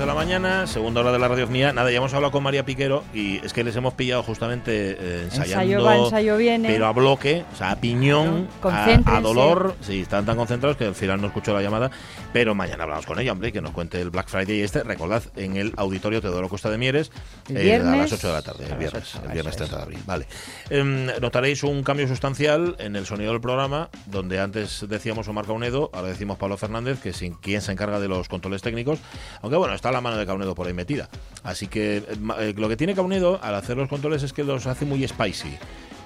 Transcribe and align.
De 0.00 0.06
la 0.06 0.14
mañana, 0.14 0.66
segunda 0.66 1.02
hora 1.02 1.12
de 1.12 1.18
la 1.18 1.28
radio 1.28 1.46
mía. 1.46 1.74
Nada, 1.74 1.90
ya 1.90 1.98
hemos 1.98 2.14
hablado 2.14 2.32
con 2.32 2.42
María 2.42 2.64
Piquero 2.64 3.04
y 3.12 3.36
es 3.44 3.52
que 3.52 3.62
les 3.62 3.76
hemos 3.76 3.92
pillado 3.92 4.22
justamente 4.22 4.96
eh, 4.98 5.22
ensayando. 5.24 5.62
Ensayo 5.62 5.84
va, 5.84 5.96
ensayo 5.96 6.36
viene. 6.38 6.68
Pero 6.68 6.86
a 6.86 6.92
bloque, 6.92 7.44
o 7.52 7.56
sea, 7.56 7.72
a 7.72 7.76
piñón, 7.76 8.48
a, 8.62 9.20
dolor. 9.20 9.76
Sí, 9.82 10.00
están 10.00 10.24
tan 10.24 10.38
concentrados 10.38 10.78
que 10.78 10.86
al 10.86 10.94
final 10.94 11.20
no 11.20 11.26
escucho 11.26 11.52
la 11.52 11.60
llamada. 11.60 11.90
Pero 12.32 12.54
mañana 12.54 12.84
hablamos 12.84 13.04
con 13.04 13.18
ella, 13.18 13.32
hombre, 13.32 13.52
que 13.52 13.60
nos 13.60 13.72
cuente 13.72 14.00
el 14.00 14.08
Black 14.08 14.28
Friday 14.28 14.62
este. 14.62 14.82
Recordad, 14.84 15.22
en 15.36 15.58
el 15.58 15.74
auditorio 15.76 16.22
Teodoro 16.22 16.48
Costa 16.48 16.70
de 16.70 16.78
Mieres, 16.78 17.12
eh, 17.50 17.74
a 17.76 17.96
las 17.96 18.10
8 18.10 18.26
de 18.26 18.32
la 18.32 18.42
tarde, 18.42 18.66
el 18.70 18.78
viernes, 18.78 19.14
el 19.16 19.32
viernes 19.32 19.54
eso 19.54 19.64
30 19.66 19.76
de 19.76 19.82
abril. 19.82 19.98
Vale. 20.06 20.26
Em, 20.70 21.08
notaréis 21.20 21.62
un 21.62 21.82
cambio 21.82 22.08
sustancial 22.08 22.74
en 22.78 22.96
el 22.96 23.04
sonido 23.04 23.32
del 23.32 23.42
programa, 23.42 23.90
donde 24.06 24.40
antes 24.40 24.86
decíamos 24.88 25.28
Omar 25.28 25.44
Caunedo, 25.44 25.90
ahora 25.92 26.08
decimos 26.08 26.38
Pablo 26.38 26.56
Fernández, 26.56 27.00
que 27.02 27.10
es 27.10 27.22
quien 27.42 27.60
se 27.60 27.72
encarga 27.72 28.00
de 28.00 28.08
los 28.08 28.28
controles 28.28 28.62
técnicos. 28.62 28.98
Aunque 29.42 29.58
bueno, 29.58 29.74
está 29.74 29.89
la 29.92 30.00
mano 30.00 30.16
de 30.16 30.26
Caunedo 30.26 30.54
por 30.54 30.66
ahí 30.66 30.72
metida. 30.72 31.08
Así 31.42 31.66
que 31.66 31.98
eh, 32.38 32.54
lo 32.56 32.68
que 32.68 32.76
tiene 32.76 32.94
Caunedo 32.94 33.38
al 33.42 33.54
hacer 33.54 33.76
los 33.76 33.88
controles 33.88 34.22
es 34.22 34.32
que 34.32 34.44
los 34.44 34.66
hace 34.66 34.84
muy 34.84 35.06
spicy, 35.06 35.56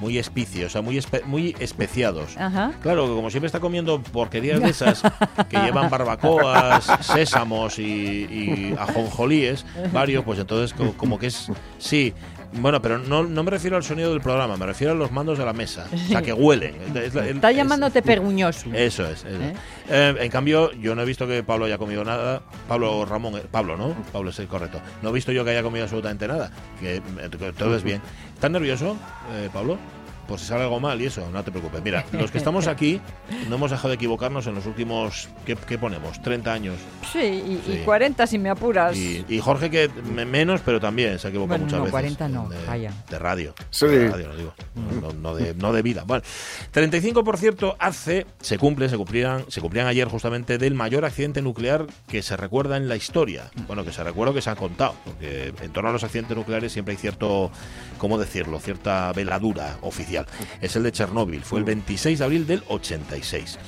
muy 0.00 0.18
espicios, 0.18 0.66
o 0.66 0.70
sea, 0.70 0.82
muy, 0.82 0.96
espe- 0.96 1.24
muy 1.24 1.54
especiados. 1.58 2.36
Ajá. 2.36 2.72
Claro, 2.82 3.06
que 3.08 3.14
como 3.14 3.30
siempre 3.30 3.46
está 3.46 3.60
comiendo 3.60 4.00
porquerías 4.02 4.60
de 4.60 4.68
esas 4.70 5.02
que 5.48 5.56
llevan 5.58 5.90
barbacoas, 5.90 6.84
sésamos 7.00 7.78
y, 7.78 7.82
y 7.82 8.74
ajonjolíes, 8.78 9.64
varios, 9.92 10.24
pues 10.24 10.38
entonces 10.38 10.72
co- 10.76 10.92
como 10.96 11.18
que 11.18 11.26
es... 11.28 11.48
Sí, 11.78 12.12
bueno, 12.54 12.80
pero 12.80 12.98
no, 12.98 13.22
no 13.24 13.42
me 13.42 13.50
refiero 13.50 13.76
al 13.76 13.82
sonido 13.84 14.10
del 14.10 14.20
programa, 14.20 14.56
me 14.56 14.66
refiero 14.66 14.92
a 14.92 14.96
los 14.96 15.10
mandos 15.12 15.38
de 15.38 15.44
la 15.44 15.52
mesa. 15.52 15.86
O 15.92 15.96
sea, 15.96 16.22
que 16.22 16.32
huelen. 16.32 16.74
Es 16.96 17.14
la- 17.14 17.26
Está 17.28 17.50
es- 17.50 17.56
llamándote 17.56 18.02
peguñoso. 18.02 18.68
Eso 18.72 19.04
es. 19.06 19.24
eso 19.24 19.28
es. 19.28 19.34
¿Eh? 19.34 19.54
Eh, 19.88 20.14
en 20.20 20.30
cambio, 20.30 20.72
yo 20.72 20.94
no 20.94 21.02
he 21.02 21.04
visto 21.04 21.26
que 21.26 21.42
Pablo 21.42 21.64
haya 21.66 21.78
comido 21.78 22.04
nada. 22.04 22.42
Pablo 22.68 23.04
Ramón, 23.04 23.36
eh, 23.36 23.42
Pablo, 23.50 23.76
¿no? 23.76 23.94
Pablo 24.12 24.30
es 24.30 24.38
el 24.38 24.46
correcto. 24.46 24.80
No 25.02 25.10
he 25.10 25.12
visto 25.12 25.32
yo 25.32 25.44
que 25.44 25.50
haya 25.50 25.62
comido 25.62 25.84
absolutamente 25.84 26.26
nada. 26.28 26.50
Que, 26.80 27.02
que 27.38 27.52
todo 27.52 27.76
es 27.76 27.82
bien. 27.82 28.00
¿Estás 28.34 28.50
nervioso, 28.50 28.96
eh, 29.32 29.48
Pablo? 29.52 29.78
Por 30.26 30.38
si 30.38 30.46
sale 30.46 30.62
algo 30.64 30.80
mal 30.80 31.00
y 31.00 31.06
eso, 31.06 31.28
no 31.30 31.42
te 31.44 31.50
preocupes. 31.50 31.82
Mira, 31.82 32.04
los 32.12 32.30
que 32.30 32.38
estamos 32.38 32.66
aquí 32.66 33.00
no 33.48 33.56
hemos 33.56 33.70
dejado 33.70 33.88
de 33.90 33.94
equivocarnos 33.96 34.46
en 34.46 34.54
los 34.54 34.66
últimos, 34.66 35.28
¿qué, 35.44 35.56
qué 35.56 35.78
ponemos? 35.78 36.20
30 36.22 36.52
años. 36.52 36.76
Sí, 37.12 37.18
y, 37.18 37.52
y 37.70 37.74
Sí. 37.74 37.82
40 37.84 38.26
si 38.26 38.38
me 38.38 38.50
apuras. 38.50 38.96
Y, 38.96 39.24
y 39.28 39.38
Jorge 39.40 39.70
que 39.70 39.88
me- 40.14 40.24
menos, 40.24 40.60
pero 40.64 40.80
también 40.80 41.18
se 41.18 41.26
ha 41.26 41.30
equivocado 41.30 41.58
Bueno, 41.60 41.64
muchas 41.64 41.78
no, 41.78 41.84
veces. 41.84 41.92
40 41.92 42.28
no, 42.28 42.48
de, 42.48 42.66
vaya. 42.66 42.92
de 43.10 43.18
radio. 43.18 43.54
Sí. 43.70 43.86
De 43.86 44.08
radio, 44.08 44.28
no 44.28 44.36
digo. 44.36 44.54
No, 45.00 45.12
no 45.12 45.34
de, 45.34 45.54
no 45.54 45.72
de 45.72 45.82
vida. 45.82 46.04
Bueno, 46.06 46.22
35 46.70 47.24
por 47.24 47.38
cierto 47.38 47.76
hace, 47.78 48.26
se 48.40 48.58
cumple, 48.58 48.88
se 48.88 48.96
cumplían, 48.96 49.44
se 49.48 49.60
cumplían 49.60 49.86
ayer 49.86 50.08
justamente 50.08 50.58
del 50.58 50.74
mayor 50.74 51.04
accidente 51.04 51.42
nuclear 51.42 51.86
que 52.08 52.22
se 52.22 52.36
recuerda 52.36 52.76
en 52.76 52.88
la 52.88 52.96
historia. 52.96 53.50
Bueno, 53.66 53.84
que 53.84 53.92
se 53.92 54.02
recuerda 54.04 54.32
que 54.34 54.42
se 54.42 54.50
ha 54.50 54.56
contado, 54.56 54.94
porque 55.04 55.52
en 55.62 55.72
torno 55.72 55.90
a 55.90 55.92
los 55.92 56.04
accidentes 56.04 56.36
nucleares 56.36 56.72
siempre 56.72 56.92
hay 56.92 56.98
cierto, 56.98 57.50
¿cómo 57.98 58.18
decirlo? 58.18 58.58
Cierta 58.60 59.12
veladura 59.12 59.76
oficial. 59.82 60.13
Es 60.60 60.76
el 60.76 60.82
de 60.82 60.92
Chernóbil, 60.92 61.42
fue 61.42 61.58
el 61.58 61.64
26 61.64 62.18
de 62.18 62.24
abril 62.24 62.46
del 62.46 62.62
86. 62.68 63.58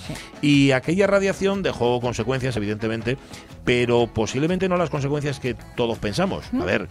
Y 0.42 0.70
aquella 0.72 1.06
radiación 1.06 1.62
dejó 1.62 2.00
consecuencias, 2.00 2.56
evidentemente, 2.56 3.16
pero 3.66 4.06
posiblemente 4.06 4.68
no 4.68 4.76
las 4.78 4.88
consecuencias 4.90 5.40
que 5.40 5.54
todos 5.76 5.98
pensamos. 5.98 6.44
A 6.58 6.64
ver, 6.64 6.88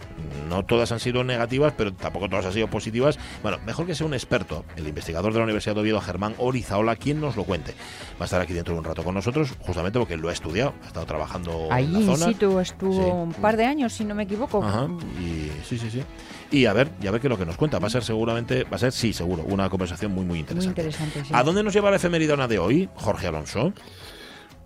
no 0.48 0.64
todas 0.64 0.92
han 0.92 1.00
sido 1.00 1.24
negativas, 1.24 1.72
pero 1.76 1.92
tampoco 1.94 2.28
todas 2.28 2.44
han 2.46 2.52
sido 2.52 2.68
positivas. 2.68 3.18
Bueno, 3.42 3.58
mejor 3.66 3.86
que 3.86 3.94
sea 3.94 4.06
un 4.06 4.12
experto, 4.14 4.64
el 4.76 4.86
investigador 4.86 5.32
de 5.32 5.38
la 5.38 5.44
Universidad 5.46 5.74
de 5.74 5.80
Oviedo, 5.80 6.00
Germán 6.02 6.34
Orizaola, 6.36 6.94
quien 6.94 7.18
nos 7.20 7.34
lo 7.34 7.44
cuente. 7.44 7.72
Va 8.20 8.20
a 8.20 8.24
estar 8.26 8.40
aquí 8.42 8.52
dentro 8.52 8.74
de 8.74 8.80
un 8.80 8.84
rato 8.84 9.02
con 9.02 9.14
nosotros, 9.14 9.54
justamente 9.60 9.98
porque 9.98 10.18
lo 10.18 10.28
ha 10.28 10.32
estudiado, 10.34 10.74
ha 10.84 10.86
estado 10.88 11.06
trabajando 11.06 11.68
Ahí 11.70 11.86
en 11.86 12.06
la 12.06 12.14
zona. 12.16 12.26
situ 12.26 12.60
estuvo 12.60 12.92
Sí. 13.04 13.10
un 13.10 13.32
par 13.32 13.56
de 13.56 13.64
años, 13.64 13.94
si 13.94 14.04
no 14.04 14.14
me 14.14 14.24
equivoco. 14.24 14.62
Ajá, 14.62 14.86
y 15.18 15.50
sí, 15.66 15.78
sí, 15.78 15.90
sí. 15.90 16.02
Y 16.50 16.66
a 16.66 16.74
ver, 16.74 16.90
ya 17.00 17.10
ver 17.10 17.20
qué 17.22 17.26
es 17.26 17.30
lo 17.30 17.38
que 17.38 17.46
nos 17.46 17.56
cuenta. 17.56 17.78
Va 17.78 17.86
a 17.86 17.90
ser 17.90 18.04
seguramente, 18.04 18.64
va 18.64 18.76
a 18.76 18.78
ser, 18.78 18.92
sí, 18.92 19.14
seguro, 19.14 19.42
una 19.48 19.70
conversación 19.70 20.12
muy, 20.12 20.20
muy 20.26 20.34
Muy 20.34 20.38
interesante. 20.40 20.82
interesante, 20.82 21.24
sí. 21.24 21.30
¿A 21.34 21.42
dónde 21.42 21.62
nos 21.62 21.72
lleva 21.72 21.90
la 21.90 21.96
efemeridona 21.96 22.46
de 22.46 22.58
hoy, 22.58 22.88
Jorge 22.96 23.26
Alonso? 23.28 23.72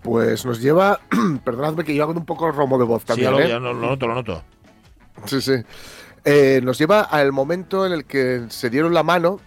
Pues 0.02 0.46
nos 0.46 0.60
lleva, 0.60 1.00
perdonadme 1.44 1.84
que 1.84 1.94
yo 1.94 2.02
hago 2.04 2.12
un 2.12 2.24
poco 2.24 2.50
romo 2.50 2.78
de 2.78 2.84
voz 2.84 3.02
Sí, 3.02 3.08
también, 3.08 3.32
lo, 3.32 3.40
¿eh? 3.40 3.48
ya 3.48 3.58
lo- 3.58 3.72
lo 3.74 3.88
noto, 3.88 4.06
lo 4.06 4.14
noto. 4.14 4.42
Sí, 5.26 5.40
sí. 5.40 5.52
Eh, 6.24 6.60
nos 6.62 6.78
lleva 6.78 7.02
al 7.02 7.32
momento 7.32 7.84
en 7.86 7.92
el 7.92 8.04
que 8.04 8.44
se 8.48 8.70
dieron 8.70 8.94
la 8.94 9.02
mano 9.02 9.38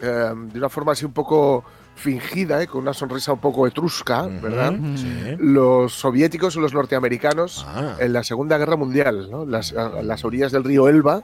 eh, 0.00 0.32
de 0.34 0.58
una 0.58 0.68
forma 0.68 0.92
así 0.92 1.04
un 1.04 1.12
poco 1.12 1.64
fingida, 1.94 2.62
¿eh? 2.62 2.66
con 2.66 2.80
una 2.82 2.92
sonrisa 2.94 3.32
un 3.32 3.38
poco 3.38 3.66
etrusca, 3.66 4.22
¿verdad? 4.22 4.74
Sí. 4.96 5.36
Los 5.38 5.92
soviéticos 5.92 6.56
y 6.56 6.60
los 6.60 6.72
norteamericanos 6.74 7.64
Ah. 7.68 7.96
en 7.98 8.12
la 8.12 8.24
Segunda 8.24 8.58
Guerra 8.58 8.76
Mundial, 8.76 9.30
¿no? 9.30 9.44
las, 9.46 9.72
a 9.74 10.02
las 10.02 10.24
orillas 10.24 10.52
del 10.52 10.64
río 10.64 10.88
Elba, 10.88 11.22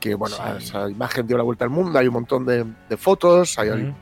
que 0.00 0.14
bueno, 0.14 0.36
Sí. 0.36 0.42
esa 0.66 0.88
imagen 0.90 1.26
dio 1.26 1.36
la 1.38 1.42
vuelta 1.42 1.64
al 1.64 1.70
mundo, 1.70 1.98
hay 1.98 2.06
un 2.06 2.14
montón 2.14 2.44
de, 2.46 2.64
de 2.88 2.96
fotos, 2.98 3.58
hay 3.58 3.92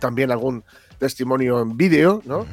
también 0.00 0.30
algún 0.32 0.64
testimonio 0.98 1.60
en 1.62 1.76
vídeo, 1.76 2.20
¿no? 2.26 2.44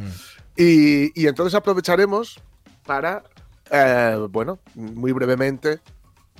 Y, 0.58 1.28
entonces 1.28 1.54
aprovecharemos 1.54 2.40
para, 2.86 3.24
eh, 3.72 4.18
bueno, 4.30 4.60
muy 4.74 5.12
brevemente 5.12 5.80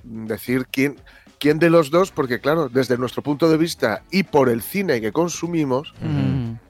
decir 0.04 0.66
quién, 0.72 0.96
quién 1.40 1.60
de 1.60 1.70
los 1.70 1.92
dos, 1.92 2.12
porque 2.12 2.40
claro, 2.40 2.68
desde 2.70 2.98
nuestro 2.98 3.22
punto 3.22 3.50
de 3.50 3.58
vista 3.58 4.04
y 4.10 4.24
por 4.24 4.50
el 4.50 4.62
cine 4.62 5.02
que 5.02 5.12
consumimos. 5.12 5.94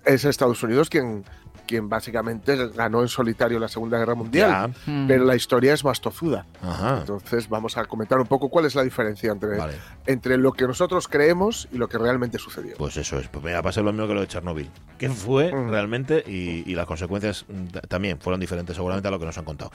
Es 0.07 0.25
Estados 0.25 0.61
Unidos 0.63 0.89
quien, 0.89 1.23
quien 1.67 1.89
básicamente 1.89 2.55
ganó 2.69 3.01
en 3.01 3.07
solitario 3.09 3.59
la 3.59 3.67
Segunda 3.67 3.97
Guerra 3.99 4.15
Mundial. 4.15 4.73
Mm. 4.85 5.07
Pero 5.07 5.25
la 5.25 5.35
historia 5.35 5.73
es 5.73 5.83
más 5.83 5.99
tozuda. 6.01 6.45
Ajá. 6.61 6.99
Entonces 7.01 7.49
vamos 7.49 7.77
a 7.77 7.85
comentar 7.85 8.17
un 8.19 8.25
poco 8.27 8.49
cuál 8.49 8.65
es 8.65 8.73
la 8.75 8.83
diferencia 8.83 9.31
entre, 9.31 9.57
Vale. 9.57 9.73
entre 10.05 10.37
lo 10.37 10.53
que 10.53 10.65
nosotros 10.65 11.07
creemos 11.07 11.67
y 11.71 11.77
lo 11.77 11.87
que 11.89 11.97
realmente 11.97 12.39
sucedió. 12.39 12.75
Pues 12.77 12.95
eso 12.97 13.19
es. 13.19 13.27
Pues 13.27 13.43
mira, 13.43 13.61
va 13.61 13.69
a 13.69 13.73
ser 13.73 13.83
lo 13.83 13.91
mismo 13.91 14.07
que 14.07 14.13
lo 14.13 14.21
de 14.21 14.27
Chernóbil. 14.27 14.69
¿Qué 14.97 15.09
fue 15.09 15.51
Mm. 15.53 15.69
realmente? 15.69 16.23
Y, 16.25 16.63
y 16.69 16.73
las 16.75 16.85
consecuencias 16.87 17.45
también 17.87 18.19
fueron 18.19 18.39
diferentes 18.39 18.75
seguramente 18.75 19.07
a 19.09 19.11
lo 19.11 19.19
que 19.19 19.25
nos 19.25 19.37
han 19.37 19.45
contado. 19.45 19.71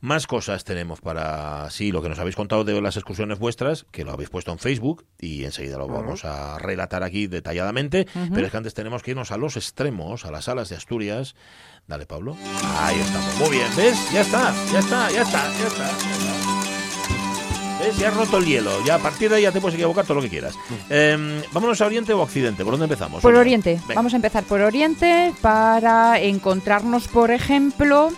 Más 0.00 0.26
cosas 0.26 0.64
tenemos 0.64 1.00
para, 1.00 1.68
sí, 1.70 1.92
lo 1.92 2.02
que 2.02 2.08
nos 2.08 2.18
habéis 2.18 2.36
contado 2.36 2.64
de 2.64 2.80
las 2.80 2.96
excursiones 2.96 3.38
vuestras, 3.38 3.86
que 3.92 4.04
lo 4.04 4.12
habéis 4.12 4.30
puesto 4.30 4.50
en 4.50 4.58
Facebook 4.58 5.04
y 5.20 5.44
enseguida 5.44 5.78
lo 5.78 5.86
vamos 5.88 6.24
a 6.24 6.58
relatar 6.58 7.02
aquí 7.02 7.26
detalladamente. 7.26 8.06
Pero 8.32 8.46
es 8.46 8.50
que 8.50 8.56
antes 8.56 8.74
tenemos 8.74 9.02
que 9.02 9.10
irnos 9.12 9.30
a 9.30 9.36
los 9.36 9.56
extremos, 9.78 10.24
a 10.24 10.30
las 10.30 10.44
salas 10.44 10.68
de 10.68 10.76
Asturias. 10.76 11.34
Dale, 11.88 12.06
Pablo. 12.06 12.36
Ahí 12.78 12.96
estamos. 13.00 13.36
Muy 13.40 13.50
bien. 13.56 13.66
¿Ves? 13.76 13.98
Ya 14.12 14.20
está, 14.20 14.54
ya 14.72 14.78
está, 14.78 15.10
ya 15.10 15.22
está, 15.22 15.50
ya 15.58 15.66
está. 15.66 15.90
¿Ves? 17.80 17.98
Ya 17.98 18.08
has 18.08 18.16
roto 18.16 18.38
el 18.38 18.46
hielo. 18.46 18.70
Ya 18.86 18.94
a 18.94 18.98
partir 19.00 19.28
de 19.30 19.36
ahí 19.36 19.42
ya 19.42 19.50
te 19.50 19.60
puedes 19.60 19.74
equivocar 19.74 20.04
todo 20.06 20.14
lo 20.18 20.22
que 20.22 20.28
quieras. 20.28 20.54
Em, 20.88 21.42
vámonos 21.52 21.80
a 21.80 21.86
Oriente 21.86 22.12
o 22.12 22.20
Occidente. 22.20 22.62
¿Por 22.62 22.74
dónde 22.74 22.84
empezamos? 22.84 23.20
Por. 23.20 23.34
Oriente. 23.34 23.80
Venga. 23.88 23.94
Vamos 23.96 24.12
a 24.12 24.16
empezar 24.16 24.44
por 24.44 24.60
Oriente 24.60 25.34
para 25.40 26.20
encontrarnos, 26.20 27.08
por 27.08 27.32
ejemplo, 27.32 28.10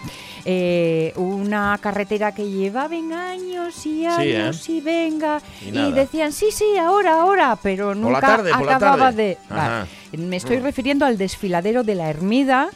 eh, 0.45 1.13
una 1.17 1.77
carretera 1.81 2.33
que 2.33 2.49
llevaban 2.51 3.13
años 3.15 3.75
y 3.79 3.81
Sí, 3.81 4.07
años 4.07 4.69
¿eh? 4.69 4.73
y 4.73 4.81
venga. 4.83 5.41
Y 5.63 5.77
Y, 5.77 5.93
decían, 5.93 6.33
sí, 6.33 6.51
sí, 6.53 6.77
ahora, 6.79 7.23
ahora, 7.23 7.59
pero 7.61 7.87
Por 7.89 7.97
la 7.97 8.03
nunca 8.03 8.21
tarde, 8.21 8.53
por 8.53 8.67
la 8.67 8.77
acababa 8.77 8.99
tarde. 9.07 9.23
de... 9.25 9.39
Vale. 9.49 9.87
Me 10.17 10.37
estoy 10.37 10.59
Mm. 10.59 10.63
refiriendo 10.63 11.05
al 11.07 11.19
desfiladero 11.19 11.83
de 11.85 11.95
la 11.95 12.09
Ermida 12.11 12.71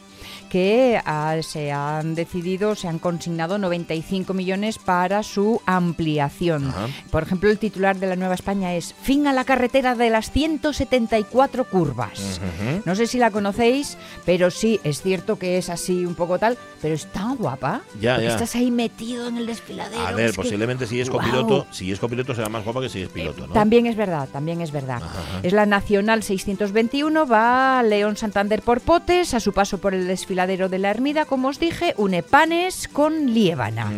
que 0.51 1.01
ah, 1.07 1.37
se 1.41 1.73
han 1.73 2.15
decidido, 2.15 2.75
se 2.75 2.89
han 2.89 2.99
consignado 2.99 3.57
95 3.57 4.35
millones 4.35 4.79
para 4.79 5.23
su 5.23 5.63
ampliación. 5.65 6.67
Ajá. 6.69 6.89
Por 7.11 7.23
ejemplo, 7.23 7.49
el 7.51 7.59
titular 7.59 7.97
de 7.99 8.07
la 8.09 8.17
Nueva 8.17 8.35
España 8.35 8.75
es 8.75 8.95
Fin 9.03 9.27
a 9.27 9.33
la 9.33 9.45
carretera 9.45 9.95
de 9.95 10.11
las 10.11 10.31
174 10.33 11.65
curvas. 11.65 12.41
No 12.85 12.95
sé 12.95 13.07
si 13.07 13.19
la 13.19 13.31
conocéis, 13.31 13.97
pero 14.27 14.51
sí, 14.51 14.81
es 14.85 15.01
cierto 15.03 15.39
que 15.39 15.57
es 15.57 15.71
así 15.71 16.05
un 16.05 16.15
poco 16.17 16.39
tal, 16.39 16.59
pero 16.83 16.95
es 16.95 17.07
tan 17.07 17.37
guapa. 17.37 17.83
Ya, 18.01 18.21
ya. 18.21 18.31
Estás 18.31 18.57
ahí 18.57 18.71
metido 18.73 19.29
en 19.29 19.37
el 19.39 19.47
desfiladero. 19.47 20.05
A 20.07 20.13
ver, 20.13 20.31
que- 20.31 20.37
posiblemente 20.37 20.87
si 20.87 21.01
es 21.01 21.09
copiloto, 21.09 21.67
si 21.71 21.93
es 21.93 22.01
copiloto 22.01 22.35
será 22.35 22.49
más 22.49 22.65
guapa 22.65 22.81
que 22.81 22.89
si 22.89 23.03
es 23.03 23.09
piloto, 23.09 23.47
¿no? 23.47 23.53
También 23.55 23.87
es 23.87 23.95
verdad, 23.97 24.29
también 24.33 24.61
es 24.61 24.73
verdad. 24.73 25.03
Ajá. 25.03 25.41
Es 25.45 25.53
la 25.53 25.65
Nacional 25.67 26.23
621, 26.25 27.27
va 27.27 27.83
León 27.85 28.17
Santander 28.17 28.63
por 28.63 28.81
Potes, 28.81 29.33
a 29.35 29.39
su 29.41 29.53
paso 29.53 29.79
por 29.79 29.95
el 29.95 30.09
desfiladero 30.09 30.40
de 30.47 30.79
la 30.79 30.91
Ermida, 30.91 31.25
como 31.25 31.49
os 31.49 31.59
dije, 31.59 31.95
une 31.97 32.23
Panes 32.23 32.89
con 32.89 33.33
Liébana. 33.33 33.91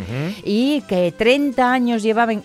Y 0.44 0.82
que 0.82 1.12
30 1.12 1.72
años 1.72 2.02
llevaban... 2.02 2.42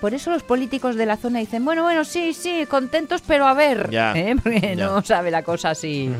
por 0.00 0.14
eso 0.14 0.30
los 0.30 0.42
políticos 0.42 0.96
de 0.96 1.06
la 1.06 1.16
zona 1.16 1.38
dicen, 1.40 1.64
bueno, 1.64 1.82
bueno, 1.82 2.04
sí, 2.04 2.32
sí, 2.34 2.66
contentos, 2.68 3.22
pero 3.26 3.46
a 3.46 3.54
ver, 3.54 3.90
Ya, 3.90 4.12
¿eh? 4.16 4.34
porque 4.42 4.74
ya. 4.76 4.86
no 4.86 5.02
sabe 5.04 5.30
la 5.30 5.42
cosa 5.42 5.70
así. 5.70 6.10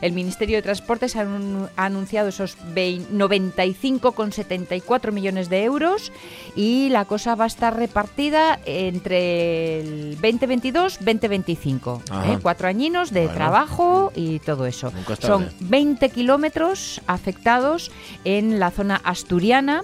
El 0.00 0.12
Ministerio 0.12 0.56
de 0.56 0.62
Transportes 0.62 1.16
ha, 1.16 1.24
anun- 1.24 1.68
ha 1.76 1.84
anunciado 1.86 2.28
esos 2.28 2.56
vein- 2.74 3.06
95,74 3.12 5.12
millones 5.12 5.48
de 5.48 5.64
euros 5.64 6.12
y 6.54 6.88
la 6.90 7.04
cosa 7.04 7.34
va 7.34 7.44
a 7.44 7.48
estar 7.48 7.76
repartida 7.76 8.58
entre 8.66 9.80
el 9.80 10.18
2022-2025. 10.20 12.00
Ajá. 12.10 12.32
¿eh? 12.32 12.38
Cuatro 12.42 12.68
añinos 12.68 13.10
de 13.12 13.22
Bueno. 13.22 13.34
trabajo 13.34 14.12
y 14.14 14.38
todo 14.40 14.66
eso. 14.66 14.92
Son 15.20 15.48
20 15.60 16.08
kilómetros 16.10 17.00
afectados 17.06 17.90
en 18.24 18.58
la 18.58 18.70
zona 18.70 19.00
asturiana 19.04 19.82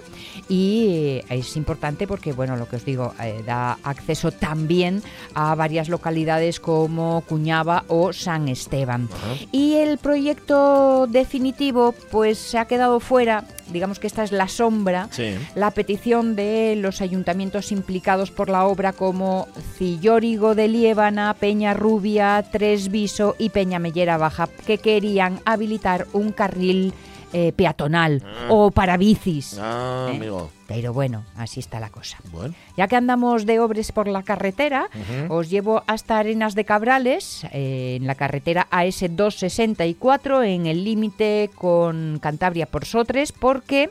y 0.49 1.21
es 1.29 1.55
importante 1.55 2.07
porque, 2.07 2.33
bueno, 2.33 2.55
lo 2.57 2.67
que 2.67 2.75
os 2.77 2.85
digo, 2.85 3.13
eh, 3.21 3.42
da 3.45 3.77
acceso 3.83 4.31
también 4.31 5.03
a 5.35 5.55
varias 5.55 5.89
localidades 5.89 6.59
como 6.59 7.21
Cuñaba 7.27 7.83
o 7.87 8.13
San 8.13 8.47
Esteban. 8.47 9.09
Y 9.51 9.75
el 9.75 9.97
proyecto 9.97 11.07
definitivo, 11.07 11.93
pues 12.11 12.37
se 12.37 12.57
ha 12.57 12.65
quedado 12.65 12.99
fuera, 12.99 13.43
digamos 13.71 13.99
que 13.99 14.07
esta 14.07 14.23
es 14.23 14.31
la 14.31 14.47
sombra, 14.47 15.07
Sí. 15.11 15.35
la 15.55 15.71
petición 15.71 16.35
de 16.35 16.75
los 16.77 17.01
ayuntamientos 17.01 17.71
implicados 17.71 18.31
por 18.31 18.49
la 18.49 18.65
obra 18.65 18.93
como 18.93 19.47
Cillórigo 19.77 20.55
de 20.55 20.67
Liébana, 20.67 21.33
Peña 21.39 21.73
Rubia, 21.73 22.43
Tresviso 22.51 23.35
y 23.37 23.49
Peñamellera 23.49 24.17
Baja, 24.17 24.47
que 24.65 24.77
querían 24.77 25.39
habilitar 25.45 26.07
un 26.13 26.31
carril 26.31 26.93
eh, 27.33 27.51
peatonal 27.53 28.23
Ah. 28.25 28.47
o 28.49 28.71
para 28.71 28.95
bicis. 28.97 29.57
Ah, 29.59 30.07
¿Eh? 30.11 30.15
amigo. 30.15 30.49
Pero 30.65 30.93
bueno, 30.93 31.25
así 31.35 31.59
está 31.59 31.79
la 31.79 31.89
cosa. 31.89 32.17
Bueno. 32.31 32.55
Ya 32.77 32.87
que 32.87 32.95
andamos 32.95 33.45
de 33.45 33.59
obras 33.59 33.91
por 33.91 34.07
la 34.07 34.23
carretera, 34.23 34.89
os 35.29 35.49
llevo 35.49 35.83
hasta 35.87 36.17
Arenas 36.17 36.55
de 36.55 36.63
Cabrales, 36.65 37.45
eh, 37.51 37.97
en 37.99 38.07
la 38.07 38.15
carretera 38.15 38.67
AS264, 38.71 40.43
en 40.45 40.65
el 40.65 40.83
límite 40.83 41.49
con 41.55 42.17
Cantabria 42.21 42.65
por 42.65 42.85
Sotres, 42.85 43.31
porque 43.31 43.89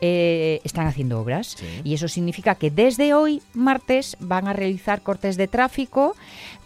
eh, 0.00 0.60
están 0.62 0.86
haciendo 0.86 1.20
obras. 1.20 1.56
Sí. 1.58 1.66
Y 1.84 1.94
eso 1.94 2.06
significa 2.06 2.54
que 2.54 2.70
desde 2.70 3.14
hoy, 3.14 3.42
martes, 3.54 4.16
van 4.20 4.46
a 4.46 4.52
realizar 4.52 5.02
cortes 5.02 5.36
de 5.36 5.48
tráfico 5.48 6.14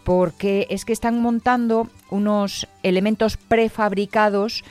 porque 0.02 0.66
es 0.68 0.84
que 0.84 0.92
están 0.92 1.22
montando 1.22 1.88
unos 2.10 2.68
elementos 2.82 3.38
prefabricados 3.38 4.62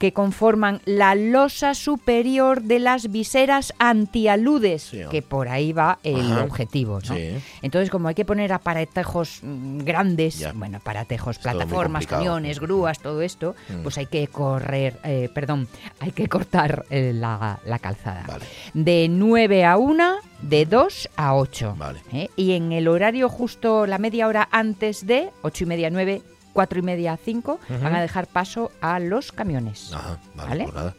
que 0.00 0.12
conforman 0.14 0.80
la 0.86 1.14
losa 1.14 1.74
superior 1.74 2.62
de 2.62 2.78
las 2.78 3.10
viseras 3.12 3.74
antialudes, 3.78 4.82
Sí, 4.82 5.00
que 5.10 5.20
por 5.20 5.48
ahí 5.50 5.74
va 5.74 5.98
el 6.02 6.32
Ajá. 6.32 6.44
objetivo. 6.44 7.00
¿no? 7.06 7.14
Sí. 7.14 7.34
Entonces, 7.60 7.90
como 7.90 8.08
hay 8.08 8.14
que 8.14 8.24
poner 8.24 8.50
aparatejos 8.54 9.40
mm, 9.42 9.80
grandes, 9.80 10.38
Ya. 10.38 10.52
bueno, 10.54 10.78
aparatejos, 10.78 11.36
Es 11.36 11.42
plataformas, 11.42 12.06
camiones, 12.06 12.60
grúas, 12.60 12.98
todo 13.00 13.20
esto, 13.20 13.54
Mm. 13.68 13.82
pues 13.82 13.98
hay 13.98 14.06
que 14.06 14.26
correr, 14.28 14.98
eh, 15.04 15.28
perdón, 15.34 15.68
hay 16.00 16.12
que 16.12 16.26
cortar 16.28 16.86
eh, 16.88 17.12
la, 17.14 17.60
la 17.66 17.78
calzada. 17.78 18.24
Vale. 18.26 18.46
De 18.72 19.06
9 19.10 19.66
a 19.66 19.76
1, 19.76 20.14
de 20.40 20.64
2 20.64 21.10
a 21.16 21.34
8. 21.34 21.74
Vale. 21.78 22.00
¿eh? 22.14 22.28
Y 22.36 22.52
en 22.52 22.72
el 22.72 22.88
horario 22.88 23.28
justo 23.28 23.86
la 23.86 23.98
media 23.98 24.26
hora 24.26 24.48
antes 24.50 25.06
de 25.06 25.28
8 25.42 25.64
y 25.64 25.66
media, 25.66 25.90
9, 25.90 26.22
4 26.52 26.78
y 26.78 26.82
media, 26.82 27.18
5, 27.22 27.52
Ujú. 27.68 27.82
van 27.82 27.94
a 27.94 28.00
dejar 28.00 28.26
paso 28.26 28.70
a 28.80 28.98
los 28.98 29.32
camiones. 29.32 29.92
Ajá, 29.92 30.18
vale, 30.34 30.48
¿Vale? 30.48 30.62
pues 30.64 30.74
nada. 30.74 30.94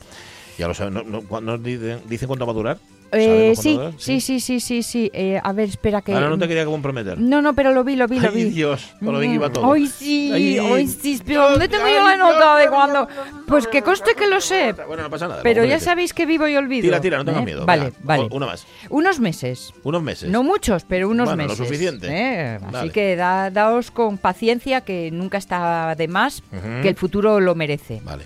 Ya 0.57 0.67
lo 0.67 0.73
saben. 0.73 0.93
¿No, 0.93 1.03
no, 1.03 1.21
cuándo 1.23 1.57
dicen, 1.57 2.01
dicen 2.07 2.27
cuánto 2.27 2.45
va 2.45 2.51
a 2.51 2.55
durar? 2.55 2.77
Eh, 3.13 3.53
¿Sabemos 3.55 3.95
sí, 3.97 4.19
sí, 4.19 4.21
sí, 4.21 4.39
sí, 4.39 4.59
sí, 4.59 4.83
sí. 4.83 5.11
Eh, 5.13 5.39
a 5.43 5.51
ver, 5.53 5.69
espera 5.69 6.01
que... 6.01 6.13
Ahora 6.13 6.29
no 6.29 6.37
te 6.37 6.47
quería 6.47 6.65
comprometer. 6.65 7.19
No, 7.19 7.41
no, 7.41 7.53
pero 7.53 7.73
lo 7.73 7.83
vi, 7.83 7.95
lo 7.95 8.07
vi, 8.07 8.19
lo 8.19 8.29
Ay, 8.29 8.35
vi. 8.35 8.49
Dios, 8.51 8.93
con 9.03 9.13
lo 9.13 9.19
bien 9.19 9.31
que 9.33 9.35
iba 9.35 9.51
todo. 9.51 9.67
Hoy 9.67 9.87
sí, 9.87 10.31
Ay. 10.33 10.59
hoy 10.59 10.87
sí, 10.87 11.21
pero 11.25 11.49
¿dónde 11.49 11.67
tengo 11.67 11.87
yo 11.87 12.05
la 12.07 12.15
nota 12.15 12.55
de 12.57 12.69
cuando? 12.69 13.07
Pues 13.47 13.67
que 13.67 13.81
conste 13.81 14.15
que 14.15 14.27
lo 14.27 14.39
sé, 14.39 14.73
Bueno, 14.87 15.03
no 15.03 15.09
pasa 15.09 15.27
nada. 15.27 15.41
pero 15.43 15.65
ya 15.65 15.79
sabéis 15.79 16.13
que 16.13 16.25
vivo 16.25 16.47
y 16.47 16.55
olvido. 16.55 16.83
Tira, 16.83 17.01
tira, 17.01 17.17
no 17.17 17.25
tengas 17.25 17.41
¿eh? 17.41 17.45
miedo. 17.45 17.65
Vale, 17.65 17.83
venga. 17.85 17.97
vale. 18.03 18.23
O- 18.31 18.35
Una 18.37 18.45
más. 18.45 18.65
Unos 18.89 19.19
meses. 19.19 19.73
Unos 19.83 20.01
meses. 20.01 20.29
No 20.29 20.43
muchos, 20.43 20.83
pero 20.85 21.09
unos 21.09 21.25
Bueno, 21.27 21.43
lo 21.43 21.49
meses. 21.49 21.65
suficiente. 21.67 22.07
¿eh? 22.09 22.59
Así 22.73 22.89
que 22.91 23.15
da- 23.17 23.49
daos 23.51 23.91
con 23.91 24.17
paciencia, 24.17 24.81
que 24.81 25.11
nunca 25.11 25.37
está 25.37 25.95
de 25.95 26.07
más, 26.07 26.43
que 26.81 26.87
el 26.89 26.95
futuro 26.95 27.39
lo 27.41 27.55
merece. 27.55 28.01
Vale. 28.05 28.23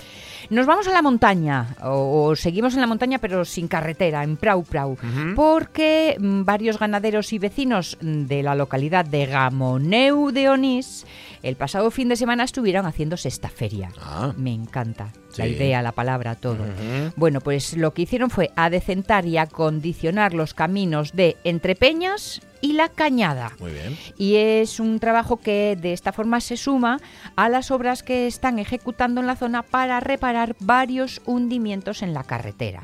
Nos 0.50 0.66
vamos 0.66 0.88
a 0.88 0.92
la 0.92 1.02
montaña, 1.02 1.76
o, 1.84 2.28
o 2.28 2.36
seguimos 2.36 2.74
en 2.76 2.82
la 2.82 2.88
montaña, 2.88 3.20
pero 3.20 3.46
sin 3.46 3.68
carretera, 3.68 4.24
en 4.24 4.38
Prau 4.38 4.64
Prau, 4.64 4.98
porque 5.36 6.18
mm, 6.20 6.44
varios 6.44 6.80
ganaderos 6.80 7.34
y 7.34 7.40
vecinos 7.40 7.98
de 8.02 8.44
la 8.44 8.56
localidad 8.56 9.06
de 9.06 9.26
Gamoneu 9.26 10.32
de 10.32 10.50
Onís 10.50 11.06
el 11.46 11.56
pasado 11.56 11.92
fin 11.92 12.10
de 12.10 12.16
semana 12.16 12.44
estuvieron 12.44 12.88
haciéndose 12.88 13.28
esta 13.28 13.50
feria. 13.50 13.92
Ah. 14.02 14.34
Me 14.36 14.52
encanta 14.52 15.14
la 15.38 15.46
idea, 15.46 15.84
la 15.84 15.92
palabra, 15.92 16.34
todo. 16.34 16.66
Bueno, 17.16 17.40
pues 17.40 17.78
lo 17.78 17.94
que 17.94 18.02
hicieron 18.02 18.32
fue 18.32 18.52
adecentar 18.56 19.28
y 19.28 19.38
acondicionar 19.38 20.34
los 20.34 20.56
caminos 20.56 21.14
de 21.14 21.38
Entre 21.44 21.76
Peñas 21.76 22.42
y 22.66 22.74
La 22.74 22.90
Cañada. 22.90 23.52
Muy 23.60 23.72
bien. 23.72 23.96
Y 24.18 24.36
es 24.38 24.80
un 24.80 25.00
trabajo 25.00 25.38
que 25.38 25.78
de 25.80 25.94
esta 25.94 26.12
forma 26.12 26.42
se 26.42 26.58
suma 26.58 27.00
a 27.36 27.48
las 27.50 27.70
obras 27.70 28.02
que 28.02 28.26
están 28.26 28.58
ejecutando 28.60 29.22
en 29.22 29.28
la 29.28 29.36
zona 29.36 29.62
para 29.62 30.00
reparar 30.00 30.56
varios 30.60 31.22
hundimientos 31.26 32.02
en 32.02 32.14
la 32.14 32.24
carretera. 32.24 32.82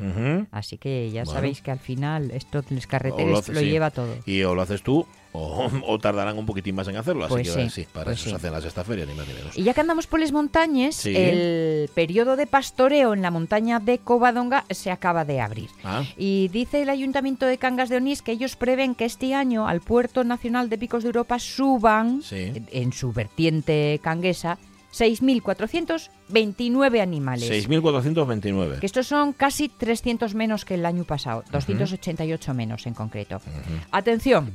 Así 0.51 0.77
que 0.77 1.09
ya 1.11 1.23
Bueno. 1.23 1.39
sabéis 1.39 1.61
que 1.61 1.71
al 1.71 1.79
final 1.79 2.29
esto 2.31 2.61
de 2.61 2.75
los 2.75 2.85
O 2.85 2.89
carreteros 2.89 3.47
lo, 3.49 3.53
haces- 3.59 3.69
lleva 3.71 3.89
todo. 3.89 4.15
Y 4.25 4.43
o 4.43 4.53
lo 4.53 4.61
haces 4.61 4.83
tú 4.83 5.07
o, 5.33 5.69
o 5.87 5.99
tardarán 5.99 6.37
un 6.37 6.45
poquitín 6.45 6.75
más 6.75 6.87
en 6.87 6.97
hacerlo. 6.97 7.25
Así 7.25 7.33
Pues 7.35 7.55
que 7.55 7.69
sí, 7.69 7.87
para 7.91 8.05
pues 8.05 8.17
eso 8.17 8.23
sí. 8.25 8.29
se 8.31 8.35
hacen 8.35 8.51
las 8.51 8.65
estaferias, 8.65 9.07
ni 9.07 9.13
más 9.13 9.27
ni 9.27 9.33
menos. 9.33 9.57
Y 9.57 9.63
ya 9.63 9.73
que 9.73 9.81
andamos 9.81 10.07
por 10.07 10.19
las 10.19 10.31
montañas, 10.31 11.05
el 11.05 11.89
periodo 11.93 12.35
de 12.35 12.47
pastoreo 12.47 13.13
en 13.13 13.21
la 13.21 13.31
montaña 13.31 13.79
de 13.79 13.99
Covadonga 13.99 14.65
se 14.69 14.91
acaba 14.91 15.25
de 15.25 15.41
abrir. 15.41 15.69
Ah, 15.83 16.03
Y 16.17 16.49
dice 16.49 16.81
el 16.81 16.89
Ayuntamiento 16.89 17.45
de 17.45 17.57
Cangas 17.57 17.89
de 17.89 17.97
Onís 17.97 18.21
que 18.21 18.31
ellos 18.33 18.55
prevén 18.55 18.95
que 18.95 19.05
este 19.05 19.33
año 19.33 19.67
al 19.67 19.81
Puerto 19.81 20.23
Nacional 20.23 20.69
de 20.69 20.77
Picos 20.77 21.03
de 21.03 21.09
Europa 21.09 21.39
suban, 21.39 22.21
en- 22.31 22.67
en 22.71 22.93
su 22.93 23.11
vertiente 23.13 23.99
canguesa, 24.03 24.57
6.429 24.93 27.01
animales. 27.01 27.49
6.429. 27.49 28.79
Que 28.79 28.85
estos 28.85 29.07
son 29.07 29.33
casi 29.33 29.69
300 29.69 30.35
menos 30.35 30.65
que 30.65 30.75
el 30.75 30.85
año 30.85 31.03
pasado, 31.03 31.43
288 31.51 32.53
menos 32.53 32.85
en 32.87 32.93
concreto. 32.93 33.41
Atención, 33.91 34.51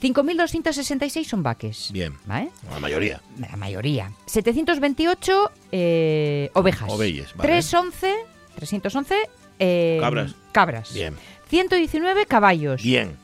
5.266 0.00 1.24
son 1.24 1.42
vaques. 1.42 1.90
Bien. 1.92 2.14
¿vale? 2.26 2.50
La 2.70 2.80
mayoría. 2.80 3.20
La 3.38 3.56
mayoría. 3.56 4.12
728 4.26 5.50
eh, 5.72 6.50
ovejas. 6.54 6.90
Ovelles, 6.90 7.34
vale. 7.36 7.48
311, 7.48 8.14
311 8.56 9.14
eh, 9.58 9.98
Cabras. 10.00 10.34
cabras. 10.52 10.94
Bien. 10.94 11.14
119 11.48 12.26
caballos. 12.26 12.82
Bien. 12.82 13.16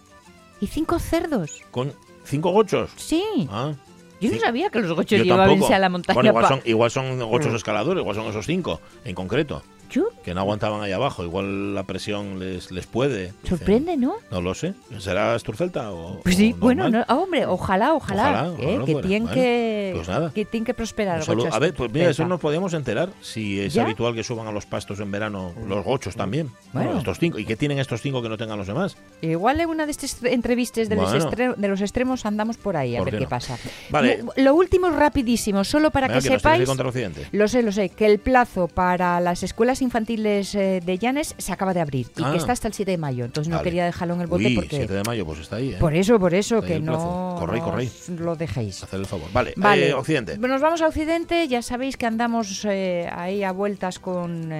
Y 0.60 0.66
5 0.66 0.98
cerdos. 0.98 1.50
Con 1.70 1.94
cinco 2.24 2.50
gochos. 2.50 2.90
Sí. 2.96 3.22
Ah. 3.50 3.72
Yo 4.20 4.30
no 4.30 4.34
Sí. 4.34 4.40
sabía 4.40 4.70
que 4.70 4.80
los 4.80 4.92
gochos 4.92 5.20
llevaban 5.22 5.62
a 5.62 5.78
la 5.78 5.88
montaña. 5.88 6.14
Bueno, 6.14 6.30
igual 6.30 6.46
son, 6.48 6.62
igual 6.64 6.90
son 6.90 7.18
gochos 7.28 7.54
escaladores, 7.54 8.00
igual 8.00 8.16
son 8.16 8.26
esos 8.26 8.46
cinco 8.46 8.80
en 9.04 9.14
concreto. 9.14 9.62
Que 10.24 10.34
no 10.34 10.40
aguantaban 10.40 10.80
ahí 10.82 10.92
abajo.Igual 10.92 11.74
la 11.74 11.84
presión 11.84 12.38
les, 12.38 12.70
les 12.70 12.86
puede. 12.86 13.32
Dicen, 13.42 13.58
Sorprende, 13.58 13.96
¿no? 13.96 14.14
No 14.30 14.40
lo 14.40 14.54
sé. 14.54 14.74
¿Será 14.98 15.38
Sturcelta 15.38 15.92
o.? 15.92 16.20
Pues 16.22 16.36
sí, 16.36 16.52
o 16.54 16.56
bueno, 16.60 16.88
no- 16.88 17.04
ah, 17.06 17.14
hombre, 17.16 17.46
ojalá, 17.46 17.94
ojalá, 17.94 18.22
Ojalá, 18.52 18.62
¿eh? 18.62 18.78
ojalá 18.78 18.84
que 18.86 18.94
tienen 19.06 19.22
Bueno, 19.24 19.34
que, 19.34 19.92
pues 19.96 20.08
nada. 20.08 20.32
que 20.34 20.44
tienen 20.44 20.64
que 20.64 20.74
prosperar. 20.74 21.22
Saludo. 21.24 21.48
A 21.52 21.58
ver, 21.58 21.74
pues 21.74 21.92
mira, 21.92 22.10
eso 22.10 22.26
nos 22.26 22.40
podíamos 22.40 22.74
enterar 22.74 23.10
si 23.20 23.60
es 23.60 23.74
¿Ya? 23.74 23.82
habitual 23.84 24.14
que 24.14 24.22
suban 24.24 24.46
a 24.46 24.52
los 24.52 24.66
pastos 24.66 25.00
en 25.00 25.10
verano 25.10 25.52
los 25.66 25.84
gochos 25.84 26.16
también. 26.16 26.50
Bueno. 26.72 26.86
Bueno, 26.88 26.98
estos 27.00 27.18
cinco. 27.18 27.38
¿Y 27.38 27.44
qué 27.44 27.56
tienen 27.56 27.78
estos 27.78 28.00
cinco 28.02 28.22
que 28.22 28.28
no 28.28 28.36
tengan 28.36 28.58
los 28.58 28.66
demás? 28.66 28.96
Igual 29.22 29.60
en 29.60 29.68
una 29.68 29.84
de 29.86 29.92
estas 29.92 30.22
entrevistas 30.24 30.88
de, 30.88 30.96
los, 30.96 31.10
Bueno. 31.10 31.30
extre- 31.30 31.54
de 31.56 31.68
los 31.68 31.80
extremos 31.80 32.26
andamos 32.26 32.56
por 32.56 32.76
ahí 32.76 32.96
a 32.96 32.98
¿Por 33.00 33.10
ver 33.10 33.18
qué 33.20 33.24
no? 33.24 33.28
pasa. 33.30 33.56
Vale. 33.90 34.22
Lo, 34.22 34.32
lo 34.44 34.54
último 34.54 34.90
rapidísimo, 34.90 35.64
solo 35.64 35.90
para 35.90 36.08
Venga, 36.08 36.20
que 36.20 36.28
que 36.28 36.36
sepáis. 36.36 36.68
Lo 37.32 37.48
sé, 37.48 37.62
lo 37.62 37.72
sé, 37.72 37.88
que 37.90 38.06
el 38.06 38.18
plazo 38.18 38.68
para 38.68 39.20
las 39.20 39.42
escuelas 39.42 39.75
infantiles 39.82 40.54
eh, 40.54 40.80
de 40.84 40.98
Llanes 40.98 41.34
se 41.38 41.52
acaba 41.52 41.72
de 41.74 41.80
abrir 41.80 42.06
y 42.16 42.22
Ah. 42.22 42.32
que 42.32 42.38
está 42.38 42.52
hasta 42.52 42.68
el 42.68 42.74
7 42.74 42.90
de 42.92 42.98
mayo. 42.98 43.24
Entonces 43.24 43.48
no 43.50 43.56
Vale. 43.56 43.64
quería 43.68 43.84
dejarlo 43.84 44.14
en 44.14 44.20
el 44.22 44.26
bote 44.26 44.46
Uy, 44.46 44.54
porque... 44.54 44.76
7 44.76 44.92
de 44.94 45.02
mayo, 45.04 45.24
pues 45.26 45.40
está 45.40 45.56
ahí, 45.56 45.70
¿eh? 45.72 45.76
Por 45.78 45.94
eso, 45.94 46.18
por 46.18 46.34
eso, 46.34 46.60
que 46.62 46.80
no, 46.80 47.36
Corre, 47.38 47.60
corre. 47.60 47.88
lo 48.18 48.36
dejéis. 48.36 48.82
Hacer 48.82 49.00
el 49.00 49.06
favor. 49.06 49.28
Vale, 49.32 49.52
Vale. 49.56 49.88
eh, 49.90 49.94
Occidente. 49.94 50.38
Nos 50.38 50.60
vamos 50.60 50.82
a 50.82 50.88
Occidente, 50.88 51.46
ya 51.48 51.62
sabéis 51.62 51.96
que 51.96 52.06
andamos 52.06 52.64
eh, 52.64 53.08
ahí 53.12 53.42
a 53.42 53.52
vueltas 53.52 53.98
con 53.98 54.50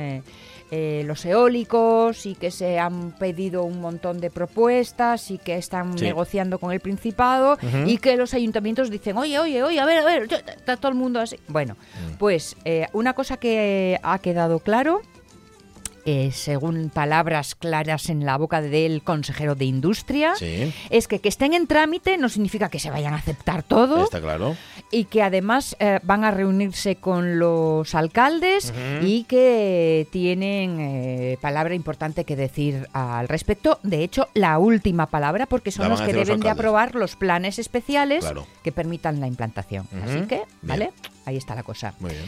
eh, 0.71 1.03
los 1.07 1.25
eólicos 1.25 2.27
y 2.27 2.35
que 2.35 2.51
se 2.51 2.79
han 2.79 3.13
pedido 3.13 3.63
un 3.65 3.81
montón 3.81 4.21
de 4.21 4.31
propuestas 4.31 5.31
y 5.31 5.39
que 5.39 5.57
están 5.57 5.97
Sí. 5.99 6.05
negociando 6.05 6.59
con 6.59 6.73
el 6.73 6.81
Principado 6.81 7.59
y 7.87 7.99
que 7.99 8.17
los 8.17 8.35
ayuntamientos 8.35 8.91
dicen, 8.91 9.17
oye, 9.17 9.39
oye, 9.39 9.63
oye, 9.63 9.79
a 9.81 9.87
ver, 9.87 9.99
a 9.99 10.05
ver, 10.05 10.29
está 10.33 10.77
todo 10.77 10.91
el 10.91 10.99
mundo 10.99 11.21
así. 11.21 11.39
Bueno, 11.49 11.75
Mm. 11.75 12.15
pues 12.19 12.57
eh, 12.65 12.87
una 12.93 13.13
cosa 13.13 13.37
que 13.37 13.99
ha 14.03 14.19
quedado 14.19 14.59
claro 14.61 15.03
eh, 16.07 16.31
según 16.33 16.89
palabras 16.89 17.55
claras 17.55 18.09
en 18.09 18.25
la 18.25 18.37
boca 18.39 18.63
del 18.63 19.03
consejero 19.03 19.55
de 19.55 19.65
Industria, 19.67 20.35
Sí, 20.37 20.73
es 20.91 21.09
que 21.09 21.19
que 21.19 21.29
estén 21.29 21.53
en 21.53 21.67
trámite 21.67 22.17
no 22.17 22.29
significa 22.29 22.69
que 22.71 22.79
se 22.79 22.91
vayan 22.91 23.13
a 23.13 23.17
aceptar 23.17 23.63
todo 23.63 24.05
está 24.05 24.21
claro. 24.21 24.57
y 24.91 25.05
que 25.05 25.23
además 25.23 25.77
eh, 25.81 25.99
van 26.05 26.25
a 26.25 26.31
reunirse 26.31 26.97
con 26.97 27.39
los 27.39 27.95
alcaldes 27.95 28.73
y 29.03 29.25
que 29.25 30.07
tienen 30.13 30.79
eh, 30.81 31.39
palabra 31.41 31.75
importante 31.75 32.25
que 32.25 32.37
decir 32.37 32.87
al 32.93 33.29
respecto. 33.29 33.81
De 33.83 34.03
hecho, 34.05 34.29
la 34.35 34.59
última 34.59 35.07
palabra, 35.07 35.47
porque 35.47 35.71
son 35.73 35.89
los 35.89 36.01
que 36.01 36.13
los 36.13 36.27
deben 36.27 36.41
de 36.41 36.51
aprobar 36.51 36.95
los 36.95 37.17
planes 37.17 37.59
especiales 37.59 38.25
Claro. 38.25 38.47
que 38.63 38.73
permitan 38.73 39.21
la 39.21 39.27
implantación. 39.27 39.89
Así 40.05 40.21
que, 40.29 40.37
Bien. 40.37 40.47
¿vale? 40.63 40.93
Ahí 41.25 41.37
está 41.37 41.55
la 41.55 41.63
cosa. 41.63 41.95
Muy 41.99 42.13
bien. 42.13 42.25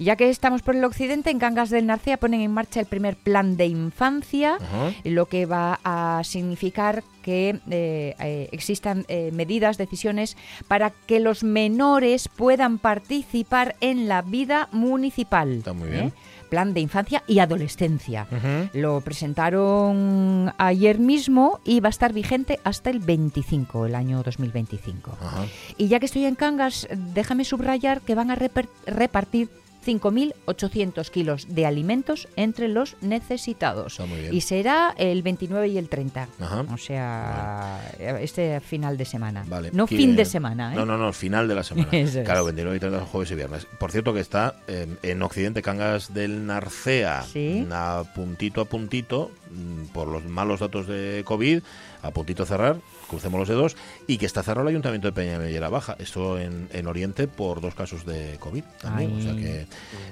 Ya 0.00 0.16
que 0.16 0.30
estamos 0.30 0.62
por 0.62 0.74
el 0.74 0.84
occidente, 0.84 1.28
en 1.28 1.38
Cangas 1.38 1.68
del 1.68 1.84
Narcea 1.84 2.16
ponen 2.16 2.40
en 2.40 2.50
marcha 2.50 2.80
el 2.80 2.86
primer 2.86 3.16
plan 3.16 3.58
de 3.58 3.66
infancia, 3.66 4.56
lo 5.04 5.26
que 5.26 5.44
va 5.44 5.78
a 5.84 6.22
significar 6.24 7.04
que 7.20 7.60
eh, 7.70 8.14
eh, 8.18 8.48
existan 8.50 9.04
eh, 9.08 9.30
medidas, 9.30 9.76
decisiones 9.76 10.38
para 10.68 10.88
que 10.88 11.20
los 11.20 11.44
menores 11.44 12.28
puedan 12.28 12.78
participar 12.78 13.76
en 13.82 14.08
la 14.08 14.22
vida 14.22 14.70
municipal. 14.72 15.58
Está 15.58 15.74
muy 15.74 15.90
bien. 15.90 16.14
Plan 16.48 16.72
de 16.72 16.80
infancia 16.80 17.22
y 17.28 17.38
adolescencia. 17.38 18.26
Lo 18.72 19.02
presentaron 19.02 20.52
ayer 20.56 20.98
mismo 20.98 21.60
y 21.62 21.78
va 21.80 21.88
a 21.88 21.90
estar 21.90 22.14
vigente 22.14 22.58
hasta 22.64 22.88
el 22.88 23.00
25, 23.00 23.86
el 23.86 23.94
año 23.94 24.22
2025. 24.22 25.18
Ajá. 25.20 25.44
Y 25.76 25.88
ya 25.88 26.00
que 26.00 26.06
estoy 26.06 26.24
en 26.24 26.34
Cangas, 26.34 26.88
déjame 27.14 27.44
subrayar 27.44 28.00
que 28.00 28.16
van 28.16 28.32
a 28.32 28.38
repartir 28.86 29.48
5.800 29.84 31.10
kilos 31.10 31.46
de 31.48 31.66
alimentos 31.66 32.28
entre 32.36 32.68
los 32.68 32.96
necesitados. 33.00 33.98
Y 34.30 34.40
será 34.42 34.94
el 34.96 35.22
29 35.22 35.68
y 35.68 35.78
el 35.78 35.88
30. 35.88 36.28
Ajá. 36.40 36.64
O 36.72 36.76
sea, 36.76 37.92
este 37.98 38.60
final 38.60 38.96
de 38.96 39.04
semana. 39.04 39.44
Vale. 39.46 39.70
No 39.72 39.86
fin 39.86 40.16
de 40.16 40.24
semana. 40.24 40.72
¿eh? 40.72 40.76
No, 40.76 40.84
no, 40.86 40.98
no, 40.98 41.12
final 41.12 41.48
de 41.48 41.54
la 41.54 41.62
semana. 41.62 41.88
Eso 41.92 42.20
es. 42.20 42.24
claro, 42.24 42.44
29 42.44 42.76
y 42.76 42.80
30 42.80 43.00
jueves 43.06 43.30
y 43.30 43.34
viernes. 43.34 43.66
Por 43.78 43.90
cierto 43.92 44.12
que 44.12 44.20
está 44.20 44.56
eh, 44.68 44.86
en 45.02 45.22
Occidente 45.22 45.62
Cangas 45.62 46.12
del 46.12 46.46
Narcea, 46.46 47.22
Sí. 47.22 47.66
a 47.70 48.04
puntito 48.14 48.60
a 48.60 48.64
puntito, 48.66 49.30
mm, 49.50 49.92
por 49.92 50.08
los 50.08 50.24
malos 50.24 50.60
datos 50.60 50.86
de 50.86 51.22
COVID, 51.24 51.62
a 52.02 52.10
puntito 52.10 52.42
a 52.42 52.46
cerrar, 52.46 52.76
crucemos 53.10 53.40
los 53.40 53.48
dedos, 53.48 53.76
y 54.06 54.16
que 54.18 54.26
está 54.26 54.42
cerrado 54.42 54.62
el 54.62 54.68
Ayuntamiento 54.68 55.08
de 55.08 55.12
Peña 55.12 55.38
Mellera 55.38 55.68
Baja. 55.68 55.96
Esto 55.98 56.38
en, 56.38 56.68
en 56.72 56.86
Oriente 56.86 57.26
por 57.26 57.60
dos 57.60 57.74
casos 57.74 58.06
de 58.06 58.36
COVID 58.38 58.62
también. 58.80 59.18
O 59.18 59.20
sea 59.20 59.34
que 59.34 59.66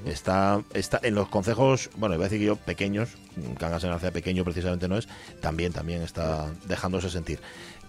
está, 0.04 0.62
está 0.74 1.00
en 1.02 1.14
los 1.14 1.28
concejos, 1.28 1.90
bueno, 1.96 2.16
iba 2.16 2.24
a 2.24 2.28
decir 2.28 2.40
que 2.40 2.46
yo, 2.46 2.56
pequeños, 2.56 3.10
Cangas 3.58 3.82
del 3.82 3.92
Narcea 3.92 4.10
pequeño 4.10 4.44
precisamente 4.44 4.88
no 4.88 4.98
es, 4.98 5.08
también, 5.40 5.72
también 5.72 6.02
está 6.02 6.50
dejándose 6.66 7.08
sentir. 7.08 7.40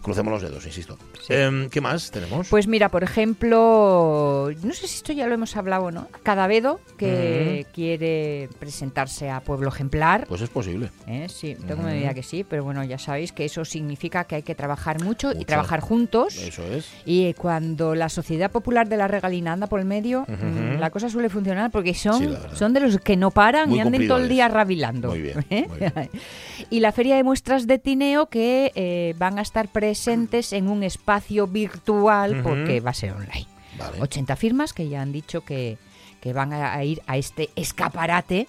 Crucemos 0.01 0.32
los 0.32 0.41
dedos, 0.41 0.65
insisto. 0.65 0.98
Em, 1.27 1.70
¿Qué 1.70 1.82
más 1.82 2.10
tenemos? 2.10 2.48
Pues 2.48 2.68
mira, 2.68 2.88
por 2.89 3.03
ejemplo, 3.03 4.50
no 4.63 4.74
sé 4.74 4.88
si 4.88 4.96
esto 4.96 5.12
ya 5.12 5.27
lo 5.27 5.34
hemos 5.34 5.58
hablado 5.58 5.86
o 5.86 5.91
no, 5.91 6.08
Cadavedo, 6.24 6.79
que 6.98 7.65
quiere 7.74 8.50
presentarse 8.60 9.29
a 9.29 9.41
Pueblo 9.41 9.68
Ejemplar. 9.68 10.25
Pues 10.27 10.41
es 10.41 10.50
posible. 10.50 10.89
¿eh? 11.06 11.27
Sí, 11.29 11.56
tengo 11.56 11.82
Ujú. 11.82 11.89
medida 11.89 12.13
que 12.13 12.24
sí, 12.24 12.46
pero 12.48 12.63
bueno, 12.63 12.84
ya 12.86 12.98
sabéis 12.98 13.34
que 13.34 13.44
eso 13.44 13.65
significa 13.65 14.24
que 14.24 14.36
hay 14.36 14.44
que 14.44 14.56
trabajar 14.56 15.03
mucho, 15.03 15.34
y 15.38 15.44
trabajar 15.44 15.82
juntos. 15.82 16.38
Eso 16.38 16.63
es. 16.63 16.89
Y 17.06 17.34
cuando 17.34 17.94
la 17.94 18.08
Sociedad 18.08 18.51
Popular 18.51 18.88
de 18.88 18.96
la 18.96 19.08
Regalina 19.10 19.51
anda 19.51 19.68
por 19.68 19.82
el 19.82 19.86
medio, 19.86 20.25
mm, 20.27 20.79
la 20.79 20.89
cosa 20.91 21.10
suele 21.10 21.29
funcionar 21.29 21.72
porque 21.72 21.94
son, 21.94 22.38
son 22.53 22.74
de 22.74 22.79
los 22.79 22.98
que 23.00 23.18
no 23.18 23.32
paran 23.32 23.68
Muy 23.70 23.79
y 23.79 23.82
anden 23.82 24.08
todo 24.08 24.20
el 24.20 24.29
día 24.29 24.48
rabilando. 24.48 25.10
Muy 25.10 25.22
bien, 25.22 25.46
¿eh? 25.50 25.65
muy 25.70 25.79
bien. 25.79 26.10
y 26.70 26.79
la 26.79 26.94
Feria 26.94 27.18
de 27.18 27.24
Muestras 27.24 27.68
de 27.68 27.79
Tineo 27.79 28.27
que 28.27 28.72
eh, 28.75 29.13
van 29.18 29.39
a 29.39 29.41
estar 29.41 29.68
presentes 29.68 29.88
en 30.53 30.67
un 30.67 30.84
espacio 30.84 31.48
virtual 31.48 32.41
porque 32.43 32.79
va 32.79 32.91
a 32.91 32.93
ser 32.93 33.13
online. 33.13 33.48
Vale. 33.77 34.01
80 34.01 34.36
firmas 34.36 34.74
que 34.74 34.89
ya 34.89 35.01
han 35.01 35.12
dicho 35.12 35.41
que, 35.46 35.77
que 36.22 36.34
van 36.34 36.54
a 36.54 36.84
ir 36.84 37.02
a 37.08 37.18
este 37.18 37.50
escaparate 37.56 38.48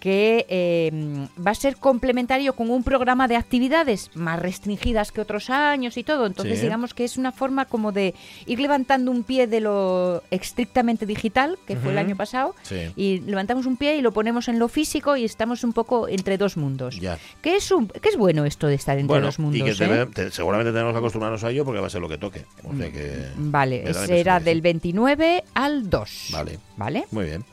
que 0.00 0.46
eh, 0.48 1.26
va 1.44 1.50
a 1.50 1.54
ser 1.54 1.76
complementario 1.76 2.54
con 2.54 2.70
un 2.70 2.82
programa 2.82 3.28
de 3.28 3.36
actividades 3.36 4.10
más 4.14 4.38
restringidas 4.40 5.12
que 5.12 5.20
otros 5.20 5.50
años 5.50 5.96
y 5.96 6.04
todo. 6.04 6.26
Entonces, 6.26 6.58
Sí. 6.58 6.64
digamos 6.66 6.94
que 6.94 7.04
es 7.04 7.16
una 7.16 7.32
forma 7.32 7.64
como 7.64 7.92
de 7.92 8.14
ir 8.46 8.60
levantando 8.60 9.10
un 9.10 9.22
pie 9.24 9.46
de 9.46 9.60
lo 9.60 10.22
estrictamente 10.30 11.06
digital, 11.06 11.58
que 11.66 11.76
fue 11.76 11.92
el 11.92 11.98
año 11.98 12.16
pasado, 12.16 12.54
Sí. 12.62 12.76
y 12.96 13.20
levantamos 13.20 13.66
un 13.66 13.76
pie 13.76 13.96
y 13.96 14.02
lo 14.02 14.12
ponemos 14.12 14.48
en 14.48 14.58
lo 14.58 14.68
físico 14.68 15.16
y 15.16 15.24
estamos 15.24 15.64
un 15.64 15.72
poco 15.72 16.08
entre 16.08 16.38
dos 16.38 16.56
mundos. 16.56 16.98
Ya. 17.00 17.18
¿Qué 17.42 17.56
es, 17.56 17.70
un, 17.70 17.88
qué 17.88 18.08
es 18.08 18.16
bueno 18.16 18.44
esto 18.44 18.66
de 18.66 18.74
estar 18.74 18.96
entre 18.98 19.08
Bueno, 19.08 19.26
dos 19.26 19.38
mundos? 19.38 19.60
y 19.60 19.62
que 19.78 19.84
eh? 19.84 20.06
te- 20.14 20.30
seguramente 20.30 20.72
tenemos 20.72 20.92
que 20.92 20.98
acostumbrarnos 20.98 21.42
a 21.44 21.50
ello 21.50 21.64
porque 21.64 21.80
va 21.80 21.86
a 21.86 21.90
ser 21.90 22.00
lo 22.00 22.08
que 22.08 22.18
toque. 22.18 22.44
O 22.64 22.76
sea 22.76 22.90
que 22.90 23.26
Vale, 23.36 23.92
será 23.94 24.38
que 24.38 24.44
del 24.44 24.58
sí. 24.58 24.62
29 24.62 25.44
al 25.54 25.88
2. 25.90 26.28
Vale. 26.32 26.58
¿Vale? 26.80 27.04
Muy 27.10 27.26
bien. 27.26 27.44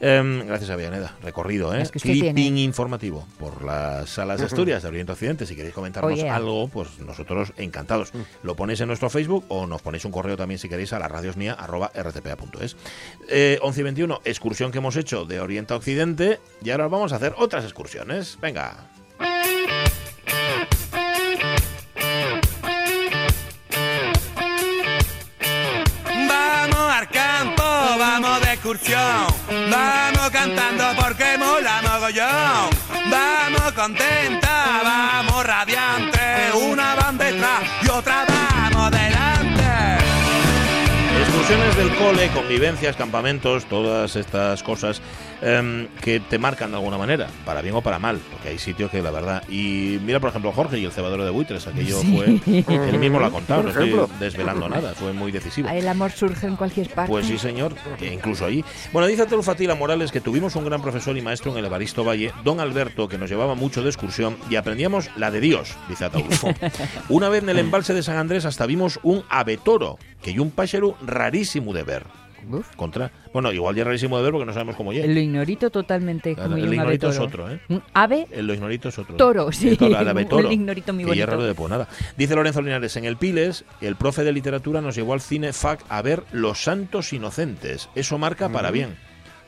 Em, 0.00 0.46
gracias 0.46 0.70
a 0.70 0.76
Villaneda. 0.76 1.16
Recorrido, 1.20 1.74
¿eh? 1.74 1.82
Es 1.82 1.90
que 1.90 1.98
usted 1.98 2.10
Clipping 2.10 2.34
tiene. 2.36 2.60
informativo 2.60 3.26
por 3.40 3.64
las 3.64 4.08
salas 4.08 4.38
de 4.38 4.46
Asturias 4.46 4.84
de 4.84 4.88
Oriente 4.88 5.10
Occidente. 5.10 5.46
Si 5.46 5.56
queréis 5.56 5.74
comentarnos 5.74 6.22
algo, 6.22 6.68
pues 6.68 7.00
nosotros 7.00 7.52
encantados. 7.56 8.12
Lo 8.44 8.54
ponéis 8.54 8.80
en 8.80 8.86
nuestro 8.86 9.10
Facebook 9.10 9.44
o 9.48 9.66
nos 9.66 9.82
ponéis 9.82 10.04
un 10.04 10.12
correo 10.12 10.36
también 10.36 10.60
si 10.60 10.68
queréis 10.68 10.92
a 10.92 11.00
la 11.00 11.08
radiosmía 11.08 11.54
arroba 11.54 11.90
rtpa.es. 11.92 12.76
Eh, 13.28 13.58
11 13.62 13.80
y 13.80 13.82
21, 13.82 14.20
excursión 14.24 14.70
que 14.70 14.78
hemos 14.78 14.94
hecho 14.94 15.24
de 15.24 15.40
Oriente 15.40 15.74
a 15.74 15.76
Occidente. 15.76 16.38
Y 16.62 16.70
ahora 16.70 16.86
vamos 16.86 17.12
a 17.12 17.16
hacer 17.16 17.34
otras 17.36 17.64
excursiones. 17.64 18.38
Venga. 18.40 18.76
Vamos 29.70 30.30
cantando 30.30 30.84
porque 31.00 31.38
mola 31.38 31.80
mogollón. 31.80 32.68
Vamos 33.10 33.72
contenta, 33.72 34.82
vamos. 34.84 35.18
Excursiones 41.48 41.76
del 41.78 41.96
cole, 41.96 42.28
convivencias, 42.34 42.94
campamentos, 42.94 43.64
todas 43.64 44.16
estas 44.16 44.62
cosas 44.62 45.00
em, 45.40 45.86
que 46.02 46.20
te 46.20 46.38
marcan 46.38 46.72
de 46.72 46.76
alguna 46.76 46.98
manera, 46.98 47.28
para 47.46 47.62
bien 47.62 47.74
o 47.74 47.80
para 47.80 47.98
mal, 47.98 48.20
porque 48.30 48.50
hay 48.50 48.58
sitios 48.58 48.90
que 48.90 49.00
la 49.00 49.10
verdad. 49.10 49.42
Y 49.48 49.98
mira, 50.04 50.20
por 50.20 50.28
ejemplo, 50.28 50.52
Jorge 50.52 50.78
y 50.78 50.84
el 50.84 50.92
cebadero 50.92 51.24
de 51.24 51.30
buitres, 51.30 51.66
aquello 51.66 52.02
fue. 52.02 52.38
Él 52.46 52.98
mismo 52.98 53.18
lo 53.18 53.24
ha 53.24 53.30
contado, 53.30 53.62
no 53.62 53.70
estoy 53.70 53.98
desvelando 54.20 54.68
nada, 54.68 54.92
fue 54.92 55.14
muy 55.14 55.32
decisivo. 55.32 55.70
El 55.70 55.88
amor 55.88 56.10
surge 56.10 56.46
en 56.46 56.56
cualquier 56.56 56.90
parte. 56.90 57.10
Pues 57.10 57.24
sí, 57.24 57.38
señor, 57.38 57.74
incluso 58.02 58.44
allí. 58.44 58.62
Bueno, 58.92 59.08
dice 59.08 59.24
Fatila 59.42 59.74
Morales 59.74 60.12
que 60.12 60.20
tuvimos 60.20 60.54
un 60.54 60.66
gran 60.66 60.82
profesor 60.82 61.16
y 61.16 61.22
maestro 61.22 61.52
en 61.52 61.56
el 61.56 61.64
Evaristo 61.64 62.04
Valle, 62.04 62.30
don 62.44 62.60
Alberto, 62.60 63.08
que 63.08 63.16
nos 63.16 63.30
llevaba 63.30 63.54
mucho 63.54 63.82
de 63.82 63.88
excursión 63.88 64.36
y 64.50 64.56
aprendíamos 64.56 65.08
la 65.16 65.30
de 65.30 65.40
Dios, 65.40 65.74
dice 65.88 66.04
Ataulfo. 66.04 66.48
Una 67.08 67.30
vez 67.30 67.42
en 67.42 67.48
el 67.48 67.58
embalse 67.58 67.94
de 67.94 68.02
San 68.02 68.18
Andrés 68.18 68.44
hasta 68.44 68.66
vimos 68.66 69.00
un 69.02 69.24
abetoro, 69.30 69.98
que 70.22 70.30
y 70.32 70.38
un 70.38 70.50
pájaro 70.50 70.96
rarísimo 71.04 71.72
de 71.72 71.82
ver. 71.82 72.04
Uf. 72.50 72.74
Contra. 72.76 73.10
Bueno, 73.32 73.52
igual 73.52 73.74
ya 73.74 73.82
es 73.82 73.86
rarísimo 73.86 74.16
de 74.16 74.22
ver 74.22 74.32
porque 74.32 74.46
no 74.46 74.52
sabemos 74.52 74.76
cómo 74.76 74.92
llega. 74.92 75.06
Lo 75.06 75.18
ignorito 75.20 75.70
totalmente 75.70 76.34
Claro, 76.34 76.50
como 76.50 76.56
el 76.56 76.66
ave 76.68 76.76
ignorito 76.76 77.10
es 77.10 77.18
otro, 77.18 77.50
¿eh? 77.50 77.60
Un 77.68 77.82
ave 77.92 78.26
El 78.30 78.46
lo 78.46 78.54
ignorito 78.54 78.88
es 78.88 78.98
otro. 78.98 79.16
Toro, 79.16 79.52
sí. 79.52 79.68
El, 79.80 80.28
toro, 80.28 80.46
el 80.46 80.52
ignorito 80.52 80.92
muy 80.94 81.02
es 81.02 81.08
bonito. 81.08 81.26
raro 81.26 81.42
de 81.42 81.54
pues 81.54 81.68
nada. 81.68 81.88
Dice 82.16 82.34
Lorenzo 82.36 82.62
Linares, 82.62 82.96
en 82.96 83.04
el 83.04 83.16
Piles, 83.16 83.64
el 83.80 83.96
profe 83.96 84.22
de 84.24 84.32
literatura 84.32 84.80
nos 84.80 84.94
llevó 84.94 85.12
al 85.14 85.20
cine 85.20 85.52
FAC 85.52 85.80
a 85.88 86.00
ver 86.00 86.22
Los 86.32 86.62
Santos 86.62 87.12
Inocentes. 87.12 87.90
Eso 87.94 88.16
marca 88.18 88.48
para 88.48 88.70
bien. 88.70 88.96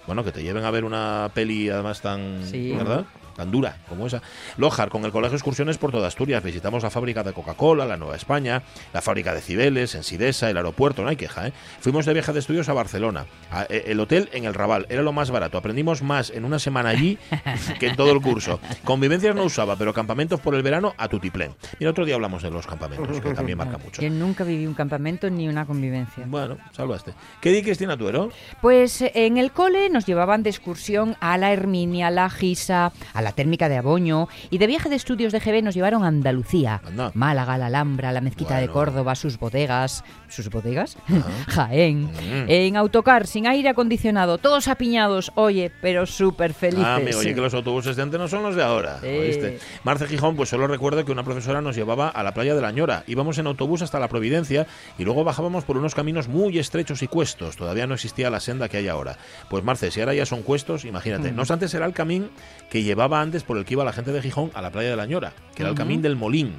Bueno, 0.07 0.25
que 0.25 0.33
te 0.33 0.43
lleven 0.43 0.65
a 0.65 0.71
ver 0.71 0.85
una 0.85 1.31
peli 1.33 1.69
además 1.71 2.03
tan, 2.03 2.45
Sí. 2.45 2.73
¿verdad? 2.73 3.07
Tan 3.41 3.51
dura 3.51 3.79
como 3.89 4.07
esa. 4.07 4.21
Lojar, 4.59 4.91
con 4.91 5.03
el 5.07 5.13
Colegio 5.13 5.35
Excursiones 5.37 5.79
por 5.79 5.93
toda 5.93 6.07
Asturias. 6.09 6.43
Visitamos 6.43 6.83
la 6.83 6.91
fábrica 6.91 7.23
de 7.23 7.33
Coca-Cola, 7.33 7.87
la 7.87 7.97
Nueva 7.97 8.17
España, 8.17 8.61
la 8.93 9.01
fábrica 9.01 9.33
de 9.33 9.41
Cibeles, 9.41 9.95
en 9.95 10.03
Sidesa, 10.03 10.51
el 10.51 10.59
aeropuerto, 10.59 11.03
no 11.03 11.09
hay 11.09 11.17
queja, 11.17 11.47
¿eh? 11.49 11.53
Fuimos 11.81 12.05
de 12.05 12.13
viaje 12.13 12.35
de 12.35 12.39
estudios 12.39 12.69
a 12.69 12.75
Barcelona. 12.75 13.25
A- 13.51 13.65
eh, 13.71 13.85
el 13.87 13.99
hotel 13.99 14.29
en 14.35 14.45
el 14.45 14.53
Raval 14.53 14.85
era 14.91 15.01
lo 15.01 15.13
más 15.13 15.31
barato. 15.31 15.57
Aprendimos 15.57 16.03
más 16.03 16.29
en 16.29 16.45
una 16.45 16.59
semana 16.59 16.91
allí 16.91 17.17
que 17.81 17.87
en 17.87 17.97
todo 17.97 18.13
el 18.13 18.21
curso. 18.21 18.61
Convivencias 18.85 19.35
no 19.35 19.45
usaba, 19.45 19.75
pero 19.77 19.95
campamentos 19.95 20.39
por 20.41 20.55
el 20.55 20.63
verano 20.63 20.93
a 20.99 21.09
tutiplén. 21.09 21.55
Mira, 21.79 21.93
otro 21.93 22.05
día 22.05 22.17
hablamos 22.17 22.43
de 22.43 22.51
los 22.51 22.67
campamentos, 22.67 23.23
que 23.23 23.33
también 23.33 23.57
marca 23.57 23.79
mucho. 23.79 24.03
Yo 24.03 24.11
nunca 24.11 24.45
viví 24.45 24.67
un 24.67 24.75
campamento 24.75 25.31
ni 25.31 25.49
una 25.49 25.65
convivencia. 25.65 26.25
Bueno, 26.27 26.59
salvaste. 26.73 27.15
¿Qué 27.41 27.53
di 27.53 27.63
Cristina 27.63 27.97
Tuero? 27.97 28.29
Pues 28.61 29.01
eh, 29.01 29.13
en 29.15 29.39
el 29.39 29.51
cole 29.51 29.89
nos 29.89 30.05
llevaban 30.05 30.43
de 30.43 30.51
excursión 30.51 31.17
a 31.21 31.39
la 31.39 31.53
Herminia, 31.55 32.09
a 32.09 32.11
la 32.11 32.29
Gisa, 32.29 32.93
a 33.15 33.23
la 33.23 33.30
la 33.31 33.37
térmica 33.37 33.69
de 33.69 33.77
Aboño 33.77 34.29
y 34.51 34.59
de 34.59 34.67
viaje 34.67 34.89
de 34.89 34.97
estudios 34.97 35.33
de 35.33 35.39
GB 35.39 35.63
nos 35.63 35.75
llevaron 35.77 36.03
a 36.03 36.09
Andalucía, 36.09 36.81
Anda. 36.85 37.13
Málaga, 37.15 37.57
la 37.59 37.67
Alhambra, 37.67 38.11
la 38.11 38.21
Mezquita 38.21 38.57
de 38.57 38.63
Bueno. 38.67 38.73
Córdoba, 38.73 39.15
sus 39.15 39.39
bodegas, 39.39 40.03
sus 40.29 40.51
bodegas, 40.51 40.97
Jaén, 41.47 42.07
Mm. 42.11 42.45
en 42.49 42.77
autocar 42.77 43.29
sin 43.29 43.47
aire 43.47 43.69
acondicionado, 43.69 44.39
todos 44.39 44.67
apiñados, 44.67 45.31
oye, 45.37 45.71
pero 45.81 46.07
súper 46.07 46.55
felices. 46.55 46.85
Ah, 46.85 46.97
amigo, 46.97 47.19
oye 47.21 47.35
que 47.35 47.41
los 47.41 47.55
autobuses 47.55 47.95
de 47.95 48.03
antes 48.03 48.19
no 48.19 48.27
son 48.27 48.43
los 48.43 48.57
de 48.57 48.65
ahora. 48.65 48.99
Sí. 49.01 49.07
¿oíste? 49.07 49.59
Marce 49.85 50.07
Gijón, 50.09 50.35
pues 50.35 50.49
solo 50.49 50.67
recuerdo 50.67 51.05
que 51.05 51.13
una 51.13 51.23
profesora 51.23 51.61
nos 51.61 51.77
llevaba 51.77 52.09
a 52.09 52.23
la 52.25 52.35
playa 52.35 52.55
de 52.57 52.61
la 52.63 52.73
Ñora. 52.73 53.05
Íbamos 53.07 53.39
en 53.39 53.47
autobús 53.47 53.83
hasta 53.83 54.01
la 54.01 54.09
Providencia 54.09 54.67
y 54.99 55.05
luego 55.05 55.23
bajábamos 55.23 55.65
por 55.65 55.77
unos 55.77 55.95
caminos 55.95 56.27
muy 56.27 56.59
estrechos 56.59 57.03
y 57.03 57.07
cuestos. 57.07 57.57
Todavía 57.57 57.87
no 57.87 57.95
existía 57.95 58.29
la 58.31 58.41
senda 58.41 58.69
que 58.69 58.79
hay 58.79 58.89
ahora. 58.89 59.17
Pues 59.49 59.63
Marce, 59.63 59.91
si 59.93 60.01
ahora 60.01 60.15
ya 60.15 60.27
son 60.27 60.43
cuestos, 60.43 60.85
imagínate. 60.85 61.31
No 61.33 61.43
obstante, 61.43 61.69
será 61.69 61.87
el 61.87 61.93
camino 61.93 62.27
que 62.71 62.83
llevaba 62.83 63.10
antes 63.19 63.43
por 63.43 63.57
el 63.59 63.65
que 63.65 63.75
iba 63.75 63.85
la 63.85 63.93
gente 63.93 64.13
de 64.13 64.23
Gijón 64.23 64.51
a 64.55 64.63
la 64.63 64.71
playa 64.71 64.91
de 64.91 64.97
la 64.97 65.07
Ñora, 65.07 65.33
que 65.55 65.63
era 65.63 65.71
el 65.71 65.77
camino 65.77 66.03
del 66.03 66.17
Molín. 66.17 66.53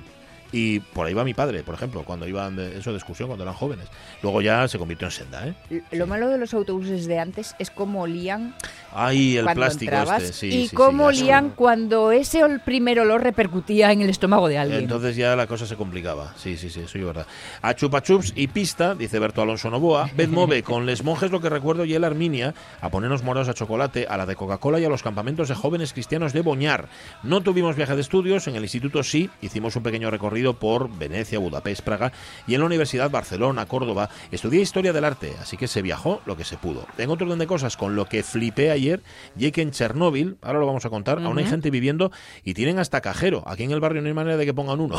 Y 0.51 0.79
por 0.79 1.08
ahí 1.08 1.13
va 1.13 1.24
mi 1.24 1.34
padre, 1.34 1.63
por 1.63 1.75
ejemplo, 1.75 2.03
cuando 2.03 2.27
iban 2.27 2.55
de, 2.55 2.77
eso 2.77 2.91
de 2.91 2.98
excursión, 2.98 3.27
cuando 3.29 3.43
eran 3.43 3.55
jóvenes. 3.55 3.88
Luego 4.22 4.41
ya 4.41 4.67
se 4.67 4.77
convirtió 4.77 5.08
en 5.08 5.12
senda, 5.12 5.48
¿eh? 5.48 5.81
Lo 5.91 6.08
malo 6.08 6.29
de 6.29 6.38
los 6.38 6.53
autobuses 6.53 7.08
de 7.08 7.20
antes 7.20 7.55
es 7.60 7.72
cómo 7.72 8.01
olían 8.01 8.53
Ay, 8.93 9.38
el 9.38 9.46
cuando 9.46 9.62
plástico 9.62 9.91
entrabas 9.91 10.24
este, 10.24 10.34
sí. 10.34 10.48
y 10.48 10.67
sí, 10.67 10.75
cómo 10.75 11.05
olían 11.05 11.51
cuando 11.51 12.12
ese 12.12 12.41
primer 12.65 13.00
olor 13.00 13.24
repercutía 13.24 13.91
en 13.91 14.01
el 14.01 14.10
estómago 14.10 14.48
de 14.48 14.58
alguien. 14.58 14.81
Entonces 14.81 15.15
ya 15.15 15.36
la 15.36 15.48
cosa 15.48 15.65
se 15.65 15.75
complicaba. 15.75 16.34
Sí, 16.36 16.58
sí, 16.58 16.70
sí, 16.70 16.81
eso 16.81 16.98
es 16.98 17.05
verdad. 17.05 17.27
A 17.62 17.74
chupa 17.74 18.01
chups 18.01 18.34
y 18.36 18.48
pista, 18.48 18.96
dice 18.96 19.20
Berto 19.20 19.41
Alonso 19.41 19.70
Novoa, 19.70 20.10
ved 20.15 20.29
move, 20.29 20.63
con 20.63 20.86
les 20.86 21.03
monjes 21.03 21.31
lo 21.31 21.39
que 21.39 21.50
recuerdo 21.50 21.86
y 21.86 21.93
el 21.93 22.03
Arminia, 22.03 22.53
a 22.81 22.89
ponernos 22.89 23.24
morados 23.24 23.48
a 23.48 23.53
chocolate, 23.53 24.08
a 24.10 24.17
la 24.17 24.25
de 24.25 24.36
Coca-Cola 24.36 24.79
y 24.79 24.86
a 24.86 24.89
los 24.89 25.03
campamentos 25.03 25.48
de 25.48 25.55
jóvenes 25.55 25.93
cristianos 25.93 26.34
de 26.34 26.41
Boñar. 26.41 26.89
No 27.24 27.41
tuvimos 27.41 27.75
viaje 27.75 27.96
de 27.96 28.01
estudios, 28.01 28.48
en 28.48 28.55
el 28.55 28.63
instituto 28.63 29.03
sí, 29.03 29.29
hicimos 29.41 29.75
un 29.75 29.84
pequeño 29.84 30.12
recorrido 30.12 30.40
por 30.53 30.89
Venecia, 30.98 31.39
Budapest, 31.39 31.81
Praga 31.81 32.12
y 32.48 32.55
en 32.55 32.62
la 32.62 32.65
Universidad 32.65 33.10
Barcelona, 33.10 33.65
Córdoba, 33.65 34.10
estudié 34.31 34.62
historia 34.62 34.93
del 34.93 35.05
arte, 35.05 35.33
así 35.41 35.57
que 35.57 35.67
se 35.67 35.81
viajó 35.81 36.21
lo 36.25 36.36
que 36.36 36.43
se 36.43 36.57
pudo. 36.57 36.86
En 36.98 37.10
otro 37.10 37.25
orden 37.25 37.39
de 37.39 37.48
cosas, 37.48 37.77
con 37.77 37.95
lo 37.95 38.05
que 38.05 38.24
flipé 38.24 38.71
ayer, 38.71 39.01
y 39.38 39.51
que 39.51 39.62
en 39.62 39.71
Chernóbil, 39.71 40.38
ahora 40.41 40.60
lo 40.60 40.65
vamos 40.65 40.86
a 40.86 40.89
contar, 40.89 41.19
aún 41.19 41.38
hay 41.38 41.45
gente 41.45 41.69
viviendo 41.69 42.12
y 42.43 42.53
tienen 42.53 42.79
hasta 42.79 43.01
cajero. 43.01 43.43
Aquí 43.45 43.63
en 43.63 43.71
el 43.71 43.79
barrio 43.79 44.01
no 44.01 44.07
hay 44.07 44.13
manera 44.13 44.38
de 44.38 44.45
que 44.45 44.53
pongan 44.53 44.79
uno. 44.79 44.95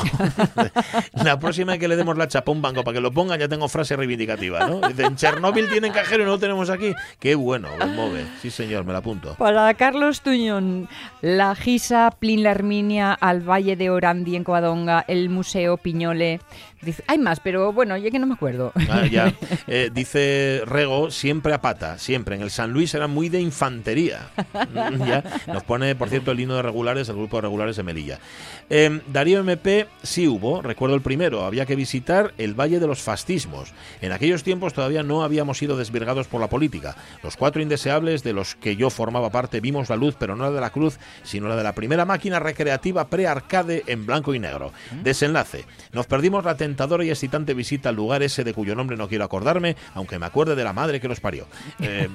la 1.12 1.38
próxima 1.38 1.78
que 1.78 1.88
le 1.88 1.96
demos 1.96 2.16
la 2.16 2.28
chapa 2.28 2.52
a 2.52 2.54
un 2.54 2.62
banco 2.62 2.84
para 2.84 2.94
que 2.94 3.00
lo 3.00 3.12
pongan, 3.12 3.38
ya 3.40 3.48
tengo 3.48 3.68
frase 3.68 3.96
reivindicativa, 3.96 4.66
¿no? 4.66 4.86
Dice, 4.88 5.04
en 5.04 5.16
Chernóbil 5.16 5.68
tienen 5.68 5.92
cajero 5.92 6.22
y 6.22 6.26
no 6.26 6.32
lo 6.32 6.38
tenemos 6.38 6.70
aquí. 6.70 6.92
Qué 7.18 7.34
bueno, 7.34 7.68
move. 7.94 8.24
Sí, 8.40 8.50
señor, 8.50 8.84
me 8.84 8.92
la 8.92 8.98
apunto. 8.98 9.34
Para 9.34 9.72
Carlos 9.74 10.20
Tuñón, 10.20 10.88
la 11.20 11.54
Gisa, 11.54 12.10
Plin 12.18 12.42
la 12.42 12.50
Herminia, 12.50 13.12
al 13.12 13.48
Valle 13.48 13.76
de 13.76 13.90
Orandi 13.90 14.36
en 14.36 14.44
Covadonga, 14.44 15.04
el 15.08 15.28
Museo 15.32 15.76
Piñole. 15.76 16.40
Dice, 16.80 17.04
hay 17.06 17.18
más, 17.18 17.38
pero 17.38 17.72
bueno, 17.72 17.96
ya 17.96 18.10
que 18.10 18.18
no 18.18 18.26
me 18.26 18.34
acuerdo. 18.34 18.72
Ah, 18.88 19.06
ya. 19.06 19.32
Eh, 19.68 19.90
dice 19.92 20.62
Rego, 20.66 21.10
siempre 21.10 21.54
a 21.54 21.62
pata, 21.62 21.98
siempre. 21.98 22.34
En 22.36 22.42
el 22.42 22.50
San 22.50 22.72
Luis 22.72 22.94
era 22.94 23.06
muy 23.06 23.28
de 23.28 23.40
infantería. 23.40 24.30
Mm, 24.72 25.04
ya. 25.06 25.24
Nos 25.46 25.64
pone, 25.64 25.94
por 25.94 26.08
cierto, 26.08 26.30
el 26.30 26.40
himno 26.40 26.54
de 26.56 26.62
regulares, 26.62 27.08
el 27.08 27.16
grupo 27.16 27.36
de 27.36 27.42
regulares 27.42 27.76
de 27.76 27.82
Melilla. 27.82 28.18
Eh, 28.70 29.00
Darío 29.06 29.40
MP 29.40 29.86
sí 30.02 30.28
hubo, 30.28 30.62
recuerdo 30.62 30.94
el 30.94 31.02
primero, 31.02 31.44
había 31.44 31.66
que 31.66 31.76
visitar 31.76 32.32
el 32.38 32.54
Valle 32.58 32.80
de 32.80 32.86
los 32.86 33.00
Fascismos. 33.00 33.72
En 34.00 34.12
aquellos 34.12 34.42
tiempos 34.42 34.72
todavía 34.72 35.02
no 35.02 35.22
habíamos 35.24 35.58
sido 35.58 35.76
desvirgados 35.76 36.26
por 36.26 36.40
la 36.40 36.48
política. 36.48 36.96
Los 37.22 37.36
cuatro 37.36 37.62
indeseables 37.62 38.22
de 38.22 38.32
los 38.32 38.54
que 38.54 38.76
yo 38.76 38.90
formaba 38.90 39.30
parte 39.30 39.60
vimos 39.60 39.88
la 39.88 39.96
luz, 39.96 40.16
pero 40.18 40.36
no 40.36 40.44
la 40.44 40.50
de 40.50 40.60
la 40.60 40.70
cruz, 40.70 40.98
sino 41.22 41.48
la 41.48 41.56
de 41.56 41.64
la 41.64 41.74
primera 41.74 42.04
máquina 42.04 42.38
recreativa 42.38 43.08
pre-arcade 43.08 43.84
en 43.86 44.06
blanco 44.06 44.34
y 44.34 44.38
negro. 44.38 44.72
Desenlace. 45.22 45.64
Nos 45.92 46.06
perdimos 46.06 46.44
la 46.44 46.56
tentadora 46.56 47.04
y 47.04 47.10
excitante 47.10 47.54
visita 47.54 47.90
al 47.90 47.94
lugar 47.96 48.22
ese 48.24 48.42
de 48.42 48.52
cuyo 48.54 48.74
nombre 48.74 48.96
no 48.96 49.08
quiero 49.08 49.24
acordarme, 49.24 49.76
aunque 49.94 50.18
me 50.18 50.26
acuerde 50.26 50.56
de 50.56 50.64
la 50.64 50.72
madre 50.72 51.00
que 51.00 51.08
los 51.08 51.20
parió. 51.20 51.46
Eh, 51.84 52.08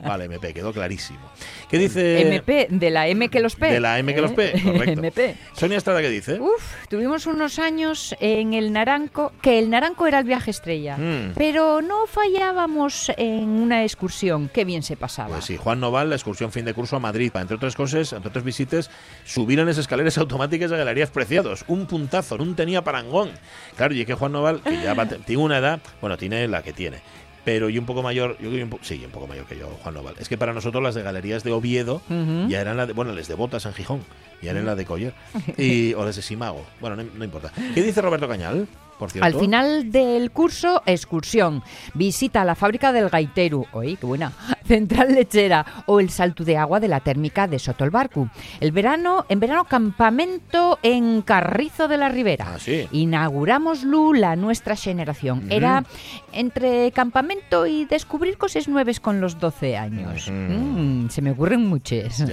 vale, 0.00 0.24
MP, 0.24 0.54
quedó 0.54 0.72
clarísimo. 0.72 1.20
¿Qué 1.68 1.76
dice? 1.78 2.22
MP, 2.22 2.66
de 2.70 2.90
la 2.90 3.08
M 3.08 3.28
que 3.28 3.40
los 3.40 3.56
P. 3.56 3.66
De 3.72 3.80
la 3.80 3.98
M 3.98 4.14
que 4.14 4.20
los 4.22 4.32
P, 4.32 4.56
¿eh? 4.56 4.62
correcto. 4.62 5.00
MP. 5.00 5.36
Sonia 5.52 5.76
Estrada, 5.78 6.00
¿qué 6.00 6.08
dice? 6.08 6.40
Uf, 6.40 6.62
tuvimos 6.88 7.26
unos 7.26 7.58
años 7.58 8.14
en 8.20 8.54
el 8.54 8.72
Naranco, 8.72 9.32
que 9.42 9.58
el 9.58 9.68
Naranco 9.70 10.06
era 10.06 10.18
el 10.20 10.24
viaje 10.24 10.50
estrella, 10.50 10.96
Mm. 10.96 11.32
pero 11.36 11.82
no 11.82 12.06
fallábamos 12.06 13.12
en 13.18 13.48
una 13.48 13.84
excursión, 13.84 14.48
qué 14.52 14.64
bien 14.64 14.82
se 14.82 14.96
pasaba. 14.96 15.30
Pues 15.34 15.44
sí, 15.44 15.56
Juan 15.58 15.80
Noval, 15.80 16.08
la 16.10 16.16
excursión 16.16 16.50
fin 16.52 16.64
de 16.64 16.72
curso 16.74 16.96
a 16.96 17.00
Madrid, 17.00 17.30
para 17.30 17.42
entre 17.42 17.56
otras 17.56 17.74
cosas, 17.76 18.12
entre 18.12 18.28
otras 18.30 18.44
visitas, 18.44 18.90
subir 19.24 19.58
en 19.58 19.66
las 19.66 19.78
escaleras 19.78 20.16
automáticas 20.18 20.70
de 20.70 20.78
Galerías 20.78 21.10
Preciados. 21.10 21.64
Un 21.68 21.86
puntazo, 21.86 22.36
tenía 22.56 22.82
parangón. 22.84 23.30
Claro, 23.76 23.94
y 23.94 24.00
es 24.00 24.06
que 24.06 24.14
Juan 24.14 24.32
Noval, 24.32 24.60
que 24.62 24.80
ya 24.82 24.94
va- 24.94 25.06
tiene 25.26 25.42
una 25.42 25.58
edad, 25.58 25.80
bueno, 26.00 26.16
tiene 26.16 26.46
la 26.48 26.62
que 26.62 26.72
tiene. 26.72 26.98
Pero 27.44 27.68
y 27.68 27.76
un 27.76 27.86
poco 27.86 28.02
mayor, 28.04 28.36
yo 28.40 28.50
un 28.50 28.70
po- 28.70 28.78
sí, 28.82 29.02
un 29.04 29.10
poco 29.10 29.26
mayor 29.26 29.46
que 29.46 29.58
yo, 29.58 29.66
Juan 29.82 29.94
Noval. 29.94 30.14
Es 30.20 30.28
que 30.28 30.38
para 30.38 30.52
nosotros 30.52 30.80
las 30.82 30.94
de 30.94 31.02
galerías 31.02 31.42
de 31.42 31.50
Oviedo 31.50 32.00
ya 32.48 32.60
eran 32.60 32.76
la 32.76 32.86
de, 32.86 32.92
bueno, 32.92 33.12
las 33.12 33.26
de 33.26 33.34
Botas 33.34 33.66
en 33.66 33.74
Gijón, 33.74 34.04
ya 34.40 34.52
eran 34.52 34.64
la 34.66 34.76
de 34.76 34.84
Coller. 34.84 35.12
Y, 35.58 35.92
o 35.94 36.04
las 36.04 36.14
de 36.16 36.22
Simago. 36.22 36.64
Bueno, 36.80 36.94
no, 36.96 37.02
no 37.16 37.24
importa. 37.24 37.52
¿Qué 37.74 37.82
dice 37.82 38.00
Roberto 38.00 38.28
Cañal, 38.28 38.68
por 39.02 39.10
cierto? 39.10 39.26
Al 39.26 39.34
final 39.34 39.90
del 39.90 40.30
curso, 40.30 40.80
excursión, 40.86 41.64
visita 41.92 42.44
la 42.44 42.54
fábrica 42.54 42.92
del 42.92 43.08
Gaiteru, 43.08 43.66
oye, 43.72 43.96
qué 43.96 44.06
buena, 44.06 44.30
central 44.64 45.12
lechera 45.12 45.66
o 45.86 45.98
el 45.98 46.08
salto 46.08 46.44
de 46.44 46.56
agua 46.56 46.78
de 46.78 46.86
la 46.86 47.00
térmica 47.00 47.48
de 47.48 47.58
Sotolbarcu. 47.58 48.28
El 48.60 48.70
verano, 48.70 49.26
en 49.28 49.40
verano, 49.40 49.64
campamento 49.64 50.78
en 50.84 51.22
Carrizo 51.22 51.88
de 51.88 51.96
la 51.96 52.10
Ribera. 52.10 52.52
Ah, 52.54 52.58
sí. 52.60 52.86
Inauguramos 52.92 53.82
Lu, 53.82 54.12
la 54.12 54.36
nuestra 54.36 54.76
generación. 54.76 55.50
Era 55.50 55.84
entre 56.32 56.92
campamento 56.92 57.66
y 57.66 57.84
descubrir 57.84 58.38
cosas 58.38 58.68
nuevas 58.68 59.00
con 59.00 59.20
los 59.20 59.40
12 59.40 59.76
años. 59.76 60.30
Mm, 60.30 61.08
se 61.08 61.22
me 61.22 61.32
ocurren 61.32 61.66
muchas. 61.66 62.24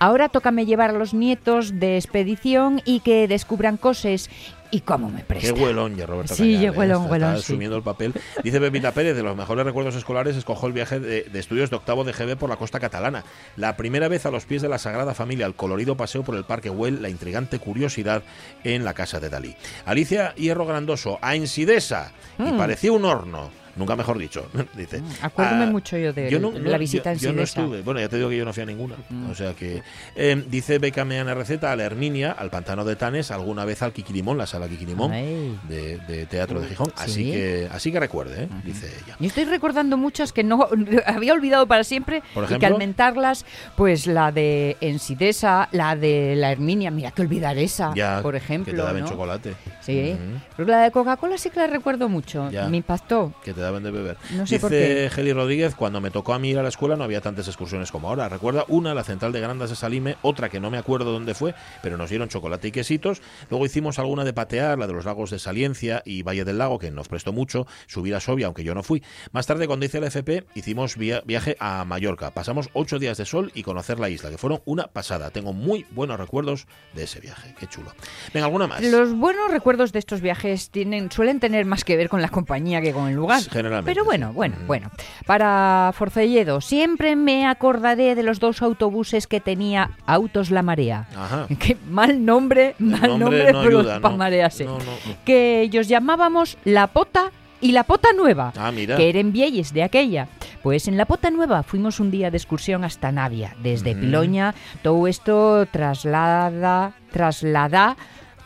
Ahora 0.00 0.28
tócame 0.28 0.66
llevar 0.66 0.90
a 0.90 0.98
los 0.98 1.14
nietos 1.14 1.78
de 1.78 1.96
expedición 1.96 2.82
y 2.84 2.98
que 3.00 3.28
descubran 3.28 3.76
cosas 3.76 4.28
y 4.70 4.80
cómo 4.80 5.08
me 5.10 5.18
Qué 5.20 5.24
prestan. 5.24 5.60
huelón 5.62 5.96
ya, 5.96 6.06
Roberto 6.06 6.34
Sí, 6.34 6.42
Cañal, 6.54 6.60
qué 6.60 6.66
¿eh? 6.66 6.70
huelón, 6.70 6.96
Está- 7.02 7.12
huelón, 7.12 7.28
está 7.34 7.42
sí. 7.46 7.52
asumiendo 7.52 7.76
el 7.76 7.82
papel. 7.82 8.12
Dice 8.42 8.60
Pepita 8.60 8.92
Pérez, 8.92 9.16
de 9.16 9.22
los 9.22 9.36
mejores 9.36 9.64
recuerdos 9.64 9.94
escolares, 9.94 10.36
escogió 10.36 10.66
el 10.68 10.72
viaje 10.74 11.00
de, 11.00 11.22
de 11.24 11.38
estudios 11.38 11.70
de 11.70 11.76
octavo 11.76 12.04
de 12.04 12.12
GB 12.12 12.36
por 12.36 12.48
la 12.50 12.56
costa 12.56 12.80
catalana. 12.80 13.24
La 13.56 13.76
primera 13.76 14.08
vez 14.08 14.26
a 14.26 14.30
los 14.30 14.44
pies 14.46 14.62
de 14.62 14.68
la 14.68 14.78
Sagrada 14.78 15.14
Familia, 15.14 15.46
el 15.46 15.54
colorido 15.54 15.96
paseo 15.96 16.22
por 16.22 16.34
el 16.36 16.44
Parque 16.44 16.68
Güell, 16.68 17.02
la 17.02 17.08
intrigante 17.08 17.58
curiosidad 17.58 18.22
en 18.64 18.84
la 18.84 18.94
casa 18.94 19.20
de 19.20 19.28
Dalí. 19.28 19.56
Alicia 19.84 20.34
Hierro 20.34 20.66
Grandoso, 20.66 21.18
a 21.22 21.34
Ensidesa, 21.34 22.12
y 22.38 22.42
Mm. 22.52 22.58
parecía 22.58 22.92
un 22.92 23.04
horno. 23.04 23.50
Nunca 23.76 23.94
mejor 23.96 24.18
dicho, 24.18 24.46
dice. 24.74 25.02
Acuérdame 25.22 25.64
Ah, 25.64 25.70
mucho 25.70 25.96
yo 25.98 26.12
de 26.12 26.30
la 26.30 26.78
visita 26.78 27.12
en 27.12 27.18
yo, 27.18 27.30
yo 27.30 27.36
no 27.36 27.42
estuve. 27.42 27.82
Bueno, 27.82 28.00
ya 28.00 28.08
te 28.08 28.16
digo 28.16 28.28
que 28.30 28.36
yo 28.36 28.44
no 28.44 28.52
fui 28.52 28.62
a 28.62 28.66
ninguna. 28.66 28.96
Mm. 29.10 29.30
O 29.30 29.34
sea 29.34 29.52
que. 29.54 29.82
eh, 30.14 30.44
dice 30.48 30.78
Becameana 30.78 31.34
Receta 31.34 31.72
a 31.72 31.76
la 31.76 31.84
Herminia, 31.84 32.32
al 32.32 32.50
pantano 32.50 32.84
de 32.84 32.96
Tanes, 32.96 33.30
alguna 33.30 33.64
vez 33.64 33.82
al 33.82 33.92
Kikilimón, 33.92 34.38
la 34.38 34.46
sala 34.46 34.66
Ay. 34.66 35.58
de, 35.68 35.98
de 36.08 36.26
Teatro 36.26 36.60
de 36.60 36.68
Gijón. 36.68 36.92
Así 36.96 37.12
Sí. 37.26 37.32
que 37.32 37.68
así 37.70 37.92
que 37.92 38.00
recuerde, 38.00 38.44
¿eh? 38.44 38.48
dice 38.64 38.86
ella. 38.86 39.16
Yo 39.20 39.26
estoy 39.26 39.44
recordando 39.44 39.96
muchas 39.96 40.32
que 40.32 40.42
no 40.44 40.66
había 41.06 41.32
olvidado 41.34 41.66
para 41.66 41.84
siempre 41.84 42.22
Por 42.34 42.44
y 42.44 42.46
que 42.48 42.54
ejemplo. 42.54 42.68
al 42.76 42.78
mentarlas, 42.78 43.44
pues 43.76 44.06
la 44.06 44.32
de 44.32 44.76
Ensidesa, 44.80 45.68
la 45.72 45.96
de 45.96 46.34
la 46.36 46.52
Herminia, 46.52 46.90
mira 46.90 47.10
que 47.10 47.22
olvidar 47.22 47.56
esa, 47.58 47.92
Ya, 47.94 48.20
por 48.22 48.36
ejemplo. 48.36 48.72
que 48.72 48.76
te 48.78 48.82
daban 48.82 49.00
¿no? 49.02 49.08
chocolate. 49.08 49.54
Sí, 49.80 50.16
pero 50.56 50.68
la 50.68 50.82
de 50.82 50.90
Coca-Cola 50.90 51.38
sí 51.38 51.50
que 51.50 51.60
la 51.60 51.66
recuerdo 51.66 52.08
mucho, 52.08 52.50
Ya. 52.50 52.68
me 52.68 52.78
impactó. 52.78 53.32
Que 53.44 53.52
te 53.52 53.60
daban 53.66 53.82
de 53.82 53.90
beber. 53.90 54.16
No 54.32 54.46
sé 54.46 54.56
Dice. 54.58 55.10
Geli 55.12 55.32
Rodríguez, 55.32 55.74
cuando 55.74 56.00
me 56.00 56.10
tocó 56.10 56.32
a 56.34 56.38
mí 56.38 56.50
ir 56.50 56.58
a 56.58 56.62
la 56.62 56.68
escuela 56.68 56.96
no 56.96 57.04
había 57.04 57.20
tantas 57.20 57.46
excursiones 57.48 57.90
como 57.92 58.08
ahora. 58.08 58.28
Recuerda 58.28 58.64
una, 58.68 58.94
la 58.94 59.04
central 59.04 59.32
de 59.32 59.40
Grandas 59.40 59.70
de 59.70 59.76
Salime, 59.76 60.16
otra 60.22 60.48
que 60.48 60.60
no 60.60 60.70
me 60.70 60.78
acuerdo 60.78 61.12
dónde 61.12 61.34
fue, 61.34 61.54
pero 61.82 61.96
nos 61.96 62.10
dieron 62.10 62.28
chocolate 62.28 62.68
y 62.68 62.72
quesitos. 62.72 63.20
Luego 63.50 63.66
hicimos 63.66 63.98
alguna 63.98 64.24
de 64.24 64.32
patear, 64.32 64.78
la 64.78 64.86
de 64.86 64.92
los 64.94 65.04
lagos 65.04 65.30
de 65.30 65.38
Saliencia 65.38 66.02
y 66.04 66.22
Valle 66.22 66.44
del 66.44 66.58
Lago, 66.58 66.78
que 66.78 66.90
nos 66.90 67.08
prestó 67.08 67.32
mucho, 67.32 67.66
subir 67.86 68.14
a 68.14 68.20
Sobia, 68.20 68.46
aunque 68.46 68.64
yo 68.64 68.74
no 68.74 68.82
fui. 68.82 69.02
Más 69.32 69.46
tarde, 69.46 69.66
cuando 69.66 69.84
hice 69.86 70.00
la 70.00 70.06
FP, 70.08 70.44
hicimos 70.54 70.96
via- 70.96 71.22
viaje 71.26 71.56
a 71.60 71.84
Mallorca. 71.84 72.30
Pasamos 72.30 72.70
ocho 72.72 72.98
días 72.98 73.18
de 73.18 73.24
sol 73.26 73.50
y 73.54 73.62
conocer 73.62 73.98
la 73.98 74.08
isla, 74.08 74.30
que 74.30 74.38
fueron 74.38 74.60
una 74.64 74.86
pasada. 74.88 75.30
Tengo 75.30 75.52
muy 75.52 75.86
buenos 75.90 76.18
recuerdos 76.18 76.66
de 76.94 77.04
ese 77.04 77.20
viaje. 77.20 77.54
Qué 77.58 77.66
chulo. 77.66 77.92
Venga, 78.32 78.46
¿alguna 78.46 78.66
más? 78.66 78.82
Los 78.82 79.12
buenos 79.14 79.50
recuerdos 79.50 79.92
de 79.92 79.98
estos 79.98 80.20
viajes 80.20 80.70
tienen, 80.70 81.10
suelen 81.10 81.40
tener 81.40 81.64
más 81.66 81.84
que 81.84 81.96
ver 81.96 82.08
con 82.08 82.22
la 82.22 82.28
compañía 82.28 82.80
que 82.80 82.92
con 82.92 83.08
el 83.08 83.14
lugar. 83.14 83.40
Generalmente, 83.56 83.90
Pero 83.90 84.04
bueno, 84.04 84.32
bueno, 84.32 84.56
Mm. 84.62 84.66
bueno. 84.66 84.90
Para 85.26 85.92
Forcelledo, 85.94 86.60
siempre 86.60 87.16
me 87.16 87.46
acordaré 87.46 88.14
de 88.14 88.22
los 88.22 88.38
dos 88.40 88.62
autobuses 88.62 89.26
que 89.26 89.40
tenía 89.40 89.90
Autos 90.06 90.50
La 90.50 90.62
Marea. 90.62 91.08
Ajá. 91.16 91.46
Qué 91.58 91.76
mal 91.90 92.24
nombre, 92.24 92.74
mal 92.78 93.18
nombre 93.18 93.52
no 93.52 93.62
pero 93.62 93.78
ayuda, 93.80 94.00
para 94.00 94.12
no. 94.12 94.18
marearse. 94.18 94.64
No, 94.64 94.78
no, 94.78 94.84
no. 94.84 95.16
Que 95.24 95.62
ellos 95.62 95.88
llamábamos 95.88 96.58
La 96.64 96.86
Pota 96.88 97.30
y 97.60 97.72
La 97.72 97.84
Pota 97.84 98.08
Nueva, 98.14 98.52
Ah, 98.56 98.70
mira. 98.70 98.96
que 98.96 99.08
eran 99.08 99.32
vieyes 99.32 99.72
de 99.72 99.82
aquella. 99.82 100.28
Pues 100.62 100.88
en 100.88 100.96
la 100.96 101.06
Pota 101.06 101.30
Nueva 101.30 101.62
fuimos 101.62 102.00
un 102.00 102.10
día 102.10 102.30
de 102.30 102.36
excursión 102.36 102.84
hasta 102.84 103.12
Navia, 103.12 103.54
desde 103.62 103.92
Ujú. 103.92 104.00
Piloña. 104.00 104.54
Todo 104.82 105.06
esto 105.06 105.64
traslada, 105.70 106.92
traslada 107.12 107.96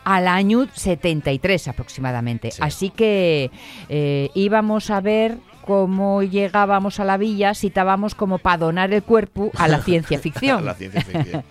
al 0.03 0.27
año 0.27 0.67
73 0.73 1.67
aproximadamente. 1.67 2.51
Sí. 2.51 2.59
Así 2.61 2.89
que 2.89 3.51
eh, 3.89 4.29
íbamos 4.33 4.89
a 4.89 5.01
ver 5.01 5.37
cómo 5.65 6.23
llegábamos 6.23 6.99
a 6.99 7.05
la 7.05 7.17
villa 7.17 7.53
si 7.53 7.67
estábamos 7.67 8.15
como 8.15 8.39
para 8.39 8.57
donar 8.57 8.93
el 8.93 9.03
cuerpo 9.03 9.51
a 9.57 9.67
la 9.67 9.81
ciencia 9.81 10.19
ficción. 10.19 10.65
La 10.65 10.73
ciencia 10.73 11.03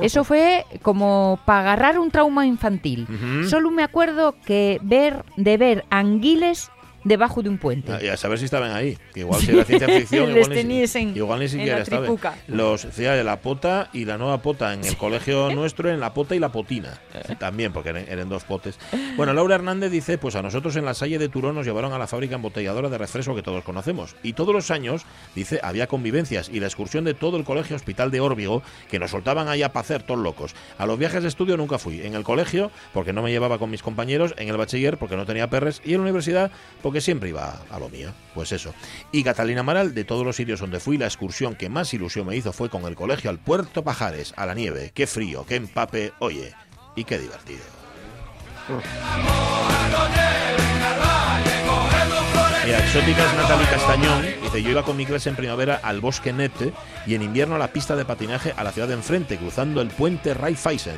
eso. 0.00 0.24
Fue 0.24 0.64
como 0.82 1.38
para 1.44 1.60
agarrar 1.60 1.98
un 1.98 2.10
trauma 2.10 2.46
infantil. 2.46 3.06
Solo 3.48 3.70
me 3.70 3.82
acuerdo 3.82 4.34
que 4.44 4.78
ver 4.82 5.24
de 5.36 5.56
ver 5.56 5.84
anguiles 5.90 6.70
debajo 7.04 7.42
de 7.42 7.48
un 7.48 7.58
puente. 7.58 7.92
Ah, 7.92 7.98
Y 8.02 8.08
a 8.08 8.16
saber 8.16 8.38
si 8.38 8.44
estaban 8.46 8.72
ahí. 8.72 8.98
Que 9.12 9.20
igual 9.20 9.40
si 9.42 9.50
era 9.52 9.64
ciencia 9.64 9.88
ficción, 9.88 10.30
igual, 10.30 10.50
ni, 10.50 10.84
igual 11.14 11.40
ni 11.40 11.48
siquiera 11.48 11.80
estaban. 11.80 12.18
Los 12.46 12.84
decía 12.84 13.12
de 13.12 13.24
la 13.24 13.40
pota 13.40 13.90
y 13.92 14.04
la 14.04 14.18
nueva 14.18 14.42
pota 14.42 14.74
en 14.74 14.84
el 14.84 14.96
colegio 14.96 15.50
nuestro, 15.54 15.90
en 15.90 16.00
la 16.00 16.14
pota 16.14 16.34
y 16.34 16.38
la 16.38 16.50
potina. 16.50 17.00
También, 17.38 17.72
porque 17.72 17.90
eran, 17.90 18.04
eran 18.08 18.28
dos 18.28 18.44
potes. 18.44 18.78
Bueno, 19.16 19.32
Laura 19.32 19.56
Hernández 19.56 19.90
dice: 19.90 20.18
Pues 20.18 20.34
a 20.34 20.42
nosotros 20.42 20.76
en 20.76 20.84
la 20.84 20.94
Salle 20.94 21.18
de 21.18 21.28
Turón 21.28 21.54
nos 21.54 21.66
llevaron 21.66 21.92
a 21.92 21.98
la 21.98 22.06
fábrica 22.06 22.34
embotelladora 22.34 22.88
de 22.88 22.98
refresco 22.98 23.34
que 23.34 23.42
todos 23.42 23.64
conocemos. 23.64 24.16
Y 24.22 24.32
todos 24.32 24.54
los 24.54 24.70
años, 24.70 25.04
dice, 25.34 25.60
había 25.62 25.86
convivencias 25.86 26.48
y 26.48 26.60
la 26.60 26.66
excursión 26.66 27.04
de 27.04 27.14
todo 27.14 27.36
el 27.36 27.44
colegio 27.44 27.76
hospital 27.76 28.10
de 28.10 28.20
Órbigo, 28.20 28.62
que 28.90 28.98
nos 28.98 29.10
soltaban 29.10 29.48
allá 29.48 29.72
para 29.72 29.82
hacer 29.82 30.02
todos 30.02 30.20
locos. 30.20 30.54
A 30.78 30.86
los 30.86 30.98
viajes 30.98 31.22
de 31.22 31.28
estudio 31.28 31.56
nunca 31.56 31.78
fui. 31.78 32.00
En 32.02 32.14
el 32.14 32.24
colegio, 32.24 32.70
porque 32.92 33.12
no 33.12 33.22
me 33.22 33.30
llevaba 33.30 33.58
con 33.58 33.70
mis 33.70 33.82
compañeros. 33.82 34.34
En 34.36 34.48
el 34.48 34.56
bachiller, 34.56 34.98
porque 34.98 35.16
no 35.16 35.26
tenía 35.26 35.50
perres. 35.50 35.82
Y 35.84 35.90
en 35.90 35.98
la 35.98 36.02
universidad, 36.02 36.50
porque 36.82 36.87
siempre 37.00 37.28
iba 37.28 37.60
a 37.70 37.78
lo 37.78 37.88
mío. 37.88 38.10
Pues 38.34 38.52
eso. 38.52 38.74
Y 39.12 39.22
Catalina 39.22 39.60
Amaral, 39.60 39.94
de 39.94 40.04
todos 40.04 40.24
los 40.24 40.36
sitios 40.36 40.60
donde 40.60 40.80
fui, 40.80 40.98
la 40.98 41.06
excursión 41.06 41.54
que 41.54 41.68
más 41.68 41.92
ilusión 41.94 42.26
me 42.26 42.36
hizo 42.36 42.52
fue 42.52 42.68
con 42.70 42.84
el 42.84 42.94
colegio 42.94 43.30
al 43.30 43.38
Puerto 43.38 43.82
Pajares, 43.84 44.32
a 44.36 44.46
la 44.46 44.54
nieve. 44.54 44.92
Qué 44.94 45.06
frío, 45.06 45.44
qué 45.46 45.56
empape, 45.56 46.12
oye, 46.18 46.54
y 46.96 47.04
qué 47.04 47.18
divertido. 47.18 47.60
Mira, 52.64 52.78
exótica 52.80 53.24
es 53.24 53.34
Natalie 53.34 53.66
Castañón. 53.68 54.26
Dice, 54.42 54.62
yo 54.62 54.70
iba 54.70 54.82
con 54.82 54.96
mi 54.96 55.06
clase 55.06 55.30
en 55.30 55.36
primavera 55.36 55.80
al 55.82 56.00
bosque 56.00 56.32
Nete 56.32 56.72
y 57.06 57.14
en 57.14 57.22
invierno 57.22 57.54
a 57.54 57.58
la 57.58 57.72
pista 57.72 57.96
de 57.96 58.04
patinaje 58.04 58.52
a 58.56 58.64
la 58.64 58.72
ciudad 58.72 58.88
de 58.88 58.94
enfrente, 58.94 59.38
cruzando 59.38 59.80
el 59.80 59.88
puente 59.88 60.34
Raiffeisen. 60.34 60.96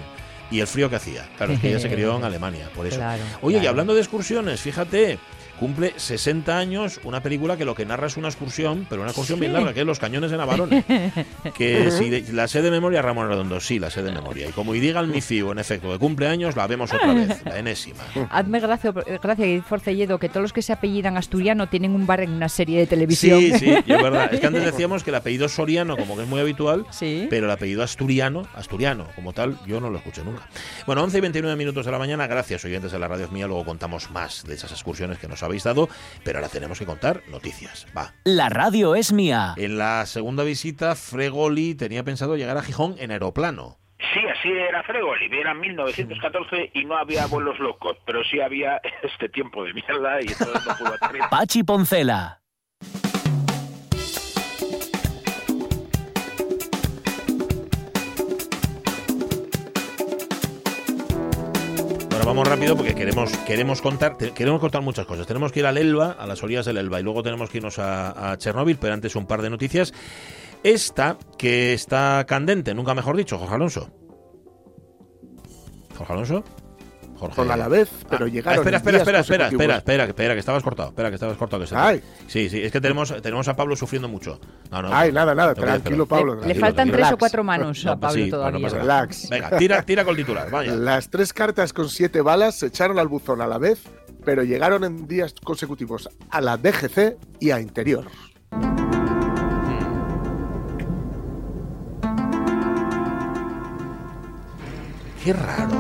Y 0.51 0.59
el 0.59 0.67
frío 0.67 0.91
que 0.91 0.97
hacía. 0.97 1.29
Claro, 1.37 1.53
es 1.53 1.61
que 1.61 1.69
ella 1.69 1.79
se 1.79 1.89
crió 1.93 2.17
en 2.17 2.25
Alemania, 2.25 2.69
por 2.75 2.87
eso. 2.87 2.97
Claro, 2.97 3.23
Oye, 3.43 3.59
y 3.59 3.61
claro. 3.61 3.71
hablando 3.71 3.95
de 3.95 4.01
excursiones, 4.01 4.61
fíjate, 4.61 5.19
cumple 5.61 5.93
60 5.97 6.59
años 6.59 7.01
una 7.05 7.23
película 7.23 7.57
que 7.57 7.65
lo 7.65 7.75
que 7.77 7.85
narra 7.85 8.09
es 8.09 8.17
una 8.17 8.29
excursión, 8.29 8.87
pero 8.89 9.03
una 9.03 9.11
excursión 9.11 9.39
bien 9.39 9.53
larga, 9.53 9.73
que 9.73 9.81
es 9.81 9.87
Los 9.87 9.99
Cañones 10.01 10.31
de 10.33 10.37
Navarone. 10.39 10.85
que 11.57 11.91
si 11.91 12.11
de- 12.11 12.33
la 12.33 12.49
sé 12.49 12.63
de 12.63 12.71
memoria, 12.71 13.03
Ramón 13.03 13.29
Redondo, 13.29 13.61
sí, 13.61 13.79
la 13.79 13.91
sé 13.91 14.03
de 14.03 14.11
memoria. 14.13 14.49
Y 14.49 14.53
como 14.53 14.75
y 14.75 14.81
diga 14.81 15.01
el 15.01 15.07
MIFIU, 15.09 15.53
en 15.53 15.59
efecto, 15.59 15.93
de 15.93 15.99
cumpleaños, 15.99 16.57
la 16.57 16.67
vemos 16.67 16.93
otra 16.93 17.13
vez, 17.15 17.45
la 17.45 17.59
enésima. 17.59 18.03
Hazme 18.31 18.59
gracia, 18.61 18.93
gracia 18.93 19.45
que 19.45 19.63
Forcelledo 19.67 20.19
que 20.19 20.29
todos 20.29 20.43
los 20.43 20.53
que 20.53 20.63
se 20.63 20.73
apellidan 20.73 21.17
asturiano 21.17 21.69
tienen 21.69 21.95
un 21.95 22.07
bar 22.07 22.21
en 22.23 22.31
una 22.33 22.49
serie 22.49 22.79
de 22.81 22.87
televisión. 22.87 23.39
Sí, 23.41 23.53
sí, 23.59 23.71
es 23.71 23.87
verdad. 24.03 24.33
Es 24.33 24.41
que 24.41 24.47
antes 24.47 24.65
decíamos 24.65 25.05
que 25.05 25.11
el 25.11 25.17
apellido 25.17 25.49
Soriano, 25.49 25.97
como 25.97 26.17
que 26.17 26.23
es 26.23 26.29
muy 26.29 26.41
habitual, 26.41 26.87
Sí. 26.91 27.27
pero 27.29 27.47
el 27.47 27.53
apellido 27.53 27.83
asturiano, 27.83 28.47
asturiano, 28.55 29.07
como 29.15 29.33
tal, 29.33 29.59
yo 29.67 29.81
no 29.81 29.91
lo 29.91 29.99
escuché 29.99 30.25
nunca. 30.25 30.49
Bueno, 30.87 31.03
11 31.05 31.19
y 31.19 31.21
29 31.21 31.57
minutos 31.57 31.85
de 31.87 31.93
la 31.93 31.99
mañana, 31.99 32.27
gracias 32.27 32.65
oyentes 32.65 32.93
de 32.93 32.99
la 32.99 33.09
radio 33.09 33.29
mía, 33.29 33.47
luego 33.47 33.65
contamos 33.65 34.11
más 34.11 34.45
de 34.45 34.55
esas 34.55 34.71
excursiones 34.73 35.19
que 35.19 35.29
nos 35.29 35.43
habéis 35.51 35.65
dado, 35.65 35.89
pero 36.25 36.39
ahora 36.39 36.49
tenemos 36.49 36.79
que 36.79 36.87
contar 36.87 37.23
noticias. 37.29 37.87
Va. 37.97 38.15
La 38.25 38.49
radio 38.49 38.95
es 38.95 39.13
mía. 39.13 39.55
En 39.57 39.79
la 39.79 40.07
segunda 40.07 40.45
visita, 40.45 40.95
Fregoli 40.95 41.75
tenía 41.75 42.05
pensado 42.05 42.37
llegar 42.37 42.57
a 42.57 42.63
Gijón 42.63 42.97
en 42.99 43.11
aeroplano. 43.11 43.79
Sí, 44.15 44.21
así 44.27 44.49
era 44.49 44.83
Fregoli. 44.83 45.27
Era 45.31 45.55
1914 45.55 46.71
y 46.75 46.85
no 46.85 46.97
había 46.97 47.27
vuelos 47.27 47.59
locos, 47.59 47.97
pero 48.07 48.25
sí 48.25 48.41
había 48.41 48.81
este 49.03 49.29
tiempo 49.29 49.65
de 49.65 49.75
mierda 49.75 50.21
y 50.23 50.29
entonces 50.29 50.67
no 50.67 50.77
pudo. 50.77 51.29
Pachi 51.31 51.63
Poncela. 51.63 52.40
Vamos 62.31 62.47
rápido 62.47 62.77
porque 62.77 62.95
queremos, 62.95 63.37
queremos 63.39 63.83
contar 63.83 64.17
queremos 64.17 64.61
contar 64.61 64.83
muchas 64.83 65.05
cosas. 65.05 65.27
Tenemos 65.27 65.51
que 65.51 65.59
ir 65.59 65.67
al 65.67 65.77
Elba, 65.77 66.13
a 66.13 66.29
las 66.29 66.41
orillas 66.45 66.65
del 66.65 66.77
Elba, 66.77 67.01
y 67.01 67.03
luego 67.03 67.25
tenemos 67.25 67.51
que 67.51 67.59
irnos 67.59 67.81
a, 67.81 68.31
a 68.31 68.39
Chernóbil, 68.39 68.79
pero 68.79 68.95
antes 68.95 69.17
un 69.17 69.27
par 69.27 69.43
de 69.43 69.51
noticias. 69.51 69.93
Esta, 70.63 71.19
que 71.37 71.73
está 71.73 72.25
candente, 72.29 72.73
nunca 72.73 72.95
mejor 72.95 73.17
dicho, 73.17 73.37
Jorge 73.37 73.55
Alonso. 73.57 73.91
Jorge 75.99 76.13
Alonso. 76.13 76.45
Jorge. 77.21 77.37
Con 77.37 77.49
la 77.49 77.69
vez, 77.69 77.89
pero 78.09 78.25
Ah, 78.25 78.29
llegaron. 78.29 78.59
espera, 78.61 78.77
espera, 78.79 78.97
días 78.97 79.03
espera, 79.03 79.21
espera, 79.21 79.47
espera, 79.49 79.77
espera, 79.77 80.05
que- 80.07 80.11
espera, 80.11 80.33
que 80.35 80.41
estabas 80.41 80.63
cortado, 80.63 80.89
espera, 80.89 81.09
que 81.11 81.15
estabas 81.17 81.37
cortado. 81.37 81.61
Que 81.63 81.69
se- 81.69 81.77
Ay. 81.77 82.03
Sí, 82.27 82.49
sí, 82.49 82.63
es 82.63 82.73
que 82.73 82.81
tenemos, 82.81 83.15
tenemos 83.23 83.47
a 83.49 83.55
Pablo 83.55 83.77
sufriendo 83.77 84.09
mucho. 84.09 84.41
No, 84.71 84.83
no, 84.83 84.89
Ay, 84.93 85.13
nada, 85.13 85.35
nada, 85.35 85.55
tranquilo. 85.55 86.07
Pablo. 86.07 86.35
Le, 86.35 86.41
tranquilo, 86.41 86.61
faltan 86.61 86.75
tranquilo. 86.89 86.97
tres 86.97 87.13
o 87.13 87.19
cuatro 87.19 87.45
manos 87.45 87.85
No, 87.85 87.93
a 87.93 87.97
Pablo 88.01 88.15
sí, 88.15 88.31
bueno, 88.31 88.37
todavía. 88.39 88.69
Relax. 88.71 89.29
Venga, 89.29 89.51
tira, 89.59 89.83
tira 89.83 90.05
con 90.05 90.13
el 90.13 90.17
titular, 90.25 90.51
vaya. 90.51 90.75
Las 90.75 91.11
tres 91.11 91.33
cartas 91.33 91.73
con 91.73 91.89
siete 91.89 92.23
balas 92.23 92.55
se 92.57 92.67
echaron 92.67 92.99
al 92.99 93.09
buzón 93.09 93.41
a 93.43 93.47
la 93.47 93.59
vez, 93.59 93.83
pero 94.25 94.43
llegaron 94.43 94.83
en 94.85 95.07
días 95.07 95.35
consecutivos 95.45 96.09
a 96.31 96.41
la 96.41 96.57
DGC 96.57 97.17
y 97.39 97.51
a 97.51 97.61
Interior. 97.61 98.07
Qué 105.23 105.33
raro. 105.35 105.71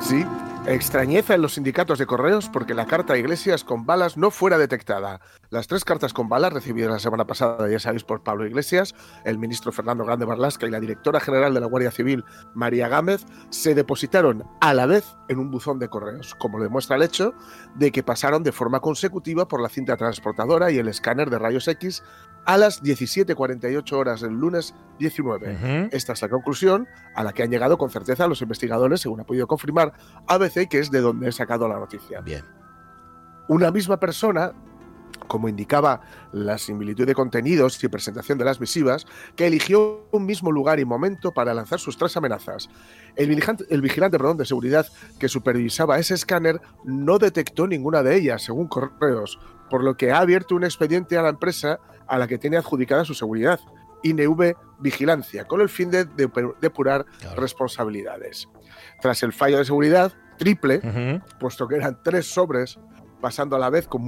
Sí, 0.00 0.24
extrañeza 0.66 1.34
en 1.34 1.42
los 1.42 1.54
sindicatos 1.54 1.98
de 1.98 2.06
correos 2.06 2.48
porque 2.48 2.74
la 2.74 2.86
carta 2.86 3.14
a 3.14 3.18
Iglesias 3.18 3.64
con 3.64 3.86
balas 3.86 4.16
no 4.16 4.30
fuera 4.30 4.58
detectada. 4.58 5.20
Las 5.50 5.66
tres 5.66 5.84
cartas 5.84 6.12
con 6.12 6.28
balas 6.28 6.52
recibidas 6.52 6.92
la 6.92 7.00
semana 7.00 7.26
pasada, 7.26 7.68
ya 7.68 7.80
sabéis, 7.80 8.04
por 8.04 8.22
Pablo 8.22 8.46
Iglesias, 8.46 8.94
el 9.24 9.36
ministro 9.36 9.72
Fernando 9.72 10.04
Grande 10.04 10.24
Marlasca 10.24 10.64
y 10.64 10.70
la 10.70 10.78
directora 10.78 11.18
general 11.18 11.52
de 11.52 11.58
la 11.58 11.66
Guardia 11.66 11.90
Civil, 11.90 12.24
María 12.54 12.86
Gámez, 12.86 13.26
se 13.50 13.74
depositaron 13.74 14.44
a 14.60 14.74
la 14.74 14.86
vez 14.86 15.16
en 15.28 15.40
un 15.40 15.50
buzón 15.50 15.80
de 15.80 15.88
correos, 15.88 16.36
como 16.36 16.58
lo 16.58 16.64
demuestra 16.64 16.94
el 16.94 17.02
hecho 17.02 17.34
de 17.74 17.90
que 17.90 18.04
pasaron 18.04 18.44
de 18.44 18.52
forma 18.52 18.78
consecutiva 18.78 19.48
por 19.48 19.60
la 19.60 19.68
cinta 19.68 19.96
transportadora 19.96 20.70
y 20.70 20.78
el 20.78 20.86
escáner 20.86 21.30
de 21.30 21.40
rayos 21.40 21.66
X 21.66 22.04
a 22.46 22.56
las 22.56 22.80
17.48 22.80 23.92
horas 23.92 24.20
del 24.20 24.34
lunes 24.34 24.72
19. 25.00 25.52
Ujú. 25.52 25.88
Esta 25.90 26.12
es 26.12 26.22
la 26.22 26.28
conclusión 26.28 26.86
a 27.16 27.24
la 27.24 27.32
que 27.32 27.42
han 27.42 27.50
llegado 27.50 27.76
con 27.76 27.90
certeza 27.90 28.28
los 28.28 28.40
investigadores, 28.40 29.00
según 29.00 29.18
ha 29.18 29.24
podido 29.24 29.48
confirmar 29.48 29.94
ABC, 30.28 30.68
que 30.68 30.78
es 30.78 30.92
de 30.92 31.00
donde 31.00 31.28
he 31.28 31.32
sacado 31.32 31.66
la 31.66 31.80
noticia. 31.80 32.20
Bien. 32.20 32.44
Una 33.48 33.72
misma 33.72 33.98
persona, 33.98 34.52
como 35.26 35.48
indicaba 35.48 36.00
la 36.32 36.58
similitud 36.58 37.06
de 37.06 37.14
contenidos 37.14 37.82
y 37.82 37.88
presentación 37.88 38.38
de 38.38 38.44
las 38.44 38.60
misivas, 38.60 39.06
que 39.36 39.46
eligió 39.46 40.06
un 40.10 40.26
mismo 40.26 40.50
lugar 40.52 40.80
y 40.80 40.84
momento 40.84 41.32
para 41.32 41.54
lanzar 41.54 41.78
sus 41.80 41.96
tres 41.96 42.16
amenazas. 42.16 42.68
El 43.16 43.28
vigilante, 43.28 43.64
el 43.70 43.80
vigilante 43.82 44.18
perdón, 44.18 44.36
de 44.36 44.44
seguridad 44.46 44.86
que 45.18 45.28
supervisaba 45.28 45.98
ese 45.98 46.14
escáner 46.14 46.60
no 46.84 47.18
detectó 47.18 47.66
ninguna 47.66 48.02
de 48.02 48.16
ellas, 48.16 48.42
según 48.42 48.66
correos, 48.68 49.38
por 49.68 49.84
lo 49.84 49.96
que 49.96 50.10
ha 50.12 50.18
abierto 50.18 50.54
un 50.56 50.64
expediente 50.64 51.16
a 51.16 51.22
la 51.22 51.28
empresa 51.30 51.78
a 52.08 52.18
la 52.18 52.26
que 52.26 52.38
tiene 52.38 52.56
adjudicada 52.56 53.04
su 53.04 53.14
seguridad, 53.14 53.60
INV 54.02 54.54
Vigilancia, 54.80 55.44
con 55.44 55.60
el 55.60 55.68
fin 55.68 55.90
de 55.90 56.06
de- 56.06 56.28
depurar 56.60 57.04
Claro. 57.20 57.40
responsabilidades. 57.40 58.48
Tras 59.00 59.22
el 59.22 59.32
fallo 59.32 59.58
de 59.58 59.64
seguridad, 59.64 60.12
triple, 60.38 60.80
puesto 61.38 61.68
que 61.68 61.76
eran 61.76 62.02
tres 62.02 62.26
sobres 62.32 62.78
pasando 63.20 63.56
a 63.56 63.58
la 63.58 63.68
vez 63.70 63.86
con 63.86 64.02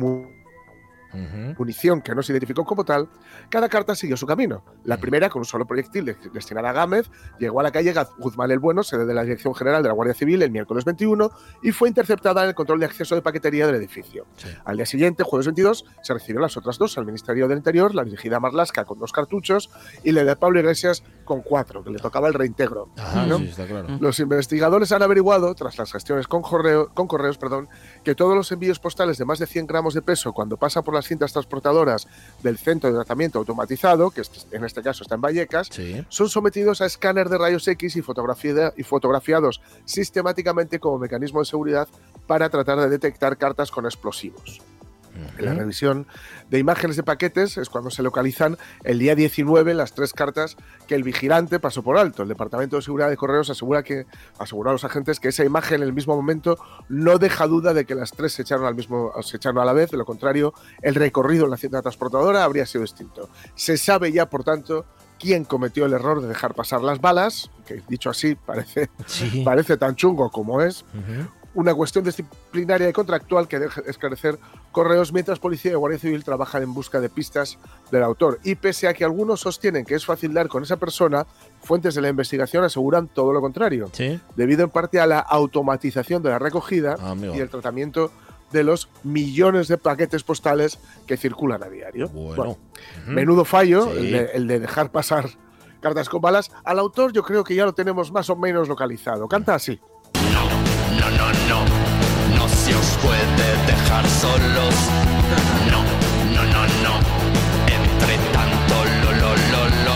mu- 1.12 1.22
ujú. 1.24 1.54
munición 1.58 2.00
que 2.02 2.14
no 2.14 2.22
se 2.22 2.32
identificó 2.32 2.64
como 2.64 2.84
tal, 2.84 3.08
cada 3.48 3.68
carta 3.68 3.94
siguió 3.94 4.16
su 4.16 4.26
camino. 4.26 4.64
La 4.84 4.96
primera, 4.98 5.28
con 5.28 5.40
un 5.40 5.44
solo 5.46 5.66
proyectil 5.66 6.04
de- 6.04 6.16
destinada 6.32 6.70
a 6.70 6.72
Gámez, 6.72 7.10
llegó 7.38 7.60
a 7.60 7.62
la 7.62 7.70
calle 7.70 7.92
Guzmán 8.18 8.50
el 8.50 8.58
Bueno, 8.58 8.82
sede 8.82 9.04
de 9.06 9.14
la 9.14 9.22
Dirección 9.22 9.54
General 9.54 9.82
de 9.82 9.88
la 9.88 9.94
Guardia 9.94 10.14
Civil, 10.14 10.42
el 10.42 10.50
miércoles 10.50 10.84
21, 10.84 11.30
y 11.62 11.72
fue 11.72 11.88
interceptada 11.88 12.42
en 12.42 12.48
el 12.50 12.54
control 12.54 12.80
de 12.80 12.86
acceso 12.86 13.14
de 13.14 13.22
paquetería 13.22 13.66
del 13.66 13.74
edificio. 13.76 14.26
Sí. 14.36 14.48
Al 14.64 14.76
día 14.76 14.86
siguiente, 14.86 15.22
jueves 15.24 15.46
22, 15.46 15.84
se 16.02 16.14
recibieron 16.14 16.42
las 16.42 16.56
otras 16.56 16.78
dos 16.78 16.96
al 16.98 17.04
Ministerio 17.06 17.48
del 17.48 17.58
Interior, 17.58 17.94
la 17.94 18.04
dirigida 18.04 18.36
a 18.36 18.40
Marlasca 18.40 18.84
con 18.84 18.98
dos 18.98 19.12
cartuchos 19.12 19.70
y 20.04 20.12
la 20.12 20.24
de 20.24 20.36
Pablo 20.36 20.60
Iglesias 20.60 21.02
con 21.24 21.42
cuatro, 21.42 21.82
que 21.84 21.90
le 21.90 21.98
tocaba 21.98 22.28
el 22.28 22.34
reintegro. 22.34 22.88
Ajá, 22.96 23.26
¿no? 23.26 23.38
sí, 23.38 23.48
está 23.48 23.66
claro. 23.66 23.88
Los 24.00 24.18
investigadores 24.20 24.90
han 24.92 25.02
averiguado, 25.02 25.54
tras 25.54 25.76
las 25.78 25.92
gestiones 25.92 26.26
con, 26.28 26.42
correo- 26.42 26.88
con 26.94 27.06
correos, 27.06 27.38
perdón, 27.38 27.68
que 28.04 28.14
todos 28.14 28.34
los 28.34 28.50
envíos 28.52 28.78
postales 28.78 29.18
de 29.18 29.24
más 29.24 29.38
de 29.38 29.46
100 29.46 29.66
gramos 29.66 29.94
de 29.94 30.02
peso 30.02 30.32
cuando 30.32 30.56
pasan 30.56 30.82
por 30.82 30.94
las 30.94 31.06
cintas 31.06 31.32
transportadoras 31.32 32.08
del 32.42 32.58
centro 32.58 32.90
de 32.90 32.96
tratamiento 32.96 33.38
automatizado, 33.38 34.10
que 34.10 34.22
en 34.50 34.64
este 34.64 34.82
caso 34.82 35.02
está 35.04 35.14
en 35.14 35.20
Vallecas, 35.20 35.68
Sí. 35.70 36.04
son 36.08 36.28
sometidos 36.28 36.80
a 36.80 36.86
escáner 36.86 37.28
de 37.28 37.38
rayos 37.38 37.66
X 37.68 37.96
y, 37.96 38.00
y 38.00 38.82
fotografiados 38.82 39.60
sistemáticamente 39.84 40.80
como 40.80 40.98
mecanismo 40.98 41.40
de 41.40 41.46
seguridad 41.46 41.88
para 42.26 42.48
tratar 42.50 42.80
de 42.80 42.88
detectar 42.88 43.36
cartas 43.36 43.70
con 43.70 43.84
explosivos. 43.84 44.60
En 45.38 45.44
la 45.44 45.52
revisión 45.54 46.06
de 46.50 46.58
imágenes 46.58 46.96
de 46.96 47.02
paquetes 47.02 47.58
es 47.58 47.68
cuando 47.68 47.90
se 47.90 48.02
localizan 48.02 48.56
el 48.84 48.98
día 48.98 49.14
19 49.14 49.74
las 49.74 49.92
tres 49.92 50.12
cartas 50.12 50.56
que 50.86 50.94
el 50.94 51.02
vigilante 51.02 51.60
pasó 51.60 51.82
por 51.82 51.98
alto. 51.98 52.22
El 52.22 52.28
Departamento 52.28 52.76
de 52.76 52.82
Seguridad 52.82 53.10
de 53.10 53.16
Correos 53.16 53.50
asegura 53.50 53.82
que 53.82 54.06
asegura 54.38 54.70
a 54.70 54.72
los 54.72 54.84
agentes 54.84 55.20
que 55.20 55.28
esa 55.28 55.44
imagen 55.44 55.82
en 55.82 55.88
el 55.88 55.92
mismo 55.92 56.16
momento 56.16 56.56
no 56.88 57.18
deja 57.18 57.46
duda 57.46 57.74
de 57.74 57.84
que 57.84 57.94
las 57.94 58.12
tres 58.12 58.32
se 58.32 58.42
echaron 58.42 58.64
al 58.66 58.74
mismo 58.74 59.12
se 59.22 59.36
echaron 59.36 59.58
a 59.58 59.64
la 59.64 59.72
vez, 59.72 59.90
de 59.90 59.96
lo 59.98 60.04
contrario, 60.04 60.54
el 60.80 60.94
recorrido 60.94 61.44
en 61.44 61.50
la 61.50 61.56
cinta 61.56 61.82
transportadora 61.82 62.44
habría 62.44 62.64
sido 62.66 62.82
distinto. 62.82 63.28
Se 63.54 63.76
sabe 63.76 64.12
ya, 64.12 64.30
por 64.30 64.44
tanto, 64.44 64.86
quién 65.18 65.44
cometió 65.44 65.84
el 65.86 65.92
error 65.92 66.20
de 66.22 66.28
dejar 66.28 66.54
pasar 66.54 66.82
las 66.82 67.00
balas, 67.00 67.50
que 67.66 67.82
dicho 67.88 68.10
así 68.10 68.34
parece, 68.34 68.90
Sí. 69.06 69.42
parece 69.44 69.76
tan 69.76 69.94
chungo 69.94 70.30
como 70.30 70.62
es. 70.62 70.84
Una 71.54 71.74
cuestión 71.74 72.04
disciplinaria 72.04 72.88
y 72.88 72.92
contractual 72.92 73.46
que 73.46 73.58
deja 73.58 73.82
esclarecer 73.86 74.38
correos 74.70 75.12
mientras 75.12 75.38
policía 75.38 75.72
y 75.72 75.74
guardia 75.74 75.98
civil 75.98 76.24
trabajan 76.24 76.62
en 76.62 76.72
busca 76.72 77.00
de 77.00 77.08
pistas 77.10 77.58
del 77.90 78.02
autor. 78.02 78.38
Y 78.42 78.54
pese 78.54 78.88
a 78.88 78.94
que 78.94 79.04
algunos 79.04 79.40
sostienen 79.40 79.84
que 79.84 79.94
es 79.94 80.06
fácil 80.06 80.32
dar 80.32 80.48
con 80.48 80.62
esa 80.62 80.76
persona, 80.78 81.26
fuentes 81.62 81.94
de 81.94 82.00
la 82.00 82.08
investigación 82.08 82.64
aseguran 82.64 83.08
todo 83.08 83.32
lo 83.32 83.40
contrario, 83.40 83.90
Sí. 83.92 84.18
debido 84.34 84.64
en 84.64 84.70
parte 84.70 84.98
a 85.00 85.06
la 85.06 85.18
automatización 85.20 86.22
de 86.22 86.30
la 86.30 86.38
recogida 86.38 86.96
Ah, 87.00 87.14
y 87.18 87.38
el 87.40 87.50
tratamiento 87.50 88.10
de 88.50 88.64
los 88.64 88.88
millones 89.02 89.68
de 89.68 89.78
paquetes 89.78 90.22
postales 90.24 90.78
que 91.06 91.16
circulan 91.16 91.62
a 91.62 91.68
diario. 91.68 92.08
Bueno. 92.08 92.58
Menudo 93.06 93.44
fallo 93.44 93.84
Sí. 93.92 93.98
el, 93.98 94.12
de, 94.12 94.24
el 94.34 94.46
de 94.46 94.60
dejar 94.60 94.90
pasar 94.90 95.28
cartas 95.80 96.08
con 96.08 96.20
balas. 96.20 96.50
Al 96.64 96.78
autor 96.78 97.12
yo 97.12 97.22
creo 97.22 97.44
que 97.44 97.54
ya 97.54 97.64
lo 97.64 97.72
tenemos 97.74 98.12
más 98.12 98.30
o 98.30 98.36
menos 98.36 98.68
localizado. 98.68 99.26
Canta 99.28 99.54
así. 99.54 99.80
No, 101.02 101.10
no, 101.10 101.26
no, 101.48 101.64
no 102.36 102.48
se 102.48 102.74
os 102.74 102.86
puede 103.02 103.56
dejar 103.66 104.08
solos. 104.08 104.74
No, 105.70 105.82
no, 106.34 106.42
no, 106.44 106.62
no. 106.82 106.94
Entre 107.66 108.16
tanto, 108.32 108.74
lo, 109.04 109.12
lo, 109.12 109.30
lo, 109.34 109.92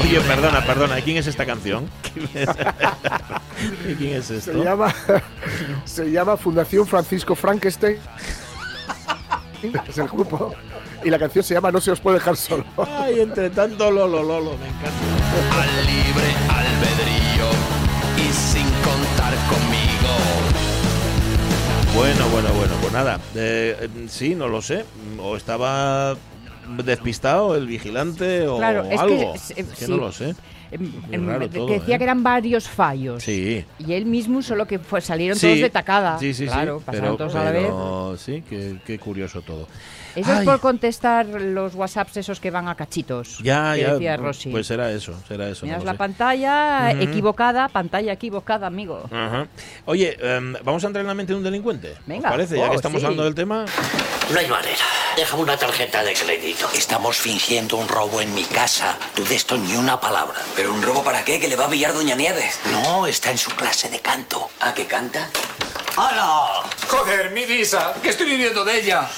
Oye, 0.04 0.20
perdona, 0.22 0.64
perdona, 0.64 0.94
¿de 0.96 1.02
quién 1.02 1.16
es 1.18 1.26
esta 1.26 1.44
canción? 1.46 1.88
¿De 3.84 3.94
quién 3.98 4.16
es 4.16 4.24
Se 4.26 4.38
esto? 4.38 4.52
llama, 4.64 4.92
se 5.84 6.10
llama 6.10 6.36
Fundación 6.36 6.86
Francisco 6.86 7.34
Frankenstein. 7.34 7.98
es 9.88 9.98
el 9.98 10.08
grupo. 10.08 10.54
Y 11.04 11.10
la 11.10 11.18
canción 11.18 11.44
se 11.44 11.54
llama 11.54 11.70
No 11.72 11.80
se 11.80 11.90
os 11.92 12.00
puede 12.00 12.18
dejar 12.18 12.36
solo. 12.36 12.64
Ay, 12.98 13.20
entre 13.20 13.50
tanto, 13.50 13.90
Lolo, 13.90 14.22
Lolo, 14.22 14.56
me 14.58 14.66
encanta. 14.68 15.62
al 15.62 15.86
libre 15.86 16.34
albedrío 16.48 17.48
y 18.18 18.32
contar 18.32 18.59
conmigo. 19.50 20.14
Bueno, 21.94 22.28
bueno, 22.28 22.48
bueno, 22.54 22.74
pues 22.80 22.92
nada. 22.92 23.18
eh, 23.34 23.76
eh, 23.80 23.88
sí, 24.08 24.34
no 24.34 24.48
lo 24.48 24.62
sé. 24.62 24.84
O 25.20 25.36
estaba 25.36 26.16
despistado 26.84 27.56
el 27.56 27.66
vigilante 27.66 28.46
o 28.46 28.58
Claro, 28.58 28.82
es 28.84 28.88
que, 28.90 28.96
algo. 28.96 29.34
eh, 29.34 29.40
Es 29.56 29.66
que 29.66 29.84
sí. 29.86 29.90
no 29.90 29.96
lo 29.96 30.12
sé. 30.12 30.34
Em, 30.72 30.92
em, 31.10 31.48
todo, 31.50 31.66
decía 31.66 31.96
¿eh? 31.96 31.98
que 31.98 32.04
eran 32.04 32.22
varios 32.22 32.68
fallos. 32.68 33.24
Sí. 33.24 33.64
Y 33.80 33.92
él 33.92 34.06
mismo 34.06 34.40
solo 34.40 34.66
que 34.66 34.78
fue, 34.78 35.00
salieron 35.00 35.36
Sí, 35.36 35.48
todos 35.48 35.60
de 35.62 35.70
tacada. 35.70 36.16
Sí, 36.20 36.32
sí, 36.32 36.46
claro, 36.46 36.78
sí. 36.78 36.84
pasaron 36.86 37.16
Pero, 37.16 37.28
todos 37.28 37.34
a 37.34 37.44
la 37.44 37.50
vez. 37.50 37.62
pero 37.64 38.14
sí, 38.16 38.44
qué, 38.48 38.76
qué 38.86 38.98
curioso 39.00 39.42
todo. 39.42 39.66
Eso 40.16 40.32
es 40.32 40.38
Ay. 40.40 40.44
por 40.46 40.60
contestar 40.60 41.26
los 41.26 41.74
WhatsApps 41.74 42.16
esos 42.18 42.40
que 42.40 42.50
van 42.50 42.68
a 42.68 42.74
cachitos. 42.74 43.38
Ya, 43.42 43.74
que 43.74 43.80
ya. 43.82 43.92
decía 43.94 44.16
Rosy. 44.16 44.50
Pues 44.50 44.66
será 44.66 44.90
eso, 44.90 45.14
será 45.28 45.48
eso. 45.48 45.66
no 45.66 45.68
Miras 45.68 45.80
lo 45.82 45.86
la 45.86 45.92
sé. 45.92 45.98
pantalla 45.98 46.90
Ujú. 46.94 47.02
equivocada, 47.02 47.68
pantalla 47.68 48.12
equivocada, 48.12 48.66
amigo. 48.66 49.04
Ajá. 49.12 49.46
Oye, 49.86 50.16
em, 50.20 50.54
vamos 50.64 50.82
a 50.84 50.86
entrar 50.88 51.00
en 51.02 51.06
la 51.08 51.14
mente 51.14 51.32
de 51.32 51.38
un 51.38 51.44
delincuente. 51.44 51.92
¿Os 51.92 52.06
Venga. 52.06 52.28
parece? 52.30 52.56
Ya 52.58 52.66
Oh, 52.66 52.70
que 52.70 52.76
estamos 52.76 53.00
sí. 53.00 53.04
hablando 53.06 53.24
del 53.24 53.34
tema. 53.34 53.64
No 54.32 54.38
hay 54.38 54.46
manera. 54.46 54.84
Déjame 55.16 55.42
una 55.42 55.56
tarjeta 55.56 56.02
de 56.04 56.12
crédito. 56.14 56.68
Estamos 56.74 57.16
fingiendo 57.16 57.76
un 57.76 57.88
robo 57.88 58.20
en 58.20 58.32
mi 58.34 58.44
casa. 58.44 58.96
Tú 59.14 59.24
de 59.24 59.34
esto 59.34 59.56
ni 59.58 59.74
una 59.74 60.00
palabra. 60.00 60.36
¿Pero 60.54 60.72
un 60.72 60.82
robo 60.82 61.02
para 61.02 61.24
qué? 61.24 61.40
¿Que 61.40 61.48
le 61.48 61.56
va 61.56 61.66
a 61.66 61.68
pillar 61.68 61.92
Doña 61.92 62.14
Nieves? 62.14 62.58
No, 62.72 63.06
está 63.06 63.30
en 63.32 63.38
su 63.38 63.50
clase 63.50 63.88
de 63.90 63.98
canto. 64.00 64.48
¿A 64.60 64.72
qué 64.72 64.86
canta? 64.86 65.28
¡Hala! 65.96 66.62
Joder, 66.88 67.30
mi 67.32 67.44
visa, 67.44 67.92
que 68.02 68.10
estoy 68.10 68.26
viviendo 68.26 68.64
de 68.64 68.78
ella. 68.80 69.08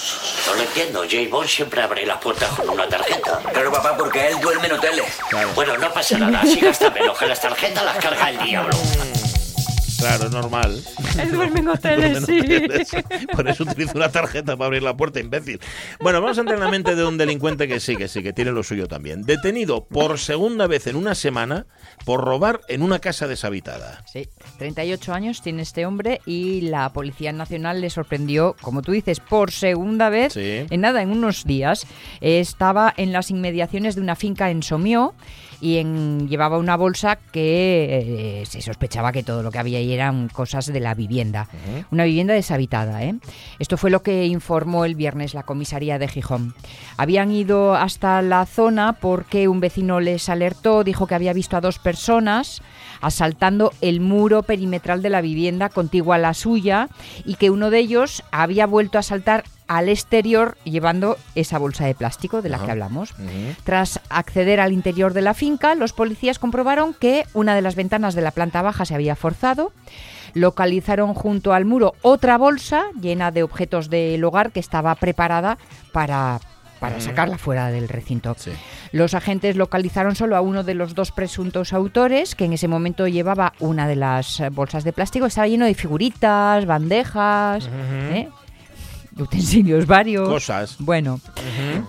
No 0.47 0.55
lo 0.55 0.63
entiendo. 0.83 1.03
J. 1.03 1.29
Bond 1.31 1.49
siempre 1.49 1.83
abre 1.83 2.07
las 2.07 2.19
puertas 2.19 2.49
con 2.51 2.69
una 2.71 2.89
tarjeta. 2.89 3.41
Claro, 3.53 3.73
papá, 3.73 3.97
porque 3.97 4.29
él 4.29 4.41
duerme 4.41 4.67
en 4.67 4.73
hoteles. 4.73 5.19
Bueno, 5.55 5.77
no 5.79 5.93
pasa 5.93 6.19
nada. 6.19 6.41
Así 6.41 6.61
gasta 6.61 6.91
menos 6.91 7.19
que 7.19 7.27
las 7.27 7.41
tarjetas 7.41 7.85
las 7.85 7.97
carga 7.99 8.31
el 8.31 8.39
diablo. 8.39 8.77
Claro, 10.03 10.25
es 10.27 10.33
normal. 10.33 10.83
Él 11.21 11.31
duerme 11.33 11.61
en 11.61 11.69
hoteles, 11.69 12.25
sí. 12.27 12.41
Por 13.35 13.49
eso 13.49 13.65
utilizo 13.65 13.93
una 13.95 14.11
tarjeta 14.11 14.57
para 14.57 14.67
abrir 14.67 14.83
la 14.83 14.97
puerta, 14.97 15.21
imbécil. 15.21 15.61
Bueno, 16.01 16.21
vamos 16.21 16.37
a 16.39 16.41
entrar 16.41 16.59
en 16.59 16.65
la 16.65 16.71
mente 16.71 16.95
de 16.97 17.05
un 17.05 17.17
delincuente 17.19 17.69
que 17.69 17.79
sí, 17.81 17.97
que 17.97 18.09
sí, 18.09 18.23
que 18.23 18.33
tiene 18.33 18.51
lo 18.53 18.63
suyo 18.63 18.89
también. 18.89 19.23
Detenido 19.23 19.85
por 19.87 20.19
segunda 20.19 20.67
vez 20.67 20.87
en 20.87 20.97
una 20.97 21.15
semana 21.15 21.67
por 22.05 22.21
robar 22.25 22.61
en 22.69 22.83
una 22.83 22.99
casa 22.99 23.27
deshabitada. 23.29 24.05
Sí, 24.13 24.29
38 24.59 25.13
años 25.15 25.43
tiene 25.43 25.63
este 25.63 25.87
hombre 25.87 26.21
y 26.27 26.63
la 26.63 26.93
Policía 26.93 27.33
Nacional 27.33 27.81
le 27.81 27.91
sorprendió, 27.91 28.57
como 28.61 28.83
tú 28.83 28.93
dices, 28.93 29.21
por 29.21 29.51
segunda 29.53 30.09
vez, 30.11 30.33
Sí. 30.33 30.67
en 30.69 30.81
nada, 30.81 31.03
en 31.03 31.11
unos 31.11 31.45
días. 31.45 31.87
Estaba 32.21 32.93
en 32.97 33.13
las 33.13 33.31
inmediaciones 33.31 33.95
de 33.95 34.01
una 34.01 34.17
finca 34.17 34.51
en 34.51 34.63
Somió 34.63 35.15
y 35.63 35.77
en- 35.79 36.29
llevaba 36.29 36.59
una 36.59 36.77
bolsa 36.77 37.17
que 37.31 38.41
eh, 38.43 38.47
se 38.47 38.61
sospechaba 38.61 39.13
que 39.13 39.23
todo 39.23 39.43
lo 39.45 39.51
que 39.53 39.61
había 39.61 39.79
ahí 39.79 39.93
eran 39.93 40.29
cosas 40.29 40.67
de 40.67 40.81
la 40.81 40.95
vivienda. 40.95 41.49
Una 41.93 42.03
vivienda 42.05 42.35
deshabitada. 42.35 43.05
¿eh? 43.05 43.15
Esto 43.61 43.77
fue 43.77 43.91
lo 43.91 44.03
que 44.03 44.27
informó 44.27 44.85
el 44.85 44.97
viernes 44.97 45.35
la 45.35 45.45
comisaría 45.45 46.01
de 46.01 46.09
Gijón. 46.09 46.55
Habían 46.97 47.31
ido 47.31 47.77
hasta 47.77 48.21
la 48.23 48.45
zona 48.45 48.95
porque 48.95 49.47
un 49.47 49.61
vecino 49.61 50.01
les 50.01 50.29
alertó, 50.29 50.83
dijo 50.83 51.07
que 51.07 51.15
había 51.15 51.33
visto 51.33 51.57
a 51.57 51.61
dos 51.61 51.79
personas 51.79 52.61
asaltando 53.01 53.73
el 53.81 54.01
muro 54.01 54.43
perimetral 54.43 55.01
de 55.03 55.11
la 55.11 55.21
vivienda 55.21 55.69
contigua 55.69 56.17
a 56.17 56.19
la 56.19 56.35
suya 56.35 56.89
y 57.25 57.35
que 57.37 57.51
uno 57.51 57.71
de 57.71 57.79
ellos 57.79 58.23
había 58.31 58.67
vuelto 58.67 58.99
a 58.99 59.03
saltar 59.03 59.45
al 59.69 59.89
exterior 59.89 60.57
llevando 60.65 61.17
esa 61.35 61.59
bolsa 61.59 61.87
de 61.87 61.95
plástico 61.95 62.43
de 62.43 62.49
la 62.49 62.57
Ajá. 62.57 62.67
que 62.67 62.71
hablamos. 62.73 63.15
Tras 63.65 64.01
acceder 64.11 64.61
al 64.61 64.73
interior 64.73 65.15
de 65.15 65.23
la 65.23 65.35
finca, 65.35 65.75
los 65.75 65.93
policías 65.93 66.39
comprobaron 66.39 66.95
que 66.95 67.25
una 67.33 67.55
de 67.55 67.63
las 67.63 67.75
ventanas 67.75 68.15
de 68.15 68.23
la 68.23 68.33
planta 68.33 68.63
baja 68.63 68.85
se 68.85 68.95
había 68.95 69.17
forzado. 69.17 69.73
Localizaron 70.35 71.15
junto 71.15 71.53
al 71.53 71.65
muro 71.65 71.95
otra 72.03 72.39
bolsa 72.39 72.85
llena 73.01 73.31
de 73.31 73.43
objetos 73.43 73.91
del 73.91 74.23
hogar 74.25 74.51
que 74.51 74.61
estaba 74.61 74.95
preparada 74.95 75.59
para, 75.93 76.41
para 76.81 77.01
sacarla 77.01 77.37
fuera 77.39 77.69
del 77.69 77.89
recinto. 77.89 78.35
Sí. 78.39 78.51
Los 78.93 79.15
agentes 79.15 79.57
localizaron 79.57 80.17
solo 80.17 80.37
a 80.37 80.41
uno 80.41 80.65
de 80.65 80.75
los 80.75 80.95
dos 80.95 81.13
presuntos 81.13 81.73
autores, 81.73 82.35
que 82.35 82.47
en 82.47 82.55
ese 82.55 82.67
momento 82.69 83.07
llevaba 83.09 83.53
una 83.59 83.87
de 83.87 83.97
las 83.97 84.43
bolsas 84.53 84.85
de 84.85 84.93
plástico. 84.93 85.27
Estaba 85.27 85.49
lleno 85.49 85.67
de 85.67 85.75
figuritas, 85.75 86.65
bandejas, 86.67 87.69
¿eh? 88.13 88.29
Utensilios 89.19 89.87
varios. 89.87 90.29
Cosas. 90.29 90.77
Bueno, 90.79 91.21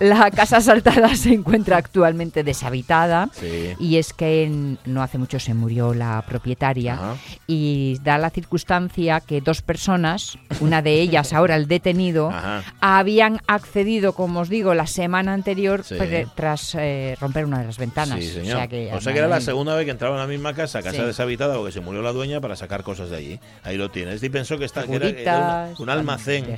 la 0.00 0.30
casa 0.30 0.58
asaltada 0.58 1.14
se 1.16 1.32
encuentra 1.32 1.76
actualmente 1.76 2.42
deshabitada. 2.44 3.28
Sí. 3.32 3.74
Y 3.78 3.96
es 3.96 4.12
que 4.12 4.44
en- 4.44 4.78
no 4.84 5.02
hace 5.02 5.18
mucho 5.18 5.38
se 5.38 5.54
murió 5.54 5.94
la 5.94 6.22
propietaria 6.26 6.98
y 7.46 7.98
da 8.02 8.18
la 8.18 8.30
circunstancia 8.30 9.20
que 9.20 9.40
dos 9.40 9.62
personas, 9.62 10.38
una 10.60 10.82
de 10.82 11.00
ellas 11.00 11.32
ahora 11.32 11.56
el 11.56 11.66
detenido, 11.68 12.32
habían 12.80 13.40
accedido, 13.46 14.12
como 14.14 14.40
os 14.40 14.48
digo, 14.48 14.74
la 14.74 14.86
semana 14.86 15.32
anterior 15.32 15.82
Sí. 15.84 15.96
tras 16.34 16.74
eh, 16.78 17.16
romper 17.20 17.44
una 17.46 17.58
de 17.60 17.66
las 17.66 17.78
ventanas. 17.78 18.18
Sí, 18.20 18.30
señor. 18.30 18.54
O 18.56 18.58
sea 18.58 18.68
que, 18.68 18.90
O 18.94 19.00
sea 19.00 19.12
que 19.12 19.18
era 19.18 19.28
la 19.28 19.40
segunda 19.40 19.74
vez 19.74 19.84
que 19.84 19.90
entraba 19.90 20.14
en 20.16 20.20
la 20.20 20.26
misma 20.26 20.54
casa, 20.54 20.82
casa 20.82 21.04
deshabitada, 21.04 21.56
porque 21.56 21.72
se 21.72 21.80
murió 21.80 22.02
la 22.02 22.12
dueña 22.12 22.40
para 22.40 22.56
sacar 22.56 22.82
cosas 22.82 23.10
de 23.10 23.16
allí. 23.16 23.40
Ahí 23.62 23.76
lo 23.76 23.90
tienes. 23.90 24.22
Y 24.22 24.28
pensó 24.28 24.58
que, 24.58 24.64
está, 24.64 24.84
que 24.86 24.94
era, 24.96 25.08
era 25.08 25.36
una- 25.38 25.68
un 25.78 25.90
almacén. 25.90 26.56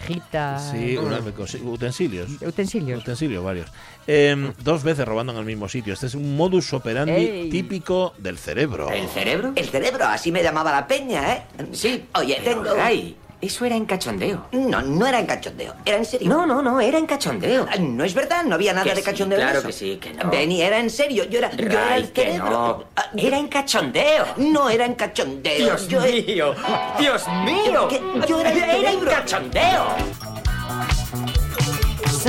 Sí, 0.59 0.97
una- 0.97 1.19
utensilios. 1.65 2.29
utensilios. 2.41 3.01
Utensilios 3.01 3.45
varios. 3.45 3.71
Em, 4.07 4.53
dos 4.63 4.83
veces 4.83 5.07
robando 5.07 5.33
en 5.33 5.39
el 5.39 5.45
mismo 5.45 5.69
sitio. 5.69 5.93
Este 5.95 6.07
es 6.07 6.15
un 6.15 6.37
modus 6.37 6.73
operandi 6.73 7.13
Ey. 7.13 7.51
típico 7.51 8.15
del 8.19 8.39
cerebro. 8.39 8.91
¿El 8.91 9.09
cerebro? 9.09 9.53
El 9.57 9.69
cerebro, 9.69 10.05
así 10.07 10.31
me 10.33 10.43
llamaba 10.43 10.71
la 10.73 10.87
peña, 10.87 11.33
¿eh? 11.35 11.43
Sí. 11.73 12.05
Oye, 12.15 12.41
Pero, 12.45 12.63
tengo... 12.63 12.75
Ray, 12.77 13.17
eso 13.41 13.65
era 13.67 13.77
en 13.77 13.85
cachondeo. 13.85 14.47
No, 14.53 14.81
no 14.81 15.07
era 15.07 15.21
en 15.21 15.27
cachondeo, 15.27 15.75
era 15.85 15.99
en 15.99 16.05
serio. 16.07 16.29
No, 16.29 16.47
no, 16.47 16.63
no, 16.63 16.81
era 16.81 16.99
en 16.99 17.07
cachondeo. 17.07 17.67
Ah, 17.71 17.77
No 17.79 18.03
es 18.05 18.15
verdad, 18.15 18.45
no 18.45 18.55
había 18.55 18.73
nada 18.73 18.85
Que 18.85 18.91
de 18.95 18.97
sí, 18.97 19.03
cachondeo. 19.03 19.39
en 19.39 19.45
claro 19.45 19.59
eso. 19.59 19.67
que 19.69 19.73
sí, 19.75 19.97
que 20.01 20.15
no. 20.15 20.31
Benny, 20.31 20.63
era 20.63 20.79
en 20.81 20.89
serio, 20.89 21.25
yo 21.25 21.39
era, 21.39 21.51
yo 21.55 21.67
era 21.67 21.89
Ray, 21.91 22.03
el 22.05 22.13
que 22.13 22.23
cerebro. 22.23 22.51
no. 22.51 22.85
Ah, 22.97 23.11
Era 23.17 23.39
en 23.39 23.49
cachondeo. 23.49 24.25
No 24.39 24.71
era 24.71 24.87
en 24.87 24.95
cachondeo. 24.95 25.59
Dios 25.59 25.87
yo 25.89 26.01
mío, 26.01 26.55
Dios 26.99 27.23
mío. 27.45 27.89
Yo 28.27 28.41
era 28.41 28.51
el 28.53 28.81
Era 28.83 28.93
en 28.93 29.01
cachondeo. 29.01 29.87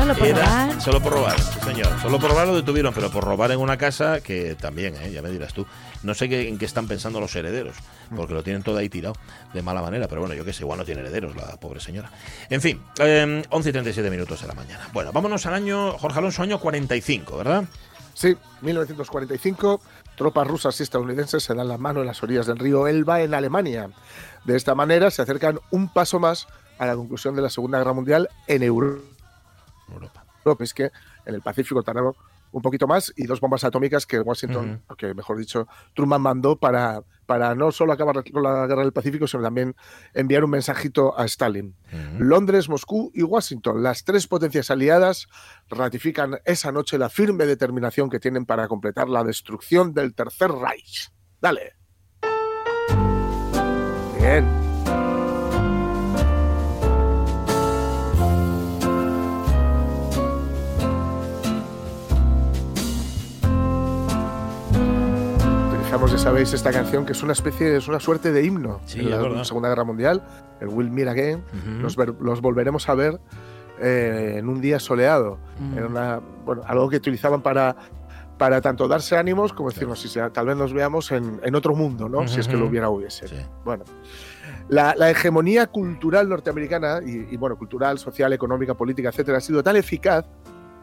Solo 0.08 0.20
por 0.20 0.28
Era- 0.28 0.46
robar. 0.68 0.82
Solo 0.82 1.02
por 1.02 1.12
robar, 1.14 1.40
sí, 1.42 1.60
señor. 1.66 1.88
Solo 2.02 2.18
por 2.20 2.30
robar 2.30 2.48
lo 2.48 2.56
detuvieron, 2.56 2.94
pero 2.94 3.12
por 3.12 3.26
robar 3.26 3.52
en 3.52 3.60
una 3.60 3.78
casa 3.78 4.22
que 4.22 4.56
también, 4.56 4.96
¿eh? 4.96 5.12
ya 5.12 5.22
me 5.22 5.30
dirás 5.30 5.54
tú. 5.54 5.66
No 6.04 6.14
sé 6.14 6.30
qué, 6.30 6.48
en 6.48 6.58
qué 6.58 6.64
están 6.66 6.88
pensando 6.88 7.20
los 7.20 7.36
herederos, 7.36 7.76
porque 8.16 8.34
lo 8.34 8.42
tienen 8.42 8.64
todo 8.64 8.78
ahí 8.78 8.88
tirado 8.88 9.16
de 9.54 9.62
mala 9.62 9.82
manera. 9.82 10.08
Pero 10.08 10.22
bueno, 10.22 10.34
yo 10.34 10.46
qué 10.46 10.54
sé, 10.54 10.64
igual 10.64 10.80
no 10.80 10.86
tiene 10.86 11.02
herederos 11.02 11.36
la 11.36 11.58
pobre 11.60 11.82
señora. 11.82 12.10
En 12.50 12.62
fin, 12.62 12.82
eh, 13.00 13.44
11 13.50 13.70
y 13.70 13.72
37 13.74 14.10
minutos 14.10 14.42
de 14.42 14.48
la 14.48 14.54
mañana. 14.54 14.88
Bueno, 14.94 15.12
vámonos 15.12 15.46
al 15.46 15.56
año, 15.56 15.92
Jorge 15.98 16.20
Alonso, 16.20 16.42
año 16.42 16.60
45, 16.60 17.38
¿verdad? 17.38 17.66
Sí, 18.14 18.38
1945, 18.62 19.82
tropas 20.16 20.48
rusas 20.48 20.80
y 20.80 20.84
estadounidenses 20.84 21.44
se 21.44 21.54
dan 21.54 21.68
la 21.68 21.78
mano 21.78 22.00
en 22.00 22.08
las 22.08 22.24
orillas 22.24 22.46
del 22.48 22.60
río 22.60 22.88
Elba 22.88 23.22
en 23.22 23.34
Alemania. 23.34 23.90
De 24.46 24.56
esta 24.56 24.74
manera 24.74 25.12
se 25.12 25.22
acercan 25.22 25.60
un 25.72 25.90
paso 25.92 26.18
más 26.20 26.48
a 26.80 26.86
la 26.86 26.96
conclusión 26.96 27.36
de 27.36 27.42
la 27.42 27.50
Segunda 27.50 27.78
Guerra 27.80 27.94
Mundial 27.94 28.30
en 28.48 28.64
Euro- 28.64 29.17
Europa. 29.94 30.26
Es 30.60 30.74
que 30.74 30.92
en 31.26 31.36
el 31.36 31.42
Pacífico 31.42 31.84
tardaron 31.84 32.14
un 32.52 32.62
poquito 32.62 32.88
más 32.88 33.14
y 33.16 33.26
dos 33.26 33.42
bombas 33.42 33.64
atómicas 33.64 34.06
que 34.06 34.20
Washington, 34.20 34.82
o 34.88 34.96
que 34.96 35.14
mejor 35.14 35.38
dicho, 35.38 35.68
Truman 35.94 36.22
mandó 36.22 36.58
para, 36.58 37.02
para 37.26 37.56
no 37.56 37.72
solo 37.72 37.94
acabar 37.94 38.24
con 38.32 38.42
la 38.42 38.66
guerra 38.68 38.84
del 38.84 38.94
Pacífico, 38.94 39.28
sino 39.28 39.44
también 39.44 39.76
enviar 40.14 40.44
un 40.44 40.52
mensajito 40.52 41.18
a 41.20 41.26
Stalin. 41.26 41.76
Londres, 42.20 42.70
Moscú 42.70 43.12
y 43.14 43.24
Washington, 43.24 43.84
las 43.84 44.06
tres 44.06 44.28
potencias 44.28 44.72
aliadas, 44.72 45.28
ratifican 45.70 46.40
esa 46.46 46.72
noche 46.72 46.98
la 46.98 47.10
firme 47.10 47.46
determinación 47.46 48.10
que 48.10 48.20
tienen 48.20 48.46
para 48.46 48.68
completar 48.68 49.10
la 49.10 49.24
destrucción 49.24 49.94
del 49.94 50.16
Tercer 50.16 50.52
Reich. 50.52 51.12
Dale. 51.42 51.76
Bien. 54.20 54.67
Utilizamos, 65.98 66.12
ya 66.12 66.30
sabéis, 66.30 66.54
esta 66.54 66.72
canción 66.72 67.06
que 67.08 67.14
es 67.14 67.24
una 67.24 67.34
especie, 67.34 67.76
es 67.76 67.88
una 67.88 68.00
suerte 68.00 68.32
de 68.32 68.44
himno 68.46 68.80
Sí, 68.86 69.00
en 69.00 69.10
la 69.10 69.18
verdad. 69.18 69.44
Segunda 69.44 69.70
Guerra 69.70 69.84
Mundial, 69.84 70.22
el 70.62 70.68
Will 70.68 70.92
Meet 70.92 71.08
Again. 71.08 71.44
Los, 71.82 71.96
ver- 71.96 72.14
los 72.22 72.40
volveremos 72.40 72.88
a 72.88 72.94
ver 72.94 73.20
eh, 73.80 74.36
en 74.38 74.48
un 74.48 74.62
día 74.62 74.80
soleado. 74.80 75.40
Era 75.76 75.88
una, 75.88 76.22
bueno, 76.46 76.62
algo 76.68 76.88
que 76.90 76.98
utilizaban 76.98 77.42
para, 77.42 77.76
para 78.38 78.62
tanto 78.62 78.88
darse 78.88 79.18
ánimos 79.18 79.54
como 79.54 79.70
decirnos, 79.70 80.00
si 80.00 80.08
sea, 80.08 80.30
tal 80.30 80.46
vez 80.46 80.56
nos 80.56 80.72
veamos 80.72 81.12
en, 81.12 81.40
en 81.44 81.56
otro 81.56 81.74
mundo, 81.76 82.08
¿no? 82.08 82.28
Si 82.28 82.40
es 82.40 82.48
que 82.48 82.58
lo 82.58 82.68
hubiera 82.68 82.90
hubiese. 82.90 83.28
Sí. 83.28 83.36
Bueno. 83.66 83.84
La, 84.70 84.94
la 84.96 85.10
hegemonía 85.10 85.66
cultural 85.66 86.30
norteamericana, 86.30 87.00
y, 87.04 87.34
y, 87.34 87.38
bueno, 87.38 87.58
cultural, 87.58 87.98
social, 87.98 88.34
económica, 88.34 88.76
política, 88.76 89.10
etcétera, 89.10 89.40
ha 89.40 89.42
sido 89.42 89.64
tan 89.64 89.76
eficaz. 89.78 90.26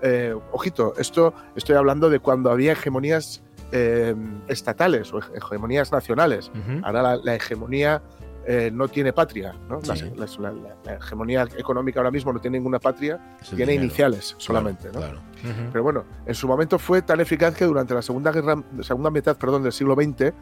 eh, 0.03 0.35
ojito, 0.51 0.95
esto 0.99 1.35
estoy 1.55 1.77
hablando 1.77 2.11
de 2.11 2.19
cuando 2.19 2.51
había 2.51 2.73
hegemonías 2.73 3.43
eh, 3.73 4.15
estatales 4.49 5.13
o 5.13 5.19
hege- 5.21 5.37
hegemonías 5.37 5.91
nacionales. 5.93 6.51
Ahora 6.83 7.03
la, 7.03 7.17
la 7.17 7.35
hegemonía 7.35 8.03
eh, 8.47 8.71
no 8.73 8.89
tiene 8.89 9.13
patria, 9.15 9.55
¿no? 9.71 9.81
La- 9.87 9.97
Sí. 9.97 10.13
la, 10.17 10.27
la- 10.39 10.53
la- 10.53 10.77
la 10.85 10.95
hegemonía 10.97 11.47
económica 11.57 12.01
ahora 12.01 12.11
mismo 12.11 12.31
no 12.33 12.41
tiene 12.41 12.59
ninguna 12.59 12.79
patria, 12.79 13.19
Es 13.41 13.49
tiene 13.49 13.73
dinero. 13.73 13.85
iniciales 13.85 14.35
solamente, 14.37 14.91
Claro, 14.91 15.15
¿no? 15.15 15.21
claro. 15.41 15.71
Pero 15.73 15.83
bueno, 15.83 16.05
en 16.27 16.35
su 16.35 16.47
momento 16.47 16.79
fue 16.79 17.01
tan 17.03 17.21
eficaz 17.21 17.55
que 17.55 17.65
durante 17.65 17.95
la 17.95 18.03
segunda 18.03 18.31
guerra, 18.33 18.63
segunda 18.83 19.11
mitad, 19.11 19.37
perdón, 19.39 19.63
del 19.63 19.73
siglo 19.73 19.95
XX, 19.95 20.33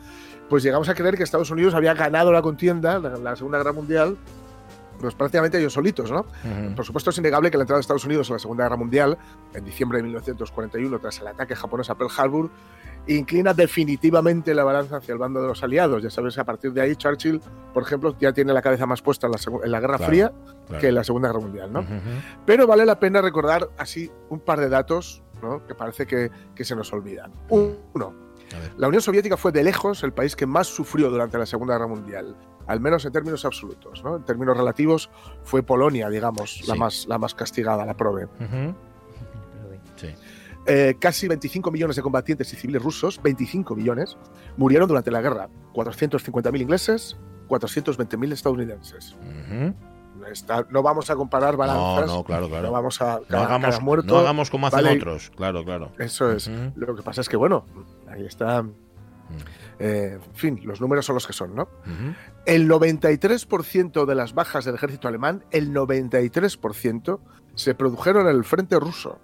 pues 0.49 0.65
llegamos 0.65 0.89
a 0.89 0.95
creer 0.95 1.17
que 1.17 1.23
Estados 1.23 1.51
Unidos 1.53 1.75
había 1.75 1.95
ganado 1.95 2.33
la 2.33 2.43
contienda, 2.43 2.99
la, 2.99 3.17
la 3.17 3.37
Segunda 3.37 3.59
Guerra 3.59 3.73
Mundial, 3.73 4.17
pues 5.01 5.15
prácticamente 5.15 5.59
ellos 5.59 5.73
solitos, 5.73 6.11
¿no? 6.13 6.27
Por 6.77 6.85
supuesto 6.85 7.11
es 7.11 7.19
innegable 7.19 7.51
que 7.51 7.57
la 7.57 7.63
entrada 7.63 7.79
de 7.79 7.83
Estados 7.83 8.05
Unidos 8.05 8.29
en 8.31 8.35
la 8.35 8.39
Segunda 8.41 8.65
Guerra 8.65 8.77
Mundial, 8.77 9.17
en 9.55 9.65
diciembre 9.65 9.99
de 9.99 10.05
1941, 10.05 10.99
tras 11.01 11.21
el 11.21 11.27
ataque 11.29 11.57
japonés 11.57 11.89
a 11.91 11.95
Pearl 11.97 12.11
Harbor, 12.17 12.51
inclina 13.07 13.53
definitivamente 13.55 14.55
la 14.55 14.65
balanza 14.65 14.97
hacia 14.99 15.12
el 15.12 15.19
bando 15.19 15.41
de 15.43 15.49
los 15.49 15.62
aliados. 15.62 16.03
Ya 16.03 16.11
sabes, 16.11 16.38
a 16.38 16.45
partir 16.45 16.73
de 16.73 16.81
ahí 16.81 16.97
Churchill, 16.97 17.41
por 17.75 17.83
ejemplo, 17.83 18.15
ya 18.21 18.33
tiene 18.33 18.53
la 18.53 18.62
cabeza 18.62 18.87
más 18.87 19.03
puesta 19.03 19.27
en 19.27 19.33
la, 19.33 19.38
segu- 19.38 19.61
en 19.65 19.71
la 19.73 19.81
Guerra 19.81 19.97
Claro, 19.99 20.11
Fría 20.11 20.33
claro. 20.67 20.81
que 20.81 20.88
en 20.88 20.95
la 20.95 21.05
Segunda 21.05 21.29
Guerra 21.29 21.41
Mundial, 21.41 21.73
¿no? 21.73 21.85
Pero 22.47 22.67
vale 22.67 22.87
la 22.87 22.99
pena 23.01 23.21
recordar 23.21 23.69
así 23.79 24.11
un 24.31 24.41
par 24.41 24.61
de 24.61 24.69
datos 24.69 25.23
¿no? 25.43 25.67
que 25.67 25.75
parece 25.75 26.07
que, 26.07 26.31
que 26.55 26.65
se 26.65 26.77
nos 26.77 26.93
olvidan. 26.93 27.33
Uno, 27.49 28.15
la 28.77 28.88
Unión 28.88 29.03
Soviética 29.03 29.37
fue 29.37 29.51
de 29.51 29.65
lejos 29.65 30.03
el 30.05 30.12
país 30.12 30.37
que 30.37 30.47
más 30.47 30.67
sufrió 30.69 31.11
durante 31.11 31.38
la 31.38 31.47
Segunda 31.47 31.75
Guerra 31.75 31.87
Mundial, 31.88 32.37
al 32.67 32.81
menos 32.81 33.05
en 33.05 33.12
términos 33.12 33.45
absolutos. 33.45 34.05
¿no? 34.05 34.17
En 34.17 34.23
términos 34.25 34.57
relativos 34.57 35.11
fue 35.43 35.62
Polonia, 35.62 36.09
digamos, 36.09 36.67
la, 36.69 36.75
más, 36.77 37.07
la 37.09 37.19
más 37.19 37.35
castigada, 37.35 37.85
la 37.85 37.97
prove. 37.97 38.29
Eh, 40.66 40.94
casi 40.98 41.27
25 41.27 41.70
millones 41.72 41.96
de 41.96 42.03
combatientes 42.03 42.53
y 42.53 42.57
civiles 42.57 42.83
rusos, 42.83 43.20
25 43.22 43.75
millones, 43.75 44.16
murieron 44.57 44.87
durante 44.88 45.11
la 45.11 45.20
guerra. 45.20 45.48
450.000 45.75 46.61
ingleses, 46.62 47.16
420.000 47.48 48.33
estadounidenses. 48.33 49.16
Está- 50.31 50.64
no 50.70 50.83
vamos 50.83 51.11
a 51.11 51.16
comparar 51.16 51.55
No, 51.55 51.59
balanzas. 51.59 52.07
no, 52.07 52.22
claro, 52.22 52.48
claro. 52.48 52.66
No 52.68 52.72
vamos 52.72 53.03
a. 53.03 53.16
No 53.18 53.22
cada- 53.27 53.44
hagamos, 53.44 53.70
cada 53.70 53.81
muerto, 53.81 54.14
no 54.14 54.20
hagamos 54.20 54.51
como 54.51 54.68
hacen 54.68 54.85
vale- 54.85 54.96
otros. 54.98 55.31
Claro, 55.35 55.64
claro. 55.64 55.90
Eso 55.98 56.31
es. 56.31 56.48
Lo 56.77 56.94
que 56.94 57.03
pasa 57.03 57.22
es 57.22 57.29
que, 57.29 57.37
bueno, 57.37 57.66
ahí 58.09 58.25
está. 58.25 58.64
eh, 59.81 60.18
en 60.22 60.35
fin, 60.35 60.61
los 60.64 60.81
números 60.81 61.05
son 61.07 61.14
los 61.14 61.27
que 61.27 61.33
son, 61.33 61.57
¿no? 61.57 61.68
El 62.46 62.68
93% 62.68 64.07
de 64.07 64.14
las 64.14 64.33
bajas 64.35 64.64
del 64.64 64.75
ejército 64.77 65.09
alemán, 65.09 65.44
el 65.51 65.72
93%, 65.72 67.18
se 67.55 67.75
produjeron 67.75 68.29
en 68.29 68.37
el 68.37 68.44
frente 68.44 68.79
ruso. 68.79 69.18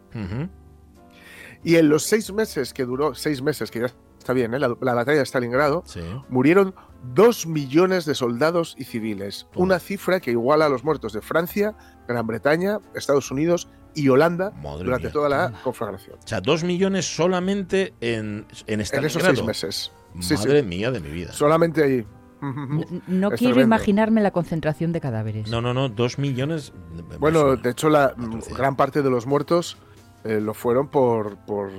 Y 1.65 1.77
en 1.77 1.89
los 1.89 2.05
seis 2.05 2.33
meses 2.33 2.73
que 2.73 2.85
duró, 2.85 3.15
seis 3.15 3.43
meses, 3.43 3.71
que 3.71 3.81
ya 3.81 3.87
está 4.19 4.33
bien, 4.33 4.55
¿eh? 4.55 4.59
la, 4.59 4.69
la 4.81 4.95
batalla 4.95 5.19
de 5.19 5.25
Stalingrado, 5.27 5.83
Sí. 5.87 6.01
murieron 6.29 6.75
dos 7.15 7.47
millones 7.47 8.05
de 8.05 8.15
soldados 8.15 8.75
y 8.79 8.85
civiles. 8.85 9.47
Una 9.55 9.79
cifra 9.79 10.21
que 10.21 10.31
iguala 10.33 10.67
a 10.67 10.69
los 10.69 10.85
muertos 10.85 11.13
de 11.13 11.21
Francia, 11.21 11.75
Gran 12.07 12.27
Bretaña, 12.27 12.79
Estados 12.95 13.31
Unidos 13.31 13.69
y 13.95 14.09
Holanda 14.09 14.51
Madre 14.63 14.85
durante 14.85 15.07
mía. 15.07 15.13
toda 15.13 15.29
la 15.29 15.53
conflagración. 15.65 16.19
O 16.23 16.27
sea, 16.29 16.41
dos 16.41 16.63
millones 16.65 17.07
solamente 17.07 17.95
en, 18.01 18.47
en 18.67 18.75
En 18.75 18.81
esos 18.81 18.89
Stalingrado. 19.17 19.35
seis 19.37 19.47
meses. 19.47 19.93
Sí, 20.21 20.37
sí. 20.37 20.47
Madre 20.47 20.63
mía 20.63 20.91
de 20.91 21.01
mi 21.01 21.11
vida. 21.11 21.33
Solamente 21.33 21.83
ahí. 21.85 22.07
N- 22.41 22.87
No 23.09 23.31
quiero 23.31 23.55
tremendo. 23.55 23.63
imaginarme 23.63 24.21
la 24.21 24.31
concentración 24.31 24.93
de 24.93 25.01
cadáveres. 25.01 25.51
No, 25.51 25.61
no, 25.61 25.75
no, 25.75 25.89
dos 25.89 26.19
millones. 26.19 26.73
Bueno, 27.19 27.57
de 27.57 27.71
hecho, 27.71 27.89
la 27.91 28.15
gran 28.57 28.77
parte 28.77 29.03
de 29.03 29.11
los 29.11 29.27
muertos 29.27 29.77
eh, 30.25 30.41
lo 30.41 30.55
fueron 30.55 30.89
por, 30.89 31.37
por, 31.39 31.71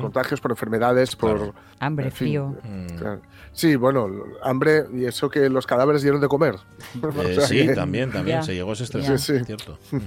contagios, 0.00 0.40
por 0.40 0.50
enfermedades, 0.50 1.14
por... 1.16 1.52
Hambre, 1.80 2.06
en 2.06 2.12
fin, 2.12 2.26
frío. 2.28 2.56
Mm. 2.64 2.96
claro. 2.96 3.20
Sí, 3.52 3.76
bueno, 3.76 4.08
hambre 4.42 4.84
y 4.92 5.04
eso 5.04 5.28
que 5.30 5.48
los 5.48 5.66
cadáveres 5.66 6.02
dieron 6.02 6.20
de 6.20 6.28
comer. 6.28 6.56
O 7.02 7.22
Eh, 7.22 7.34
sea 7.34 7.46
sí, 7.46 7.66
que 7.66 7.74
también, 7.74 8.10
también. 8.10 8.42
Se 8.42 8.54
llegó 8.54 8.70
a 8.70 8.74
ese. 8.74 8.86
Sí, 8.86 9.18
sí. 9.18 9.44
Cierto. 9.44 9.78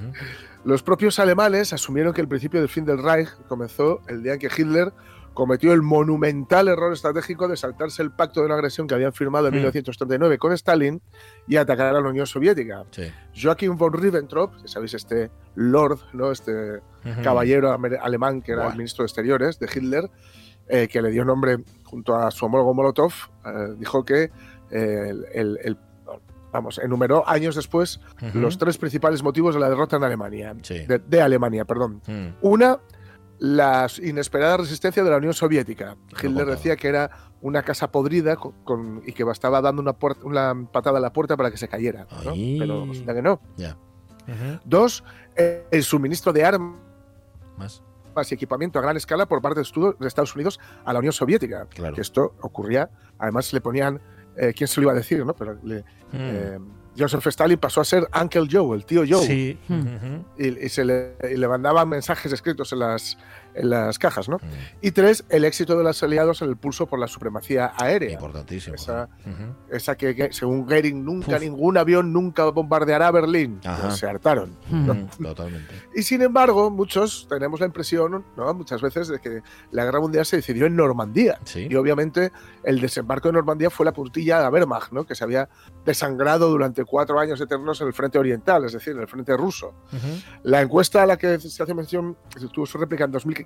Los 0.63 0.83
propios 0.83 1.17
alemanes 1.17 1.73
asumieron 1.73 2.13
que 2.13 2.21
el 2.21 2.27
principio 2.27 2.59
del 2.59 2.69
fin 2.69 2.85
del 2.85 3.01
Reich 3.01 3.29
comenzó 3.47 4.01
el 4.07 4.21
día 4.21 4.33
en 4.33 4.39
que 4.39 4.47
Hitler 4.55 4.93
cometió 5.33 5.71
el 5.73 5.81
monumental 5.81 6.67
error 6.67 6.91
estratégico 6.93 7.47
de 7.47 7.55
saltarse 7.57 8.01
el 8.03 8.11
pacto 8.11 8.41
de 8.41 8.49
no 8.49 8.53
agresión 8.53 8.87
que 8.87 8.95
habían 8.95 9.13
firmado 9.13 9.47
en 9.47 9.53
Mm. 9.53 9.57
1939 9.57 10.37
con 10.37 10.51
Stalin 10.53 11.01
y 11.47 11.55
atacar 11.55 11.95
a 11.95 12.01
la 12.01 12.09
Unión 12.09 12.25
Soviética. 12.27 12.83
Sí. 12.91 13.03
Joachim 13.41 13.77
von 13.77 13.93
Ribbentrop, 13.93 14.53
ya 14.61 14.67
sabéis, 14.67 14.93
este 14.93 15.31
lord, 15.55 15.99
¿no? 16.13 16.31
este 16.31 16.81
caballero 17.23 17.71
alemán 18.01 18.41
que 18.41 18.51
era 18.51 18.67
el 18.67 18.77
ministro 18.77 19.03
de 19.03 19.07
Exteriores 19.07 19.57
de 19.59 19.67
Hitler, 19.73 20.09
eh, 20.67 20.87
que 20.87 21.01
le 21.01 21.09
dio 21.11 21.25
nombre 21.25 21.57
junto 21.83 22.15
a 22.15 22.29
su 22.31 22.45
homólogo 22.45 22.73
Molotov, 22.73 23.11
eh, 23.45 23.75
dijo 23.77 24.05
que 24.05 24.31
eh, 24.69 25.07
el, 25.09 25.25
el- 25.33 25.59
el- 25.63 25.77
vamos, 26.53 26.79
enumeró 26.79 27.27
años 27.29 27.55
después 27.55 28.01
los 28.33 28.57
tres 28.57 28.77
principales 28.77 29.23
motivos 29.23 29.53
de 29.55 29.61
la 29.61 29.69
derrota 29.69 29.95
en 29.95 30.03
Alemania, 30.03 30.53
Sí. 30.61 30.85
de, 30.85 30.99
de 30.99 31.21
Alemania, 31.21 31.63
perdón. 31.65 32.01
Mm. 32.05 32.27
Una, 32.41 32.77
la 33.43 33.87
inesperada 34.03 34.57
resistencia 34.57 35.03
de 35.03 35.09
la 35.09 35.17
Unión 35.17 35.33
Soviética. 35.33 35.97
Hitler 36.21 36.45
decía 36.45 36.75
que 36.75 36.87
era 36.87 37.09
una 37.41 37.63
casa 37.63 37.91
podrida 37.91 38.35
con- 38.35 38.51
con- 38.63 39.01
y 39.03 39.13
que 39.13 39.23
bastaba 39.23 39.61
dando 39.61 39.81
una, 39.81 39.93
patada 40.71 40.99
a 40.99 41.01
la 41.01 41.11
puerta 41.11 41.35
para 41.35 41.49
que 41.49 41.57
se 41.57 41.67
cayera. 41.67 42.05
Pero 42.23 42.85
resulta 42.85 43.15
que 43.15 43.21
no. 43.23 43.41
Dos, 44.63 45.03
eh, 45.35 45.65
el 45.71 45.83
suministro 45.83 46.31
de 46.31 46.45
armas 46.45 47.83
Más. 48.15 48.31
y 48.31 48.35
equipamiento 48.35 48.77
a 48.77 48.83
gran 48.83 48.95
escala 48.95 49.25
por 49.25 49.41
parte 49.41 49.61
de 49.61 50.07
Estados 50.07 50.35
Unidos 50.35 50.59
a 50.85 50.93
la 50.93 50.99
Unión 50.99 51.11
Soviética. 51.13 51.65
Claro. 51.65 51.95
Que 51.95 52.01
esto 52.01 52.35
ocurría, 52.41 52.91
además 53.17 53.51
le 53.53 53.61
ponían, 53.61 53.99
eh, 54.37 54.53
¿quién 54.55 54.67
se 54.67 54.79
lo 54.81 54.85
iba 54.85 54.91
a 54.93 54.95
decir? 54.95 55.25
¿no? 55.25 55.33
Pero 55.33 55.57
le- 55.63 55.83
Mm. 56.11 56.17
eh, 56.17 56.59
Joseph 56.97 57.25
Stalin 57.27 57.57
pasó 57.57 57.79
a 57.79 57.85
ser 57.85 58.05
Uncle 58.21 58.47
Joe, 58.51 58.75
el 58.75 58.83
tío 58.85 59.03
Joe. 59.07 59.25
Sí. 59.25 59.57
Hmm. 59.69 60.23
Y 60.37 60.67
se 60.67 60.83
le, 60.83 61.15
y 61.33 61.37
le 61.37 61.47
mandaban 61.47 61.87
mensajes 61.87 62.33
escritos 62.33 62.73
en 62.73 62.79
las, 62.79 63.17
en 63.53 63.69
las 63.69 63.99
cajas, 63.99 64.27
Mm. 64.27 64.31
¿no? 64.31 64.37
Y 64.81 64.91
tres, 64.91 65.25
el 65.29 65.45
éxito 65.45 65.77
de 65.77 65.83
los 65.83 66.01
aliados 66.03 66.41
en 66.41 66.49
el 66.49 66.57
pulso 66.57 66.85
por 66.87 66.99
la 66.99 67.07
supremacía 67.07 67.73
aérea. 67.77 68.11
Importantísimo. 68.13 68.75
Esa, 68.75 69.09
Ujú. 69.25 69.75
esa 69.75 69.95
que, 69.95 70.15
que, 70.15 70.31
según 70.33 70.65
Goering, 70.65 71.03
nunca 71.03 71.35
Uf. 71.35 71.41
ningún 71.41 71.77
avión 71.77 72.13
nunca 72.13 72.45
bombardeará 72.45 73.11
Berlín. 73.11 73.59
Pues 73.63 73.97
se 73.97 74.07
hartaron. 74.07 74.57
¿no? 74.69 74.93
Ujú, 74.93 75.23
Totalmente. 75.23 75.73
Y 75.95 76.03
sin 76.03 76.21
embargo, 76.21 76.69
muchos 76.71 77.27
tenemos 77.29 77.59
la 77.59 77.65
impresión, 77.65 78.23
¿no? 78.37 78.53
muchas 78.53 78.81
veces, 78.81 79.07
de 79.07 79.19
que 79.19 79.41
la 79.71 79.83
guerra 79.85 79.99
mundial 79.99 80.25
se 80.25 80.37
decidió 80.37 80.65
en 80.65 80.75
Normandía. 80.75 81.37
Sí. 81.43 81.67
Y 81.69 81.75
obviamente 81.75 82.31
el 82.63 82.79
desembarco 82.79 83.27
de 83.27 83.33
Normandía 83.33 83.69
fue 83.69 83.85
la 83.85 83.91
puntilla 83.93 84.37
de 84.37 84.43
la 84.43 84.49
Wehrmacht, 84.49 84.91
¿no? 84.91 85.05
que 85.05 85.15
se 85.15 85.23
había 85.23 85.49
desangrado 85.85 86.49
durante 86.49 86.85
cuatro 86.85 87.19
años 87.19 87.41
eternos 87.41 87.81
en 87.81 87.87
el 87.87 87.93
frente 87.93 88.17
oriental, 88.19 88.63
es 88.65 88.73
decir, 88.73 88.93
en 88.93 89.01
el 89.01 89.07
frente 89.07 89.35
ruso. 89.35 89.73
Ujú. 89.91 90.21
La 90.43 90.61
encuesta 90.61 91.03
a 91.03 91.05
la 91.05 91.17
que 91.17 91.39
se 91.39 91.63
hace 91.63 91.73
mención 91.73 92.15
tuvo 92.53 92.65
su 92.65 92.77
réplica 92.77 93.03
en 93.05 93.11
2015 93.11 93.40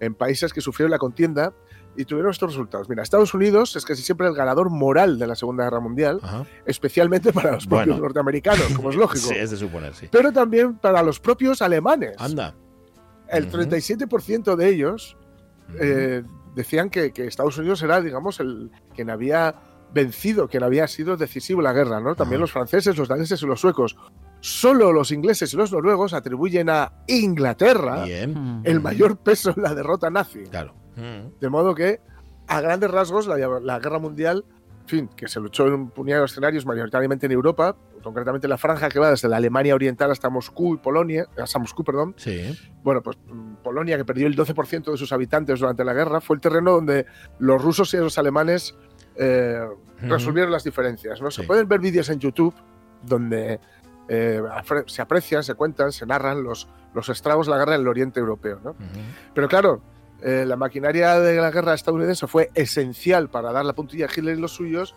en 0.00 0.14
países 0.14 0.52
que 0.52 0.60
sufrieron 0.60 0.90
la 0.90 0.98
contienda 0.98 1.52
y 1.96 2.04
tuvieron 2.04 2.30
estos 2.30 2.50
resultados. 2.50 2.88
Mira, 2.88 3.02
Estados 3.02 3.32
Unidos 3.32 3.74
es 3.76 3.84
casi 3.86 4.02
siempre 4.02 4.26
el 4.26 4.34
ganador 4.34 4.68
moral 4.70 5.18
de 5.18 5.26
la 5.26 5.34
Segunda 5.34 5.64
Guerra 5.64 5.80
Mundial, 5.80 6.20
Ajá. 6.22 6.44
especialmente 6.66 7.32
para 7.32 7.52
los 7.52 7.66
propios 7.66 7.98
norteamericanos, 7.98 8.66
como 8.74 8.90
es 8.90 8.96
lógico, 8.96 9.26
Sí, 9.28 9.34
es 9.34 9.50
de 9.50 9.56
suponer, 9.56 9.94
sí. 9.94 10.08
pero 10.10 10.30
también 10.32 10.76
para 10.76 11.02
los 11.02 11.18
propios 11.20 11.62
alemanes. 11.62 12.14
Anda. 12.18 12.54
El 13.28 13.46
Ujú. 13.46 13.56
37% 13.58 14.54
de 14.56 14.68
ellos 14.68 15.16
eh, 15.80 16.22
decían 16.54 16.90
que, 16.90 17.12
que 17.12 17.26
Estados 17.26 17.56
Unidos 17.58 17.82
era, 17.82 18.00
digamos, 18.02 18.40
el 18.40 18.70
quien 18.94 19.08
había 19.10 19.54
vencido, 19.94 20.48
quien 20.48 20.62
había 20.64 20.86
sido 20.88 21.16
decisivo 21.16 21.62
la 21.62 21.72
guerra, 21.72 22.00
¿no? 22.00 22.14
También 22.14 22.40
los 22.40 22.52
franceses, 22.52 22.98
los 22.98 23.08
daneses 23.08 23.42
y 23.42 23.46
los 23.46 23.60
suecos. 23.60 23.96
Solo 24.46 24.92
los 24.92 25.10
ingleses 25.10 25.52
y 25.52 25.56
los 25.56 25.72
noruegos 25.72 26.12
atribuyen 26.14 26.70
a 26.70 26.92
Inglaterra 27.08 28.04
Bien. 28.04 28.60
Mm. 28.60 28.62
el 28.64 28.80
mayor 28.80 29.16
peso 29.16 29.52
en 29.56 29.60
la 29.64 29.74
derrota 29.74 30.08
nazi. 30.08 30.44
Claro. 30.44 30.72
Ujú. 30.96 31.34
De 31.40 31.48
modo 31.48 31.74
que, 31.74 32.00
a 32.46 32.60
grandes 32.60 32.88
rasgos, 32.92 33.26
la, 33.26 33.36
la 33.36 33.78
guerra 33.80 33.98
mundial, 33.98 34.44
en 34.82 34.88
fin, 34.88 35.10
que 35.16 35.26
se 35.26 35.40
luchó 35.40 35.66
en 35.66 35.72
un 35.74 35.90
puñado 35.90 36.20
de 36.20 36.26
escenarios, 36.26 36.64
mayoritariamente 36.64 37.26
en 37.26 37.32
Europa, 37.32 37.74
concretamente 38.04 38.46
en 38.46 38.50
la 38.50 38.56
franja 38.56 38.88
que 38.88 39.00
va 39.00 39.10
desde 39.10 39.28
la 39.28 39.38
Alemania 39.38 39.74
Oriental 39.74 40.12
hasta 40.12 40.30
Moscú 40.30 40.74
y 40.74 40.78
Polonia, 40.78 41.26
hasta 41.36 41.58
Moscú, 41.58 41.82
perdón, 41.82 42.14
Sí. 42.16 42.56
bueno, 42.84 43.02
pues 43.02 43.18
mm, 43.26 43.54
Polonia, 43.64 43.96
que 43.96 44.04
perdió 44.04 44.28
el 44.28 44.36
12% 44.36 44.92
de 44.92 44.96
sus 44.96 45.12
habitantes 45.12 45.58
durante 45.58 45.84
la 45.84 45.92
guerra, 45.92 46.20
fue 46.20 46.36
el 46.36 46.40
terreno 46.40 46.70
donde 46.70 47.04
los 47.40 47.60
rusos 47.60 47.92
y 47.94 47.96
los 47.96 48.16
alemanes 48.16 48.76
eh, 49.16 49.58
resolvieron 50.02 50.52
las 50.52 50.62
diferencias. 50.62 51.20
¿no? 51.20 51.32
Se 51.32 51.42
pueden 51.42 51.66
ver 51.66 51.80
vídeos 51.80 52.08
en 52.10 52.20
YouTube 52.20 52.54
donde 53.02 53.60
eh, 54.08 54.42
se 54.86 55.02
aprecian, 55.02 55.42
se 55.42 55.54
cuentan, 55.54 55.92
se 55.92 56.06
narran 56.06 56.42
los, 56.42 56.68
los 56.94 57.08
estragos 57.08 57.46
de 57.46 57.52
la 57.52 57.58
guerra 57.58 57.74
en 57.74 57.80
el 57.82 57.88
oriente 57.88 58.20
europeo. 58.20 58.60
¿no? 58.62 58.74
Pero 59.34 59.48
claro, 59.48 59.80
eh, 60.22 60.44
la 60.46 60.56
maquinaria 60.56 61.18
de 61.20 61.36
la 61.36 61.50
guerra 61.50 61.74
estadounidense 61.74 62.26
fue 62.26 62.50
esencial 62.54 63.28
para 63.28 63.52
dar 63.52 63.64
la 63.64 63.72
puntilla 63.74 64.06
a 64.06 64.08
Hitler 64.08 64.38
y 64.38 64.40
los 64.40 64.52
suyos. 64.52 64.94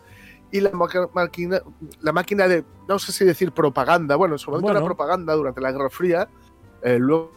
Y 0.51 0.61
la, 0.61 0.71
máquina, 1.13 1.61
la 2.01 2.11
máquina 2.11 2.47
de, 2.47 2.63
no 2.87 2.97
sé 2.97 3.11
si 3.11 3.23
decir 3.23 3.51
propaganda, 3.51 4.15
bueno, 4.15 4.33
en 4.35 4.39
su 4.39 4.49
momento 4.49 4.65
Bueno. 4.67 4.79
era 4.79 4.85
propaganda 4.85 5.33
durante 5.35 5.61
la 5.61 5.71
Guerra 5.71 5.89
Fría, 5.91 6.27
eh, 6.81 6.97
luego, 6.97 7.31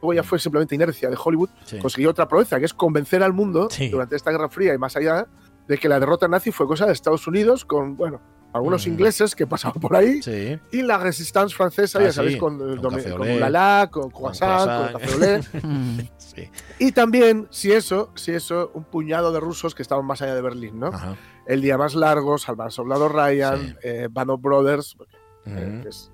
luego 0.00 0.14
ya 0.14 0.22
fue 0.22 0.38
simplemente 0.38 0.74
inercia 0.74 1.10
de 1.10 1.18
Hollywood, 1.22 1.50
Sí. 1.64 1.78
consiguió 1.80 2.10
otra 2.10 2.28
proeza, 2.28 2.58
que 2.58 2.64
es 2.64 2.72
convencer 2.72 3.22
al 3.22 3.34
mundo 3.34 3.68
Sí. 3.70 3.90
durante 3.90 4.16
esta 4.16 4.30
Guerra 4.30 4.48
Fría 4.48 4.72
y 4.72 4.78
más 4.78 4.96
allá 4.96 5.26
de 5.68 5.76
que 5.76 5.86
la 5.88 6.00
derrota 6.00 6.28
nazi 6.28 6.50
fue 6.50 6.66
cosa 6.66 6.86
de 6.86 6.92
Estados 6.92 7.26
Unidos 7.26 7.64
con, 7.66 7.94
bueno, 7.96 8.20
algunos 8.52 8.86
Mm. 8.86 8.90
ingleses 8.90 9.34
que 9.34 9.46
pasaban 9.46 9.80
por 9.80 9.96
ahí 9.96 10.22
Sí. 10.22 10.58
y 10.72 10.82
la 10.82 10.98
resistance 10.98 11.54
francesa, 11.54 11.98
Ah, 11.98 12.02
ya 12.04 12.12
sabéis, 12.12 12.34
sí, 12.34 12.38
con, 12.38 12.58
con 12.58 12.78
con, 12.80 13.02
con 13.16 13.40
Lala, 13.40 13.88
con 13.90 14.10
croissant, 14.10 14.92
croissant. 14.96 15.46
con. 15.62 15.70
Mm. 15.70 15.98
Sí. 16.18 16.48
Y 16.78 16.92
también, 16.92 17.46
si 17.50 17.72
eso, 17.72 18.10
si 18.14 18.32
eso, 18.32 18.70
un 18.74 18.84
puñado 18.84 19.32
de 19.32 19.40
rusos 19.40 19.74
que 19.74 19.82
estaban 19.82 20.06
más 20.06 20.22
allá 20.22 20.34
de 20.34 20.40
Berlín, 20.42 20.78
¿no? 20.80 20.86
Ajá. 20.88 21.16
El 21.46 21.60
día 21.60 21.76
más 21.76 21.94
largo, 21.94 22.38
Salvar 22.38 22.66
al 22.66 22.72
Soldado 22.72 23.08
Ryan, 23.08 23.58
Sí. 23.68 23.74
eh, 23.82 24.08
Band 24.10 24.30
of 24.30 24.40
Brothers, 24.40 24.96
eh, 25.44 25.50
Ujú. 25.74 25.82
que 25.82 25.88
es 25.90 26.10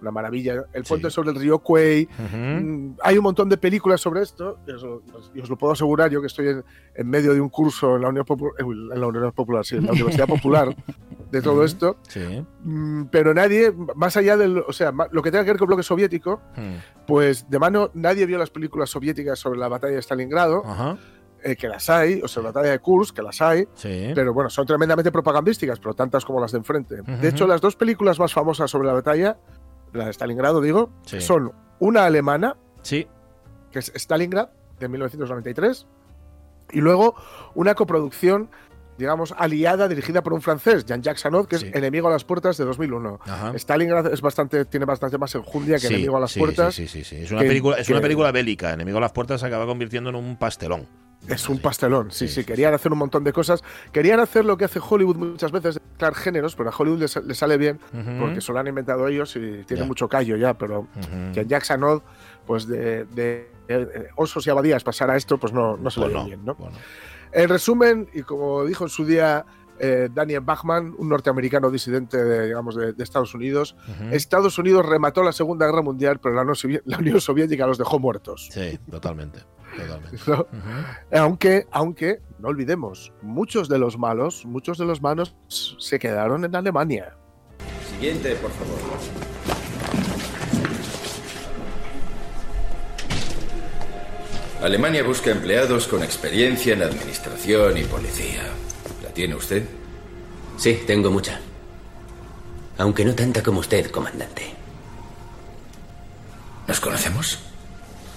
una 0.00 0.10
maravilla. 0.10 0.64
El 0.72 0.84
Sí. 0.84 0.88
puente 0.90 1.10
sobre 1.10 1.30
el 1.30 1.36
río 1.36 1.58
Quay. 1.58 2.04
Ujú. 2.04 2.36
Mm, 2.36 2.96
Hay 3.02 3.18
un 3.18 3.24
montón 3.24 3.48
de 3.48 3.58
películas 3.58 4.00
sobre 4.00 4.22
esto, 4.22 4.58
y 4.66 4.70
os, 4.70 4.82
lo- 4.82 5.02
y 5.34 5.40
os 5.40 5.50
lo 5.50 5.58
puedo 5.58 5.72
asegurar, 5.74 6.10
yo 6.10 6.20
que 6.22 6.28
estoy 6.28 6.48
en, 6.48 6.64
en 6.94 7.06
medio 7.10 7.34
de 7.34 7.40
un 7.40 7.48
curso 7.50 7.96
en 7.96 8.02
la 8.02 8.08
Unión 8.08 8.24
Popular, 8.24 8.54
en 8.58 9.00
la 9.00 9.06
Unión 9.06 9.32
Popular, 9.32 9.66
sí, 9.66 9.76
en 9.76 9.84
la 9.86 9.92
Universidad 9.92 10.26
Popular, 10.28 10.74
de 11.30 11.42
todo 11.42 11.62
esto, 11.64 11.96
Sí. 12.08 12.44
mm, 12.64 13.04
pero 13.10 13.34
nadie, 13.34 13.72
más 13.94 14.16
allá 14.16 14.36
del, 14.36 14.58
o 14.66 14.72
sea, 14.72 14.92
lo 15.10 15.22
que 15.22 15.30
tenga 15.30 15.44
que 15.44 15.50
ver 15.50 15.58
con 15.58 15.66
el 15.66 15.68
bloque 15.68 15.82
soviético, 15.82 16.40
pues 17.06 17.48
de 17.50 17.58
mano 17.58 17.90
nadie 17.94 18.24
vio 18.26 18.38
las 18.38 18.50
películas 18.50 18.90
soviéticas 18.90 19.38
sobre 19.38 19.58
la 19.58 19.68
batalla 19.68 19.94
de 19.94 20.02
Stalingrado, 20.02 20.62
Ajá. 20.64 20.96
eh, 21.44 21.54
que 21.56 21.68
las 21.68 21.88
hay, 21.90 22.20
o 22.22 22.28
sobre 22.28 22.44
la 22.46 22.52
batalla 22.52 22.72
de 22.72 22.78
Kursk, 22.78 23.14
que 23.16 23.22
las 23.22 23.40
hay, 23.42 23.68
Sí. 23.74 24.10
pero 24.14 24.32
bueno, 24.32 24.48
son 24.50 24.66
tremendamente 24.66 25.12
propagandísticas, 25.12 25.78
pero 25.80 25.94
tantas 25.94 26.24
como 26.24 26.40
las 26.40 26.52
de 26.52 26.58
enfrente. 26.58 27.02
De 27.02 27.28
hecho, 27.28 27.46
las 27.46 27.60
dos 27.60 27.76
películas 27.76 28.18
más 28.18 28.32
famosas 28.32 28.70
sobre 28.70 28.88
la 28.88 28.94
batalla, 28.94 29.38
la 29.92 30.06
de 30.06 30.12
Stalingrado, 30.12 30.60
digo, 30.60 30.90
Sí. 31.04 31.20
son 31.20 31.52
una 31.78 32.04
alemana, 32.06 32.56
Sí. 32.82 33.06
que 33.70 33.80
es 33.80 33.92
Stalingrad, 33.94 34.48
de 34.80 34.88
1993, 34.88 35.86
y 36.70 36.80
luego 36.80 37.14
una 37.54 37.74
coproducción, 37.74 38.50
digamos, 38.98 39.32
aliada 39.38 39.88
dirigida 39.88 40.22
por 40.22 40.32
un 40.34 40.42
francés, 40.42 40.84
Jean-Jacques 40.84 41.24
Anod, 41.24 41.46
que 41.46 41.58
Sí. 41.58 41.66
es 41.68 41.74
Enemigo 41.76 42.08
a 42.08 42.10
las 42.10 42.24
Puertas 42.24 42.56
de 42.58 42.64
2001. 42.64 43.20
Ajá. 43.24 43.52
Stalingrad 43.54 44.12
es 44.12 44.20
bastante, 44.20 44.64
tiene 44.64 44.84
bastante 44.86 45.16
más 45.18 45.34
enjundia 45.36 45.76
que 45.76 45.86
Sí, 45.86 45.94
Enemigo 45.94 46.16
a 46.16 46.20
las 46.20 46.32
sí, 46.32 46.40
Puertas. 46.40 46.74
Sí, 46.74 46.88
sí, 46.88 47.04
sí. 47.04 47.16
Es, 47.16 47.30
una 47.30 47.40
que- 47.42 47.46
película, 47.48 47.76
es 47.78 47.88
una 47.88 48.00
película 48.00 48.32
bélica. 48.32 48.72
Enemigo 48.72 48.98
a 48.98 49.00
las 49.00 49.12
puertas 49.12 49.40
se 49.40 49.46
acaba 49.46 49.64
convirtiendo 49.66 50.10
en 50.10 50.16
un 50.16 50.36
pastelón. 50.36 50.86
Es 51.26 51.48
un 51.48 51.58
pastelón, 51.58 52.10
sí, 52.12 52.28
Sí, 52.28 52.44
Querían 52.44 52.72
hacer 52.74 52.92
un 52.92 52.98
montón 52.98 53.24
de 53.24 53.32
cosas. 53.32 53.62
Querían 53.92 54.20
hacer 54.20 54.44
lo 54.44 54.56
que 54.56 54.64
hace 54.64 54.80
Hollywood 54.80 55.16
muchas 55.16 55.50
veces, 55.50 55.80
mezclar 55.90 56.14
géneros, 56.14 56.54
pero 56.54 56.70
a 56.70 56.72
Hollywood 56.76 57.00
le, 57.00 57.08
sa- 57.08 57.20
le 57.20 57.34
sale 57.34 57.56
bien 57.58 57.80
porque 58.20 58.40
se 58.40 58.52
lo 58.52 58.58
han 58.60 58.68
inventado 58.68 59.06
ellos 59.08 59.34
y 59.36 59.64
tiene 59.64 59.82
Ya. 59.82 59.84
mucho 59.86 60.08
callo 60.08 60.36
ya, 60.36 60.54
pero 60.54 60.86
Jack 61.46 61.64
Sanod, 61.64 62.02
pues 62.46 62.66
de, 62.68 63.04
de- 63.06 63.50
de 63.68 64.08
osos 64.16 64.46
y 64.46 64.50
abadías 64.50 64.82
pasar 64.84 65.10
a 65.10 65.16
esto, 65.16 65.38
pues 65.38 65.52
no, 65.52 65.76
no 65.76 65.90
se 65.90 66.00
Pues 66.00 66.12
le 66.12 66.14
ve 66.14 66.20
no, 66.20 66.26
bien, 66.26 66.44
¿no? 66.44 66.54
bueno. 66.54 66.76
En 67.32 67.48
resumen, 67.48 68.08
y 68.14 68.22
como 68.22 68.64
dijo 68.64 68.84
en 68.84 68.90
su 68.90 69.04
día 69.04 69.44
eh, 69.80 70.08
Daniel 70.12 70.40
Bachman, 70.40 70.94
un 70.98 71.08
norteamericano 71.08 71.70
disidente 71.70 72.16
de, 72.22 72.46
digamos, 72.46 72.74
de, 72.74 72.92
de 72.94 73.04
Estados 73.04 73.34
Unidos. 73.34 73.76
Estados 74.10 74.58
Unidos 74.58 74.84
remató 74.84 75.22
la 75.22 75.32
Segunda 75.32 75.66
Guerra 75.66 75.82
Mundial, 75.82 76.18
pero 76.20 76.34
la, 76.34 76.42
Unión 76.42 76.56
Sovi- 76.56 76.82
la 76.86 76.98
Unión 76.98 77.20
Soviética 77.20 77.66
los 77.66 77.78
dejó 77.78 77.98
muertos. 77.98 78.48
Sí, 78.52 78.78
totalmente. 78.90 79.40
totalmente. 79.76 80.18
Aunque, 81.12 81.66
aunque, 81.70 82.20
no 82.40 82.48
olvidemos, 82.48 83.12
muchos 83.22 83.68
de 83.68 83.78
los 83.78 83.96
malos, 83.98 84.44
muchos 84.46 84.78
de 84.78 84.84
los 84.84 85.00
malos 85.00 85.36
se 85.48 85.98
quedaron 85.98 86.44
en 86.44 86.56
Alemania. 86.56 87.14
Siguiente, 87.94 88.34
por 88.36 88.50
favor. 88.50 88.78
Alemania 94.62 95.04
busca 95.04 95.30
empleados 95.30 95.86
con 95.86 96.02
experiencia 96.02 96.72
en 96.72 96.82
administración 96.82 97.78
y 97.78 97.84
policía. 97.84 98.42
¿La 99.02 99.10
tiene 99.10 99.36
usted? 99.36 99.64
Sí, 100.56 100.82
tengo 100.84 101.10
mucha. 101.12 101.40
Aunque 102.76 103.04
no 103.04 103.14
tanta 103.14 103.42
como 103.42 103.60
usted, 103.60 103.90
comandante. 103.90 104.54
¿Nos 106.66 106.80
conocemos? 106.80 107.38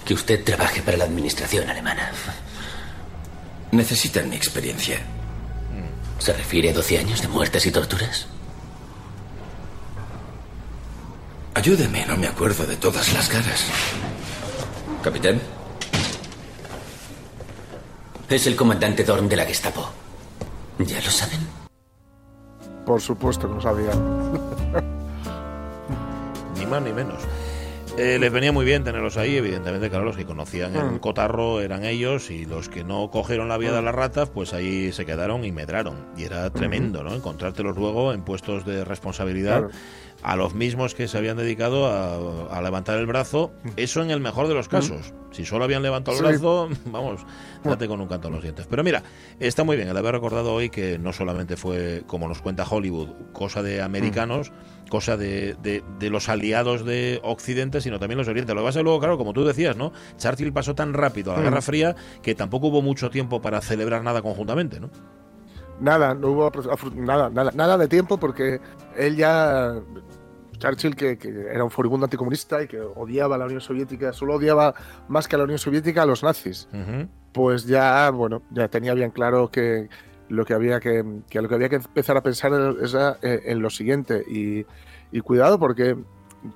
Que 0.04 0.14
usted 0.14 0.42
trabaje 0.42 0.82
para 0.82 0.96
la 0.96 1.04
administración 1.04 1.70
alemana. 1.70 2.10
Necesitan 3.70 4.28
mi 4.28 4.34
experiencia. 4.34 4.98
¿Se 6.18 6.32
refiere 6.32 6.70
a 6.70 6.74
12 6.74 6.98
años 6.98 7.22
de 7.22 7.28
muertes 7.28 7.66
y 7.66 7.70
torturas? 7.70 8.26
Ayúdeme, 11.54 12.04
no 12.06 12.16
me 12.16 12.26
acuerdo 12.26 12.66
de 12.66 12.76
todas 12.76 13.12
las 13.12 13.28
caras. 13.28 13.66
Capitán, 15.02 15.40
Es 18.28 18.46
el 18.46 18.56
comandante 18.56 19.04
Dorn 19.04 19.28
de 19.28 19.36
la 19.36 19.44
Gestapo. 19.44 19.90
¿Ya 20.78 20.96
lo 21.00 21.10
saben? 21.10 21.40
Por 22.86 23.00
supuesto 23.00 23.48
que 23.48 23.54
lo 23.54 23.60
sabían. 23.60 24.32
Ni 26.58 26.66
más 26.66 26.82
ni 26.82 26.92
menos. 26.92 27.18
Eh, 27.98 28.16
les 28.18 28.32
venía 28.32 28.52
muy 28.52 28.64
bien 28.64 28.84
tenerlos 28.84 29.18
ahí, 29.18 29.36
evidentemente, 29.36 29.90
claro, 29.90 30.06
los 30.06 30.16
que 30.16 30.24
conocían 30.24 30.74
el 30.74 30.92
Mm. 30.92 30.98
cotarro 31.00 31.60
eran 31.60 31.84
ellos 31.84 32.30
y 32.30 32.46
los 32.46 32.70
que 32.70 32.84
no 32.84 33.10
cogieron 33.10 33.48
la 33.50 33.58
vía 33.58 33.70
de 33.72 33.82
las 33.82 33.94
ratas, 33.94 34.30
pues 34.30 34.54
ahí 34.54 34.92
se 34.92 35.04
quedaron 35.04 35.44
y 35.44 35.52
medraron. 35.52 36.06
Y 36.16 36.24
era 36.24 36.48
tremendo, 36.48 37.02
¿no? 37.02 37.12
Encontrártelos 37.14 37.76
luego 37.76 38.14
en 38.14 38.22
puestos 38.22 38.64
de 38.64 38.84
responsabilidad 38.86 39.58
Claro. 39.58 39.70
A 40.22 40.36
los 40.36 40.54
mismos 40.54 40.94
que 40.94 41.08
se 41.08 41.18
habían 41.18 41.36
dedicado 41.36 41.86
a, 41.86 42.56
a 42.56 42.62
levantar 42.62 42.98
el 42.98 43.06
brazo. 43.06 43.52
Eso 43.76 44.02
en 44.02 44.10
el 44.10 44.20
mejor 44.20 44.48
de 44.48 44.54
los 44.54 44.68
casos. 44.68 45.12
Si 45.32 45.44
solo 45.46 45.64
habían 45.64 45.82
levantado 45.82 46.16
el 46.18 46.22
brazo, 46.40 46.68
vamos, 46.86 47.24
date 47.64 47.88
con 47.88 48.00
un 48.00 48.06
canto 48.08 48.28
en 48.28 48.34
los 48.34 48.42
dientes. 48.42 48.66
Pero 48.68 48.84
mira, 48.84 49.02
está 49.40 49.64
muy 49.64 49.76
bien 49.76 49.88
el 49.88 49.96
haber 49.96 50.12
recordado 50.12 50.52
hoy 50.52 50.68
que 50.70 50.98
no 50.98 51.12
solamente 51.12 51.56
fue, 51.56 52.02
como 52.06 52.28
nos 52.28 52.40
cuenta 52.42 52.64
Hollywood, 52.68 53.08
cosa 53.32 53.62
de 53.62 53.80
americanos, 53.82 54.52
cosa 54.90 55.16
de, 55.16 55.56
de- 55.62 55.82
de 55.98 56.10
los 56.10 56.28
aliados 56.28 56.84
de 56.84 57.18
Occidente, 57.24 57.80
sino 57.80 57.98
también 57.98 58.18
los 58.18 58.26
de 58.26 58.32
Oriente. 58.32 58.54
Lo 58.54 58.60
que 58.60 58.66
pasa 58.66 58.82
luego, 58.82 59.00
claro, 59.00 59.16
como 59.18 59.32
tú 59.32 59.42
decías, 59.44 59.76
¿no? 59.76 59.92
Churchill 60.18 60.52
pasó 60.52 60.74
tan 60.74 60.92
rápido 60.92 61.32
a 61.32 61.36
la. 61.36 61.42
Guerra 61.44 61.62
Fría 61.62 61.96
que 62.22 62.34
tampoco 62.34 62.66
hubo 62.68 62.82
mucho 62.82 63.08
tiempo 63.10 63.40
para 63.40 63.60
celebrar 63.62 64.02
nada 64.04 64.20
conjuntamente, 64.22 64.78
¿no? 64.80 64.90
Nada, 65.82 66.14
no 66.14 66.28
hubo 66.28 66.52
nada, 66.94 67.28
nada, 67.28 67.50
nada 67.56 67.76
de 67.76 67.88
tiempo 67.88 68.16
porque 68.16 68.60
él 68.96 69.16
ya, 69.16 69.74
Churchill, 70.58 70.94
que, 70.94 71.18
que 71.18 71.28
era 71.28 71.64
un 71.64 71.72
furibundo 71.72 72.04
anticomunista 72.04 72.62
y 72.62 72.68
que 72.68 72.80
odiaba 72.80 73.34
a 73.34 73.38
la 73.38 73.46
Unión 73.46 73.60
Soviética, 73.60 74.12
solo 74.12 74.36
odiaba 74.36 74.74
más 75.08 75.26
que 75.26 75.34
a 75.34 75.38
la 75.38 75.44
Unión 75.44 75.58
Soviética 75.58 76.02
a 76.02 76.06
los 76.06 76.22
nazis, 76.22 76.68
pues 77.32 77.66
ya, 77.66 78.10
bueno, 78.10 78.42
ya 78.52 78.68
tenía 78.68 78.94
bien 78.94 79.10
claro 79.10 79.50
que 79.50 79.88
lo 80.28 80.44
que 80.44 80.54
había 80.54 80.78
que, 80.78 81.04
que 81.28 81.42
lo 81.42 81.48
que 81.48 81.56
había 81.56 81.68
que 81.68 81.76
empezar 81.76 82.16
a 82.16 82.22
pensar 82.22 82.52
era 82.52 83.18
eh, 83.20 83.40
en 83.46 83.60
lo 83.60 83.68
siguiente. 83.68 84.22
Y, 84.28 84.64
y 85.10 85.20
cuidado 85.20 85.58
porque 85.58 85.96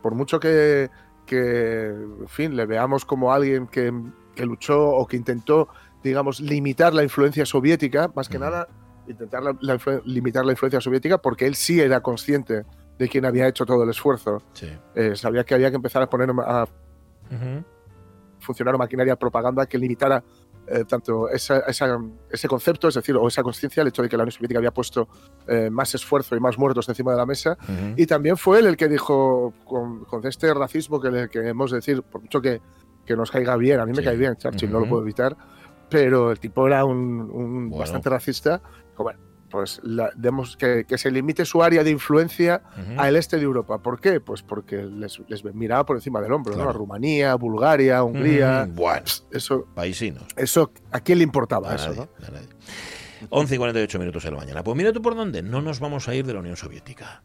por 0.02 0.14
mucho 0.14 0.38
que, 0.38 0.88
que, 1.26 1.86
en 1.88 2.28
fin, 2.28 2.54
le 2.54 2.64
veamos 2.64 3.04
como 3.04 3.32
alguien 3.32 3.66
que, 3.66 3.92
que 4.36 4.46
luchó 4.46 4.88
o 4.88 5.04
que 5.08 5.16
intentó, 5.16 5.66
digamos, 6.04 6.38
limitar 6.38 6.94
la 6.94 7.02
influencia 7.02 7.44
soviética, 7.44 8.08
más 8.14 8.28
que 8.28 8.38
nada 8.38 8.68
intentar 9.08 9.42
la- 9.42 9.56
la 9.60 9.78
limitar 10.04 10.44
la 10.44 10.52
influencia 10.52 10.80
soviética 10.80 11.18
porque 11.18 11.46
él 11.46 11.54
sí 11.54 11.80
era 11.80 12.00
consciente 12.00 12.64
de 12.98 13.08
quién 13.08 13.24
había 13.26 13.46
hecho 13.48 13.64
todo 13.66 13.82
el 13.84 13.90
esfuerzo. 13.90 14.42
Sí. 14.54 14.68
Eh, 14.94 15.14
sabía 15.16 15.44
que 15.44 15.54
había 15.54 15.70
que 15.70 15.76
empezar 15.76 16.02
a 16.02 16.08
poner 16.08 16.30
a 16.30 16.64
Ujú. 16.64 17.64
funcionar 18.40 18.76
maquinaria 18.78 19.12
de 19.14 19.16
propaganda 19.16 19.66
que 19.66 19.78
limitara 19.78 20.22
eh, 20.68 20.84
tanto 20.84 21.28
esa- 21.28 21.60
esa- 21.60 21.96
ese 22.28 22.48
concepto, 22.48 22.88
es 22.88 22.94
decir, 22.96 23.14
o 23.14 23.28
esa 23.28 23.40
conciencia, 23.44 23.82
el 23.82 23.88
hecho 23.88 24.02
de 24.02 24.08
que 24.08 24.16
la 24.16 24.24
Unión 24.24 24.32
Soviética 24.32 24.58
había 24.58 24.72
puesto 24.72 25.06
eh, 25.46 25.70
más 25.70 25.94
esfuerzo 25.94 26.34
y 26.34 26.40
más 26.40 26.58
muertos 26.58 26.88
encima 26.88 27.12
de 27.12 27.18
la 27.18 27.24
mesa. 27.24 27.56
Ujú. 27.62 27.94
Y 27.96 28.04
también 28.06 28.36
fue 28.36 28.58
él 28.58 28.66
el 28.66 28.76
que 28.76 28.88
dijo, 28.88 29.54
con, 29.64 30.04
con 30.06 30.26
este 30.26 30.52
racismo 30.52 31.00
que, 31.00 31.10
le, 31.12 31.28
que 31.28 31.38
hemos 31.48 31.70
de 31.70 31.76
decir, 31.76 32.02
por 32.02 32.20
mucho 32.22 32.40
que, 32.40 32.60
que 33.04 33.14
nos 33.14 33.30
caiga 33.30 33.56
bien, 33.56 33.78
a 33.78 33.86
mí 33.86 33.92
me 33.92 33.98
Sí. 33.98 34.04
cae 34.04 34.16
bien, 34.16 34.34
Churchill, 34.34 34.72
no 34.72 34.80
lo 34.80 34.88
puedo 34.88 35.02
evitar, 35.02 35.36
pero 35.88 36.32
el 36.32 36.40
tipo 36.40 36.66
era 36.66 36.84
un, 36.84 36.98
un 37.30 37.68
Bueno. 37.68 37.78
bastante 37.78 38.10
racista. 38.10 38.60
Bueno, 39.02 39.20
pues 39.50 39.80
la- 39.84 40.10
demos 40.16 40.56
que, 40.56 40.84
que 40.88 40.98
se 40.98 41.10
limite 41.10 41.44
su 41.44 41.62
área 41.62 41.84
de 41.84 41.90
influencia 41.90 42.62
al 42.96 43.16
este 43.16 43.36
de 43.36 43.42
Europa. 43.44 43.78
¿Por 43.78 44.00
qué? 44.00 44.20
Pues 44.20 44.42
porque 44.42 44.82
les, 44.82 45.20
les 45.28 45.44
miraba 45.54 45.86
por 45.86 45.96
encima 45.96 46.20
del 46.20 46.32
hombro, 46.32 46.52
¿no? 46.52 46.56
Claro. 46.56 46.70
A 46.70 46.72
Rumanía, 46.72 47.34
Bulgaria, 47.36 48.02
Hungría. 48.02 48.64
Ujú. 48.66 48.72
Bueno, 48.74 49.04
Eso, 49.30 49.66
paisinos. 49.74 50.24
eso, 50.36 50.72
¿a 50.90 51.00
quién 51.00 51.18
le 51.18 51.24
importaba 51.24 51.70
A 51.72 51.74
eso? 51.76 51.88
nadie, 51.90 52.08
¿no? 52.20 52.26
a 52.26 52.30
nadie. 52.30 52.48
11 53.30 53.54
y 53.54 53.58
48 53.58 53.98
minutos 53.98 54.24
de 54.24 54.30
la 54.30 54.36
mañana. 54.36 54.62
Pues 54.62 54.76
mira 54.76 54.92
tú 54.92 55.00
por 55.00 55.14
dónde. 55.16 55.42
No 55.42 55.62
nos 55.62 55.80
vamos 55.80 56.06
a 56.08 56.14
ir 56.14 56.26
de 56.26 56.34
la 56.34 56.40
Unión 56.40 56.56
Soviética. 56.56 57.22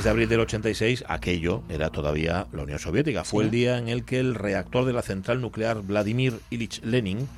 26 0.00 0.04
de 0.04 0.10
abril 0.10 0.28
del 0.28 0.40
86 0.40 1.04
aquello 1.08 1.62
era 1.68 1.90
todavía 1.90 2.46
la 2.52 2.62
Unión 2.62 2.78
Soviética. 2.78 3.24
Fue 3.24 3.44
el 3.44 3.50
día 3.50 3.76
en 3.76 3.88
el 3.88 4.04
que 4.04 4.18
el 4.18 4.34
reactor 4.34 4.84
de 4.86 4.92
la 4.92 5.02
central 5.02 5.40
nuclear 5.40 5.82
Vladimir 5.82 6.40
Ilich 6.48 6.82
Lenin 6.82 7.28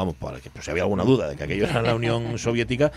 vamos, 0.00 0.16
para 0.16 0.40
que 0.40 0.50
pues, 0.50 0.64
si 0.64 0.70
había 0.70 0.82
alguna 0.84 1.04
duda 1.04 1.28
de 1.28 1.36
que 1.36 1.44
aquello 1.44 1.64
era 1.66 1.82
la 1.82 1.94
Unión 1.94 2.38
Soviética, 2.38 2.90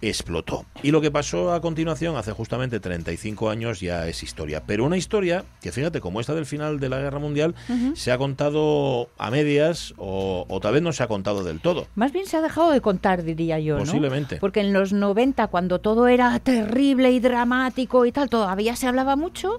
explotó. 0.00 0.64
Y 0.82 0.90
lo 0.90 1.00
que 1.00 1.10
pasó 1.10 1.52
a 1.52 1.60
continuación, 1.60 2.16
hace 2.16 2.32
justamente 2.32 2.80
35 2.80 3.50
años, 3.50 3.80
ya 3.80 4.06
es 4.06 4.22
historia. 4.22 4.62
Pero 4.66 4.84
una 4.84 4.96
historia 4.96 5.44
que, 5.60 5.72
fíjate, 5.72 6.00
como 6.00 6.20
esta 6.20 6.34
del 6.34 6.46
final 6.46 6.80
de 6.80 6.88
la 6.88 6.98
Guerra 6.98 7.18
Mundial, 7.18 7.54
se 7.94 8.12
ha 8.12 8.18
contado 8.18 9.08
a 9.18 9.30
medias 9.30 9.94
o, 9.96 10.44
o 10.48 10.60
tal 10.60 10.74
vez 10.74 10.82
no 10.82 10.92
se 10.92 11.02
ha 11.02 11.08
contado 11.08 11.44
del 11.44 11.60
todo. 11.60 11.86
Más 11.94 12.12
bien 12.12 12.26
se 12.26 12.36
ha 12.36 12.42
dejado 12.42 12.70
de 12.70 12.80
contar, 12.80 13.22
diría 13.22 13.58
yo, 13.58 13.74
¿no? 13.74 13.80
Posiblemente. 13.84 14.36
Porque 14.36 14.60
en 14.60 14.72
los 14.72 14.92
90, 14.92 15.46
cuando 15.48 15.78
todo 15.80 16.08
era 16.08 16.38
terrible 16.38 17.10
y 17.12 17.20
dramático 17.20 18.04
y 18.06 18.12
tal, 18.12 18.28
todavía 18.30 18.76
se 18.76 18.86
hablaba 18.86 19.16
mucho 19.16 19.58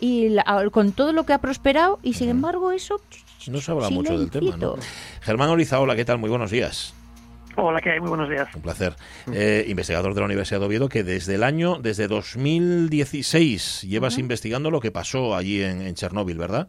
y 0.00 0.28
la- 0.30 0.68
con 0.70 0.92
todo 0.92 1.12
lo 1.12 1.24
que 1.24 1.32
ha 1.32 1.38
prosperado 1.38 1.98
y 2.02 2.14
sin 2.14 2.28
embargo 2.28 2.72
eso 2.72 3.00
No 3.48 3.60
se 3.60 3.70
habla 3.70 3.90
mucho 3.90 4.18
del 4.18 4.30
tema, 4.30 4.56
¿no? 4.56 4.76
Germán 5.20 5.50
Orizaola, 5.50 5.96
¿qué 5.96 6.04
tal? 6.04 6.18
Muy 6.18 6.30
buenos 6.30 6.50
días. 6.50 6.94
Hola, 7.56 7.80
¿qué 7.80 7.90
hay? 7.90 8.00
Muy 8.00 8.10
buenos 8.10 8.28
días. 8.28 8.48
Un 8.54 8.62
placer. 8.62 8.94
Eh, 9.32 9.64
investigador 9.66 10.14
de 10.14 10.20
la 10.20 10.26
Universidad 10.26 10.60
de 10.60 10.66
Oviedo, 10.66 10.88
que 10.88 11.02
desde 11.02 11.34
el 11.34 11.42
año, 11.42 11.78
desde 11.80 12.06
2016, 12.06 13.82
llevas 13.82 14.16
investigando 14.18 14.70
lo 14.70 14.80
que 14.80 14.92
pasó 14.92 15.34
allí 15.34 15.62
en, 15.62 15.82
en 15.82 15.94
Chernóbil, 15.94 16.38
¿verdad? 16.38 16.68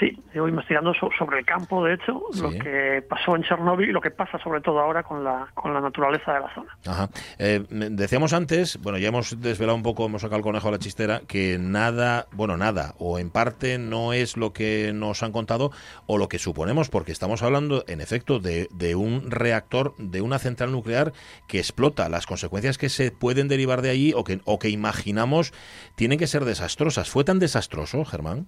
Sí, 0.00 0.18
llevo 0.32 0.48
investigando 0.48 0.92
so- 0.94 1.10
sobre 1.18 1.40
el 1.40 1.44
campo, 1.44 1.84
de 1.84 1.94
hecho, 1.94 2.22
lo 2.40 2.50
que 2.50 3.04
pasó 3.08 3.36
en 3.36 3.42
Chernóbil 3.42 3.90
y 3.90 3.92
lo 3.92 4.00
que 4.00 4.10
pasa 4.10 4.38
sobre 4.38 4.60
todo 4.60 4.80
ahora 4.80 5.02
con 5.02 5.22
la, 5.22 5.48
con 5.54 5.72
la 5.74 5.80
naturaleza 5.80 6.32
de 6.32 6.40
la 6.40 6.54
zona. 6.54 6.76
Ajá. 6.86 7.08
Eh, 7.38 7.64
decíamos 7.68 8.32
antes, 8.32 8.78
bueno, 8.80 8.98
ya 8.98 9.08
hemos 9.08 9.40
desvelado 9.40 9.76
un 9.76 9.82
poco, 9.82 10.06
hemos 10.06 10.22
sacado 10.22 10.38
el 10.38 10.42
conejo 10.42 10.68
a 10.68 10.70
la 10.72 10.78
chistera, 10.78 11.20
que 11.28 11.58
nada, 11.60 12.26
bueno, 12.32 12.56
nada, 12.56 12.94
o 12.98 13.18
en 13.18 13.30
parte 13.30 13.78
no 13.78 14.12
es 14.12 14.36
lo 14.36 14.52
que 14.52 14.92
nos 14.94 15.22
han 15.22 15.30
contado 15.30 15.70
o 16.06 16.18
lo 16.18 16.28
que 16.28 16.38
suponemos, 16.38 16.88
porque 16.88 17.12
estamos 17.12 17.42
hablando, 17.42 17.84
en 17.86 18.00
efecto, 18.00 18.38
de, 18.40 18.68
de 18.72 18.94
un 18.94 19.30
reactor, 19.30 19.94
de 19.98 20.20
una 20.22 20.38
central 20.38 20.72
nuclear 20.72 21.12
que 21.48 21.58
explota. 21.58 22.08
Las 22.08 22.26
consecuencias 22.26 22.78
que 22.78 22.88
se 22.88 23.10
pueden 23.12 23.46
derivar 23.48 23.82
de 23.82 23.90
allí 23.90 24.12
o 24.14 24.24
que, 24.24 24.40
o 24.46 24.58
que 24.58 24.70
imaginamos 24.70 25.52
tienen 25.96 26.18
que 26.18 26.26
ser 26.26 26.44
desastrosas. 26.44 27.10
¿Fue 27.10 27.24
tan 27.24 27.38
desastroso, 27.38 28.04
Germán? 28.04 28.46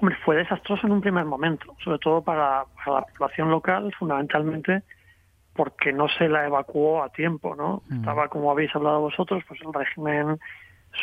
Hombre, 0.00 0.16
fue 0.24 0.36
desastroso 0.36 0.86
en 0.86 0.94
un 0.94 1.02
primer 1.02 1.26
momento, 1.26 1.76
sobre 1.84 1.98
todo 1.98 2.22
para, 2.22 2.64
para 2.84 3.00
la 3.00 3.02
población 3.02 3.50
local, 3.50 3.94
fundamentalmente 3.98 4.82
porque 5.52 5.92
no 5.92 6.08
se 6.08 6.26
la 6.26 6.46
evacuó 6.46 7.02
a 7.02 7.10
tiempo, 7.10 7.54
¿no? 7.54 7.82
Estaba, 7.92 8.28
como 8.28 8.50
habéis 8.50 8.74
hablado 8.74 9.00
vosotros, 9.00 9.42
pues 9.46 9.60
el 9.60 9.74
régimen 9.74 10.38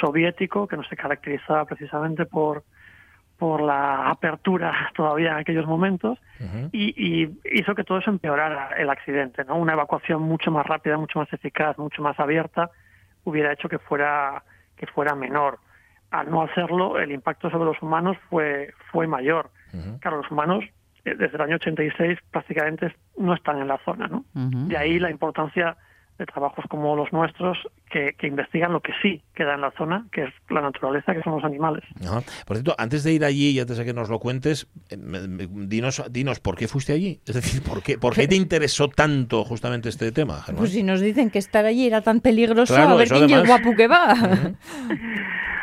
soviético, 0.02 0.68
que 0.68 0.78
no 0.78 0.84
se 0.84 0.96
caracterizaba 0.96 1.66
precisamente 1.66 2.26
por, 2.26 2.64
por 3.38 3.62
la 3.62 4.10
apertura 4.10 4.90
todavía 4.96 5.34
en 5.34 5.38
aquellos 5.38 5.68
momentos, 5.68 6.18
y, 6.72 6.94
y 6.98 7.40
hizo 7.52 7.76
que 7.76 7.84
todo 7.84 8.00
eso 8.00 8.10
empeorara 8.10 8.70
el 8.78 8.90
accidente, 8.90 9.46
¿no? 9.46 9.58
Una 9.58 9.74
evacuación 9.74 10.24
mucho 10.24 10.50
más 10.50 10.66
rápida, 10.66 10.98
mucho 10.98 11.20
más 11.20 11.32
eficaz, 11.32 11.78
mucho 11.78 12.02
más 12.02 12.20
abierta, 12.20 12.72
hubiera 13.26 13.54
hecho 13.54 13.70
que 13.70 13.78
fuera, 13.78 14.44
que 14.76 14.88
fuera 14.88 15.14
menor. 15.14 15.60
Al 16.12 16.30
no 16.32 16.42
hacerlo, 16.42 16.98
el 17.00 17.12
impacto 17.12 17.50
sobre 17.50 17.66
los 17.66 17.82
humanos 17.82 18.18
fue, 18.30 18.74
fue 18.92 19.08
mayor. 19.08 19.50
Claro, 20.00 20.18
los 20.18 20.32
humanos 20.32 20.64
eh, 21.06 21.16
desde 21.18 21.36
el 21.36 21.42
año 21.42 21.56
86 21.56 22.18
prácticamente 22.32 22.96
no 23.18 23.34
están 23.34 23.60
en 23.60 23.68
la 23.68 23.78
zona, 23.86 24.08
¿no? 24.08 24.24
De 24.34 24.78
ahí 24.78 25.00
la 25.00 25.12
importancia 25.12 25.76
de 26.18 26.26
trabajos 26.26 26.66
como 26.68 26.96
los 26.96 27.14
nuestros 27.14 27.60
que, 27.92 28.16
que 28.18 28.26
investigan 28.26 28.74
lo 28.74 28.80
que 28.82 28.92
sí 29.04 29.22
queda 29.36 29.54
en 29.54 29.62
la 29.62 29.70
zona, 29.78 30.08
que 30.12 30.24
es 30.24 30.34
la 30.50 30.62
naturaleza, 30.62 31.14
que 31.14 31.22
son 31.22 31.34
los 31.36 31.44
animales. 31.44 31.84
Ajá. 32.04 32.22
Por 32.48 32.56
cierto, 32.58 32.74
antes 32.80 33.04
de 33.04 33.14
ir 33.14 33.24
allí 33.24 33.50
y 33.52 33.60
antes 33.60 33.78
de 33.78 33.86
que 33.86 33.94
nos 33.94 34.10
lo 34.10 34.18
cuentes, 34.18 34.68
eh, 34.90 34.98
dinos, 34.98 36.04
dinos, 36.10 36.40
¿por 36.40 36.56
qué 36.58 36.68
fuiste 36.68 36.94
allí? 36.94 37.22
Es 37.28 37.36
decir, 37.36 37.62
¿por 37.62 37.84
qué, 37.84 38.00
¿por 38.00 38.16
qué 38.16 38.28
te 38.28 38.36
interesó 38.36 38.88
tanto 38.88 39.44
justamente 39.44 39.90
este 39.90 40.12
tema, 40.12 40.42
Germán? 40.42 40.58
Pues 40.62 40.72
si 40.72 40.82
nos 40.82 41.02
dicen 41.02 41.30
que 41.30 41.38
estar 41.38 41.66
allí 41.66 41.86
era 41.86 42.02
tan 42.02 42.20
peligroso, 42.20 42.74
Claro, 42.74 42.94
a 42.94 42.96
ver 42.96 43.10
quién 43.10 43.24
además. 43.26 43.48
guapo 43.48 43.76
que 43.76 43.88
va. 43.88 44.16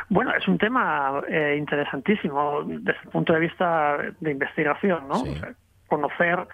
Bueno, 0.09 0.32
es 0.34 0.46
un 0.48 0.59
tema 0.59 1.22
eh, 1.28 1.57
interesantísimo 1.59 2.62
desde 2.64 2.92
el 3.02 3.11
punto 3.11 3.32
de 3.32 3.40
vista 3.40 3.96
de 4.20 4.30
investigación, 4.30 5.09
¿no? 5.09 5.14
O 5.14 5.36
sea, 5.36 5.52
conocer 5.88 6.46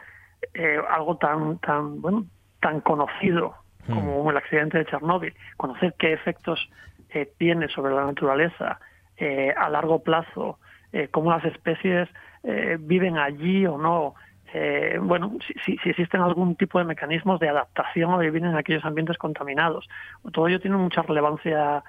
eh, 0.54 0.78
algo 0.88 1.16
tan, 1.16 1.58
tan, 1.58 2.00
bueno, 2.00 2.24
tan 2.60 2.80
conocido 2.80 3.54
como 3.94 4.30
el 4.30 4.36
accidente 4.36 4.78
de 4.78 4.86
Chernóbil, 4.86 5.34
conocer 5.56 5.94
qué 5.98 6.12
efectos 6.12 6.68
eh, 7.10 7.32
tiene 7.38 7.66
sobre 7.68 7.92
la 7.94 8.04
naturaleza 8.04 8.78
eh, 9.16 9.52
a 9.56 9.68
largo 9.68 10.02
plazo, 10.02 10.58
eh, 10.92 11.08
cómo 11.10 11.30
las 11.32 11.44
especies 11.44 12.08
eh, 12.44 12.76
viven 12.78 13.18
allí 13.18 13.66
o 13.66 13.78
no. 13.78 14.14
eh, 14.52 14.98
bueno, 15.00 15.32
si- 15.64 15.76
si 15.78 15.90
existen 15.90 16.20
algún 16.20 16.56
tipo 16.56 16.78
de 16.78 16.84
mecanismos 16.84 17.38
de 17.40 17.48
adaptación 17.48 18.12
a 18.12 18.18
vivir 18.18 18.44
en 18.44 18.56
aquellos 18.56 18.84
ambientes 18.84 19.16
contaminados. 19.18 19.88
Todo 20.32 20.48
ello 20.48 20.60
tiene 20.60 20.76
mucha 20.76 21.02
relevancia 21.02 21.82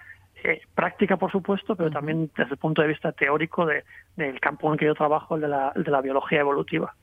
eh, 0.43 0.61
práctica, 0.75 1.17
por 1.17 1.31
supuesto, 1.31 1.75
pero 1.75 1.89
también 1.91 2.29
desde 2.37 2.51
el 2.53 2.57
punto 2.57 2.81
de 2.81 2.87
vista 2.89 3.11
teórico 3.11 3.65
de- 3.65 3.83
del 4.15 4.39
campo 4.39 4.67
en 4.67 4.73
el 4.73 4.79
que 4.79 4.85
yo 4.85 4.93
trabajo, 4.95 5.35
el 5.35 5.41
de 5.41 5.47
la, 5.47 5.71
el 5.75 5.83
de 5.83 5.91
la 5.91 6.01
biología 6.01 6.39
evolutiva. 6.41 6.93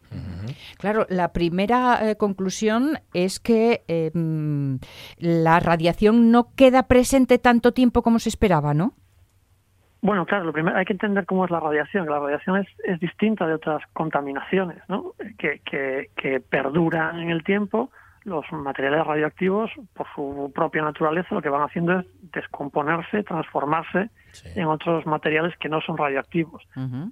Claro, 0.78 1.06
la 1.10 1.32
primera 1.32 1.98
eh, 2.10 2.16
conclusión 2.16 2.98
es 3.12 3.38
que 3.40 3.82
eh, 3.88 4.10
mm, 4.14 4.76
la 5.18 5.60
radiación 5.60 6.30
no 6.30 6.54
queda 6.54 6.84
presente 6.88 7.38
tanto 7.38 7.72
tiempo 7.72 8.02
como 8.02 8.18
se 8.18 8.28
esperaba, 8.30 8.74
¿no? 8.74 8.94
Bueno, 10.00 10.26
claro, 10.26 10.44
lo 10.44 10.52
primero 10.52 10.76
hay 10.76 10.84
que 10.84 10.92
entender 10.92 11.26
cómo 11.26 11.44
es 11.44 11.50
la 11.50 11.58
radiación. 11.60 12.08
La 12.08 12.20
radiación 12.20 12.56
es, 12.58 12.68
es 12.84 13.00
distinta 13.00 13.46
de 13.48 13.54
otras 13.54 13.82
contaminaciones, 13.92 14.78
¿no? 14.88 15.12
Que, 15.38 15.60
que, 15.68 16.10
que 16.16 16.38
perduran 16.40 17.18
en 17.18 17.30
el 17.30 17.42
tiempo. 17.42 17.90
Los 18.24 18.44
materiales 18.52 19.06
radioactivos, 19.06 19.70
por 19.94 20.06
su 20.14 20.52
propia 20.54 20.82
naturaleza, 20.82 21.34
lo 21.34 21.42
que 21.42 21.48
van 21.48 21.62
haciendo 21.62 22.00
es 22.00 22.06
descomponerse, 22.32 23.22
transformarse 23.22 24.10
en 24.54 24.66
otros 24.66 25.06
materiales 25.06 25.56
que 25.58 25.68
no 25.68 25.80
son 25.80 25.96
radioactivos. 25.96 26.62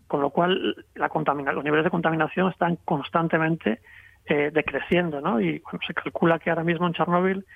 Con 0.06 0.20
lo 0.20 0.30
cual, 0.30 0.84
la 0.94 1.08
contamina 1.08 1.52
los 1.52 1.64
niveles 1.64 1.84
de 1.84 1.90
contaminación 1.90 2.50
están 2.50 2.76
constantemente 2.84 3.80
eh, 4.26 4.50
decreciendo, 4.52 5.20
¿no? 5.20 5.40
Y 5.40 5.60
bueno, 5.60 5.78
se 5.86 5.94
calcula 5.94 6.38
que 6.38 6.50
ahora 6.50 6.64
mismo 6.64 6.86
en 6.86 6.94
Chernóbil 6.94 7.46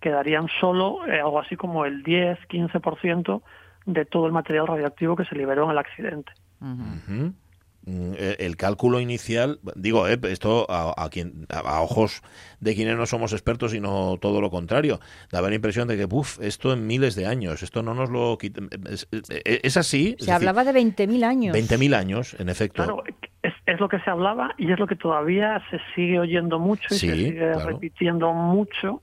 quedarían 0.00 0.48
solo 0.60 1.06
eh, 1.06 1.20
algo 1.20 1.40
así 1.40 1.56
como 1.56 1.84
el 1.84 2.04
10-15% 2.04 3.42
de 3.86 4.04
todo 4.04 4.26
el 4.26 4.32
material 4.32 4.66
radioactivo 4.66 5.16
que 5.16 5.24
se 5.24 5.34
liberó 5.34 5.64
en 5.64 5.70
el 5.70 5.78
accidente. 5.78 6.32
Eh, 6.60 7.32
El 8.38 8.56
cálculo 8.56 9.00
inicial, 9.00 9.60
digo, 9.74 10.06
eh, 10.08 10.18
esto 10.24 10.66
a, 10.68 10.94
a 11.02 11.08
quien, 11.10 11.46
a 11.48 11.80
ojos 11.80 12.22
de 12.60 12.74
quienes 12.74 12.96
no 12.96 13.06
somos 13.06 13.32
expertos, 13.32 13.70
sino 13.72 14.18
todo 14.20 14.40
lo 14.40 14.50
contrario, 14.50 15.00
daba 15.30 15.48
la 15.48 15.54
impresión 15.54 15.88
de 15.88 15.96
que, 15.96 16.06
uff, 16.10 16.38
esto 16.40 16.72
en 16.72 16.86
miles 16.86 17.14
de 17.14 17.26
años, 17.26 17.62
esto 17.62 17.82
no 17.82 17.94
nos 17.94 18.10
lo 18.10 18.36
quita- 18.38 18.60
Es, 18.90 19.08
es- 19.12 19.30
es 19.62 19.76
así. 19.76 20.16
es 20.18 20.24
Se 20.24 20.30
decir, 20.32 20.34
hablaba 20.34 20.64
de 20.64 20.72
20.000 20.72 21.24
años. 21.24 21.54
20.000 21.56 21.94
años, 21.94 22.34
en 22.38 22.48
efecto. 22.48 22.82
Claro, 22.82 23.04
es, 23.42 23.52
es 23.66 23.80
lo 23.80 23.88
que 23.88 23.98
se 24.00 24.10
hablaba 24.10 24.54
y 24.58 24.70
es 24.72 24.78
lo 24.78 24.86
que 24.86 24.96
todavía 24.96 25.62
se 25.70 25.78
sigue 25.94 26.18
oyendo 26.18 26.58
mucho 26.58 26.94
y 26.94 26.98
Sí, 26.98 27.08
se 27.08 27.14
sigue 27.16 27.36
claro. 27.52 27.66
repitiendo 27.70 28.32
mucho, 28.32 29.02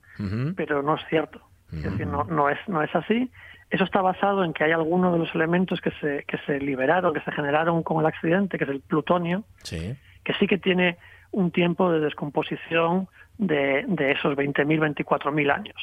pero 0.56 0.82
no 0.84 0.96
es 0.96 1.02
cierto. 1.10 1.40
Es 1.74 1.84
decir, 1.84 2.08
no, 2.08 2.24
no, 2.26 2.50
es, 2.50 2.58
no 2.68 2.82
es 2.84 2.94
así. 2.96 3.30
Eso 3.70 3.84
está 3.84 4.02
basado 4.02 4.44
en 4.44 4.54
que 4.54 4.64
hay 4.64 4.72
algunos 4.72 5.14
de 5.14 5.20
los 5.20 5.34
elementos 5.36 5.82
que 5.82 5.92
se, 6.00 6.24
que 6.28 6.38
se 6.46 6.60
liberaron, 6.60 7.14
que 7.14 7.22
se 7.22 7.32
generaron 7.32 7.84
con 7.84 8.00
el 8.00 8.06
accidente, 8.06 8.58
que 8.58 8.64
es 8.64 8.70
el 8.70 8.82
plutonio, 8.82 9.44
Sí. 9.64 9.96
que 10.24 10.34
sí 10.34 10.48
que 10.48 10.58
tiene 10.58 10.98
un 11.32 11.52
tiempo 11.52 11.92
de 11.92 12.00
descomposición 12.00 13.08
de, 13.38 13.84
de 13.88 14.12
esos 14.14 14.36
20.000, 14.38 14.80
24.000 14.96 15.52
años. 15.52 15.76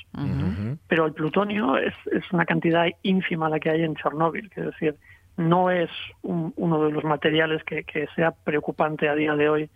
Pero 0.87 1.05
el 1.07 1.13
plutonio 1.13 1.77
es, 1.77 1.93
es 2.11 2.33
una 2.33 2.47
cantidad 2.47 2.87
ínfima 3.03 3.49
la 3.51 3.61
que 3.61 3.71
hay 3.71 3.83
en 3.83 3.95
Chernóbil, 3.97 4.51
es 4.57 4.65
decir, 4.65 4.95
no 5.37 5.71
es 5.71 5.91
un- 6.23 6.53
uno 6.57 6.85
de 6.85 6.93
los 6.93 7.05
materiales 7.05 7.63
que, 7.65 7.85
que 7.85 8.07
sea 8.15 8.31
preocupante 8.31 9.09
a 9.09 9.15
día 9.15 9.35
de 9.35 9.49
hoy 9.49 9.71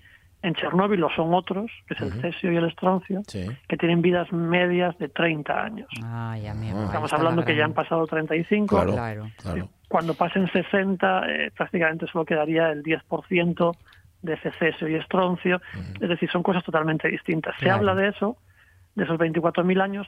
en 0.47 0.55
Chernóbil, 0.55 1.01
lo 1.01 1.11
son 1.11 1.35
otros, 1.35 1.71
que 1.89 1.95
es 1.95 2.01
el 2.01 2.13
cesio 2.21 2.53
y 2.53 2.57
el 2.57 2.67
estroncio, 2.67 3.23
que 3.69 3.77
tienen 3.77 4.01
vidas 4.01 4.33
medias 4.33 4.97
de 4.99 5.09
30 5.09 5.61
años. 5.61 5.89
Ay, 6.05 6.47
amigo, 6.47 6.79
ahí 6.79 6.85
Estamos 6.87 7.13
hablando 7.13 7.41
la 7.41 7.47
que 7.47 7.57
ya 7.57 7.65
han 7.65 7.73
pasado 7.73 8.07
35. 8.07 8.75
Claro, 8.75 8.93
Claro. 8.93 9.31
claro. 9.43 9.69
Cuando 9.89 10.15
pasen 10.15 10.47
60, 10.53 11.27
eh, 11.31 11.51
prácticamente 11.57 12.07
solo 12.07 12.25
quedaría 12.25 12.71
el 12.71 12.83
10% 12.83 13.77
de 14.23 14.35
ese 14.35 14.53
cesio 14.53 14.89
y 14.89 14.95
estroncio. 14.95 15.61
Es 16.01 16.09
decir, 16.09 16.31
son 16.31 16.43
cosas 16.43 16.63
totalmente 16.65 17.09
distintas. 17.09 17.55
Se 17.57 17.65
Claro. 17.65 17.79
habla 17.79 17.95
de 17.97 18.09
eso, 18.09 18.37
de 18.95 19.03
esos 19.05 19.19
24.000 19.19 19.81
años, 19.81 20.07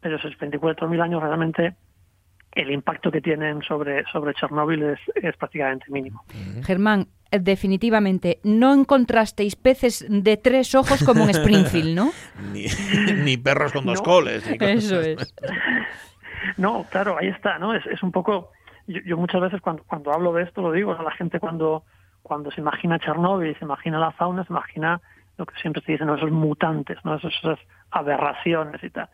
pero 0.00 0.16
esos 0.16 0.36
24.000 0.38 1.00
años 1.02 1.20
realmente 1.22 1.74
el 2.52 2.70
impacto 2.70 3.10
que 3.10 3.20
tienen 3.20 3.62
sobre, 3.62 4.04
sobre 4.06 4.34
Chernóbil 4.34 4.82
es, 4.82 5.00
es 5.16 5.36
prácticamente 5.36 5.86
mínimo. 5.90 6.24
Germán, 6.64 7.06
definitivamente, 7.30 8.40
no 8.42 8.72
encontrasteis 8.74 9.56
peces 9.56 10.04
de 10.08 10.36
tres 10.36 10.74
ojos 10.74 11.02
como 11.04 11.24
en 11.24 11.30
Springfield, 11.36 11.94
¿no? 11.94 12.12
Ni, 12.52 12.66
ni 13.24 13.36
perros 13.36 13.72
con 13.72 13.84
dos 13.86 13.98
No. 13.98 14.04
coles. 14.04 14.48
ni 14.50 14.58
cosas- 14.58 14.74
Eso 14.84 15.00
es. 15.00 15.34
No, 16.56 16.86
claro, 16.90 17.16
ahí 17.18 17.28
está, 17.28 17.58
¿no? 17.58 17.74
Es, 17.74 17.84
es 17.86 18.02
un 18.02 18.12
poco. 18.12 18.50
Yo, 18.86 19.00
yo 19.04 19.16
muchas 19.16 19.40
veces 19.40 19.60
cuando, 19.60 19.82
cuando 19.84 20.12
hablo 20.12 20.32
de 20.32 20.42
esto 20.44 20.62
lo 20.62 20.72
digo, 20.72 20.94
¿no? 20.94 21.02
la 21.02 21.10
gente 21.12 21.38
cuando, 21.38 21.84
cuando 22.22 22.50
se 22.50 22.60
imagina 22.60 22.98
Chernóbil, 22.98 23.56
se 23.58 23.64
imagina 23.64 23.98
la 23.98 24.10
fauna, 24.12 24.44
se 24.44 24.52
imagina 24.52 25.00
lo 25.36 25.46
que 25.46 25.54
siempre 25.60 25.82
se 25.82 25.92
dice, 25.92 26.04
¿no? 26.04 26.16
esos 26.16 26.30
mutantes, 26.30 26.98
¿no? 27.04 27.14
Esos- 27.16 27.34
esas 27.42 27.58
aberraciones 27.90 28.82
y 28.82 28.90
tal. 28.90 29.08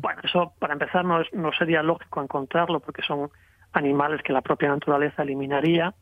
Bueno, 0.00 0.20
eso 0.22 0.52
para 0.58 0.72
empezar 0.74 1.04
no, 1.04 1.20
es- 1.20 1.32
no 1.32 1.50
sería 1.52 1.82
lógico 1.82 2.22
encontrarlo 2.22 2.80
porque 2.80 3.02
son 3.02 3.30
animales 3.78 4.20
que 4.22 4.32
la 4.32 4.42
propia 4.42 4.68
naturaleza 4.68 5.22
eliminaría 5.22 5.94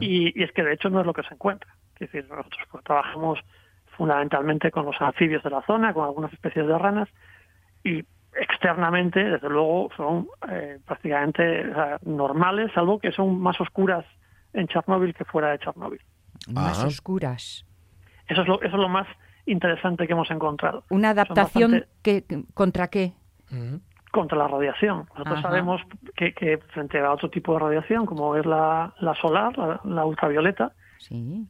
y, 0.00 0.38
y 0.38 0.42
es 0.42 0.52
que 0.52 0.62
de 0.62 0.72
hecho 0.74 0.88
no 0.90 1.00
es 1.00 1.06
lo 1.06 1.12
que 1.12 1.22
se 1.24 1.34
encuentra. 1.34 1.70
Es 1.94 2.10
decir, 2.10 2.26
nosotros 2.30 2.60
pues, 2.70 2.84
trabajamos 2.84 3.38
fundamentalmente 3.96 4.70
con 4.70 4.86
los 4.86 4.96
anfibios 5.00 5.42
de 5.42 5.50
la 5.50 5.62
zona, 5.66 5.92
con 5.92 6.04
algunas 6.06 6.32
especies 6.32 6.66
de 6.66 6.78
ranas 6.78 7.08
y 7.84 8.02
externamente, 8.40 9.22
desde 9.22 9.48
luego, 9.50 9.90
son 9.96 10.28
eh, 10.50 10.78
prácticamente 10.86 11.68
o 11.70 11.74
sea, 11.74 11.98
normales, 12.04 12.70
salvo 12.74 12.98
que 12.98 13.12
son 13.12 13.38
más 13.40 13.60
oscuras 13.60 14.04
en 14.52 14.66
Chernóbil 14.68 15.12
que 15.14 15.24
fuera 15.24 15.50
de 15.50 15.58
Chernóbil. 15.58 16.00
Más 16.52 16.82
Ah. 16.82 16.86
oscuras. 16.86 17.66
Eso 18.28 18.42
es 18.42 18.48
lo, 18.48 18.56
eso 18.62 18.76
es 18.76 18.80
lo 18.80 18.88
más 18.88 19.06
interesante 19.46 20.06
que 20.06 20.12
hemos 20.12 20.30
encontrado. 20.30 20.84
Una 20.90 21.10
adaptación 21.10 21.72
bastante 21.72 21.88
que, 22.02 22.24
contra 22.54 22.88
qué? 22.88 23.12
Contra 24.10 24.36
la 24.38 24.48
radiación. 24.48 25.06
Nosotros 25.10 25.38
Ajá. 25.38 25.48
sabemos 25.48 25.80
que, 26.16 26.32
que 26.34 26.58
frente 26.72 26.98
a 27.00 27.12
otro 27.12 27.30
tipo 27.30 27.52
de 27.54 27.60
radiación, 27.60 28.06
como 28.06 28.36
es 28.36 28.44
la, 28.46 28.92
la 29.00 29.14
solar, 29.16 29.56
la, 29.58 29.80
la 29.84 30.04
ultravioleta, 30.04 30.72
Sí. 30.98 31.46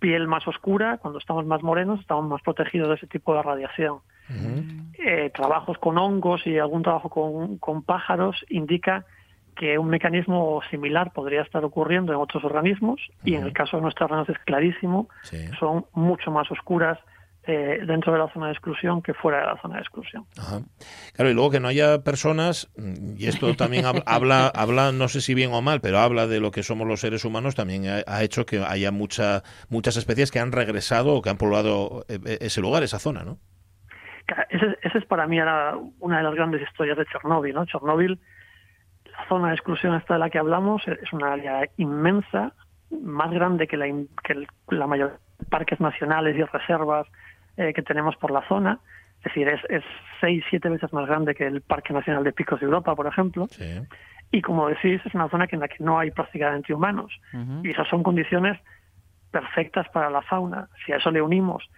piel 0.00 0.26
más 0.26 0.46
oscura, 0.48 0.98
cuando 0.98 1.18
estamos 1.20 1.46
más 1.46 1.62
morenos, 1.62 2.00
estamos 2.00 2.26
más 2.28 2.42
protegidos 2.42 2.88
de 2.88 2.94
ese 2.96 3.06
tipo 3.06 3.34
de 3.34 3.42
radiación. 3.42 3.98
Eh, 4.98 5.30
trabajos 5.34 5.78
con 5.78 5.98
hongos 5.98 6.46
y 6.46 6.58
algún 6.58 6.82
trabajo 6.82 7.08
con, 7.10 7.58
con 7.58 7.82
pájaros 7.82 8.44
indica 8.48 9.04
que 9.54 9.76
un 9.78 9.88
mecanismo 9.88 10.60
similar 10.70 11.12
podría 11.12 11.42
estar 11.42 11.62
ocurriendo 11.64 12.12
en 12.12 12.18
otros 12.18 12.42
organismos 12.44 13.00
y 13.24 13.34
en 13.34 13.42
el 13.44 13.52
caso 13.52 13.76
de 13.76 13.82
nuestras 13.82 14.10
ranas 14.10 14.28
es 14.30 14.38
clarísimo, 14.40 15.08
son 15.58 15.84
mucho 15.92 16.30
más 16.30 16.50
oscuras 16.50 16.98
eh, 17.44 17.80
dentro 17.86 18.12
de 18.12 18.18
la 18.20 18.28
zona 18.32 18.46
de 18.46 18.52
exclusión 18.52 19.02
que 19.02 19.14
fuera 19.14 19.40
de 19.40 19.46
la 19.46 19.60
zona 19.60 19.74
de 19.76 19.80
exclusión. 19.82 20.26
Ajá. 20.38 20.60
Claro, 21.14 21.30
y 21.30 21.34
luego 21.34 21.50
que 21.50 21.58
no 21.60 21.68
haya 21.68 22.02
personas, 22.04 22.70
mm, 22.76 23.14
y 23.18 23.26
esto 23.26 23.54
también 23.56 23.84
hab- 23.84 24.02
habla, 24.06 24.46
habla, 24.54 24.92
no 24.92 25.08
sé 25.08 25.20
si 25.20 25.34
bien 25.34 25.52
o 25.52 25.60
mal, 25.60 25.80
pero 25.80 25.98
habla 25.98 26.26
de 26.26 26.38
lo 26.40 26.50
que 26.52 26.62
somos 26.62 26.86
los 26.86 27.00
seres 27.00 27.24
humanos, 27.24 27.54
también 27.56 27.86
ha, 27.88 28.02
ha 28.06 28.22
hecho 28.22 28.46
que 28.46 28.62
haya 28.64 28.92
mucha, 28.92 29.42
muchas 29.68 29.96
especies 29.96 30.30
que 30.30 30.38
han 30.38 30.52
regresado 30.52 31.14
o 31.14 31.22
que 31.22 31.30
han 31.30 31.38
poblado 31.38 32.04
eh, 32.08 32.18
eh, 32.24 32.38
ese 32.42 32.60
lugar, 32.60 32.82
esa 32.84 32.98
zona, 33.00 33.24
¿no? 33.24 33.38
Ese, 34.50 34.78
ese 34.82 34.98
es 34.98 35.04
para 35.06 35.26
mí 35.26 35.38
era 35.38 35.76
una 35.98 36.18
de 36.18 36.22
las 36.22 36.34
grandes 36.34 36.62
historias 36.62 36.96
de 36.96 37.04
Chernóbil. 37.06 37.54
¿no? 37.54 37.66
Chernóbil, 37.66 38.20
la 39.04 39.28
zona 39.28 39.48
de 39.48 39.54
exclusión 39.54 39.94
esta 39.96 40.14
de 40.14 40.20
la 40.20 40.30
que 40.30 40.38
hablamos, 40.38 40.82
es 40.86 41.12
una 41.12 41.32
área 41.32 41.68
inmensa, 41.76 42.54
más 43.02 43.30
grande 43.32 43.66
que 43.66 43.76
la, 43.76 43.86
que 44.22 44.46
la 44.68 44.86
mayoría 44.86 45.14
de 45.38 45.46
parques 45.46 45.80
nacionales 45.80 46.36
y 46.36 46.42
reservas 46.44 47.06
eh, 47.56 47.72
que 47.72 47.82
tenemos 47.82 48.16
por 48.16 48.30
la 48.30 48.46
zona. 48.48 48.80
Es 49.18 49.24
decir, 49.24 49.48
es, 49.48 49.60
es 49.68 49.84
seis, 50.20 50.44
siete 50.50 50.68
veces 50.68 50.92
más 50.92 51.06
grande 51.06 51.34
que 51.34 51.46
el 51.46 51.60
Parque 51.62 51.92
Nacional 51.92 52.24
de 52.24 52.32
Picos 52.32 52.58
de 52.60 52.66
Europa, 52.66 52.94
por 52.96 53.06
ejemplo. 53.06 53.48
Y 54.30 54.40
como 54.42 54.68
decís, 54.68 55.00
es 55.04 55.14
una 55.14 55.28
zona 55.28 55.46
que 55.46 55.56
en 55.56 55.60
la 55.60 55.68
que 55.68 55.84
no 55.84 55.98
hay 55.98 56.10
prácticamente 56.10 56.72
humanos. 56.74 57.12
Y 57.64 57.70
esas 57.70 57.86
son 57.88 58.02
condiciones 58.02 58.58
perfectas 59.30 59.88
para 59.90 60.10
la 60.10 60.22
fauna. 60.22 60.68
Si 60.84 60.92
a 60.92 60.96
eso 60.96 61.10
le 61.10 61.22
unimos 61.22 61.68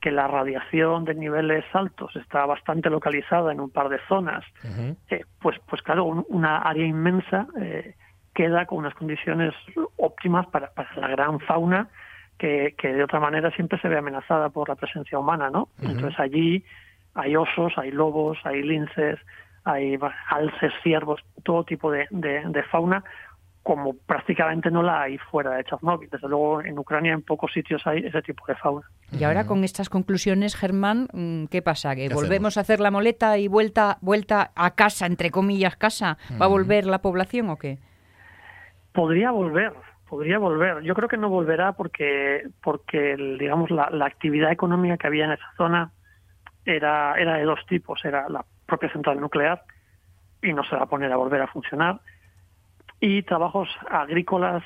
que 0.00 0.10
la 0.10 0.26
radiación 0.28 1.04
de 1.04 1.14
niveles 1.14 1.64
altos 1.72 2.14
está 2.16 2.44
bastante 2.46 2.90
localizada 2.90 3.52
en 3.52 3.60
un 3.60 3.70
par 3.70 3.88
de 3.88 3.98
zonas, 4.08 4.44
eh, 5.10 5.24
pues, 5.40 5.58
pues 5.66 5.80
claro, 5.82 6.04
un- 6.04 6.24
una 6.28 6.58
área 6.58 6.84
inmensa 6.86 7.46
eh, 7.60 7.94
queda 8.34 8.66
con 8.66 8.78
unas 8.78 8.94
condiciones 8.94 9.54
óptimas 9.96 10.46
para, 10.48 10.70
para 10.72 10.94
la 10.96 11.08
gran 11.08 11.38
fauna 11.40 11.88
que, 12.38 12.74
que 12.76 12.92
de 12.92 13.04
otra 13.04 13.20
manera 13.20 13.50
siempre 13.52 13.78
se 13.80 13.88
ve 13.88 13.98
amenazada 13.98 14.48
por 14.50 14.68
la 14.68 14.74
presencia 14.74 15.18
humana, 15.18 15.50
¿no? 15.50 15.68
Entonces 15.82 16.18
allí 16.18 16.64
hay 17.14 17.36
osos, 17.36 17.72
hay 17.76 17.90
lobos, 17.92 18.38
hay 18.44 18.62
linces, 18.62 19.18
hay 19.64 19.96
alces, 20.28 20.72
ciervos, 20.82 21.20
todo 21.44 21.64
tipo 21.64 21.90
de, 21.90 22.06
de- 22.10 22.42
de 22.46 22.62
fauna, 22.64 23.02
como 23.62 23.94
prácticamente 23.96 24.70
no 24.70 24.82
la 24.82 25.02
hay 25.02 25.16
fuera 25.16 25.52
de 25.52 25.64
Chernóbil. 25.64 26.10
Desde 26.10 26.28
luego 26.28 26.60
en 26.60 26.78
Ucrania 26.78 27.12
en 27.14 27.22
pocos 27.22 27.50
sitios 27.52 27.86
hay 27.86 28.04
ese 28.04 28.20
tipo 28.20 28.44
de 28.46 28.56
fauna. 28.56 28.84
Y 29.12 29.22
ahora 29.24 29.46
con 29.46 29.62
estas 29.64 29.88
conclusiones, 29.88 30.54
Germán, 30.56 31.08
mm, 31.12 31.44
¿qué 31.46 31.62
pasa? 31.62 31.94
¿Que 31.94 32.08
¿Qué 32.08 32.14
volvemos 32.14 32.58
a 32.58 32.60
hacer 32.62 32.80
la 32.80 32.90
moleta 32.90 33.38
y 33.38 33.48
vuelta, 33.48 33.96
vuelta 34.02 34.50
a 34.56 34.74
casa, 34.74 35.06
entre 35.06 35.30
comillas, 35.30 35.76
casa? 35.76 36.18
¿Va 36.38 36.46
a 36.46 36.48
volver 36.48 36.84
la 36.84 36.98
población 37.00 37.48
o 37.48 37.56
qué? 37.56 37.78
Podría 38.92 39.30
volver, 39.30 39.72
podría 40.14 40.38
volver. 40.38 40.80
Yo 40.82 40.94
creo 40.94 41.08
que 41.08 41.16
no 41.16 41.28
volverá 41.28 41.72
porque, 41.72 42.44
porque 42.62 43.14
el- 43.14 43.36
digamos, 43.36 43.68
la, 43.72 43.90
la 43.90 44.06
actividad 44.06 44.52
económica 44.52 44.96
que 44.96 45.08
había 45.08 45.24
en 45.24 45.32
esa 45.32 45.50
zona 45.56 45.90
era, 46.64 47.14
era 47.18 47.34
de 47.38 47.42
dos 47.44 47.58
tipos. 47.66 48.04
Era 48.04 48.28
la 48.28 48.44
propia 48.64 48.92
central 48.92 49.20
nuclear 49.20 49.62
y 50.40 50.52
no 50.52 50.62
se 50.62 50.76
va 50.76 50.82
a 50.82 50.86
poner 50.86 51.10
a 51.12 51.16
volver 51.16 51.42
a 51.42 51.48
funcionar 51.48 52.00
y 53.00 53.22
trabajos 53.24 53.68
agrícolas 53.90 54.62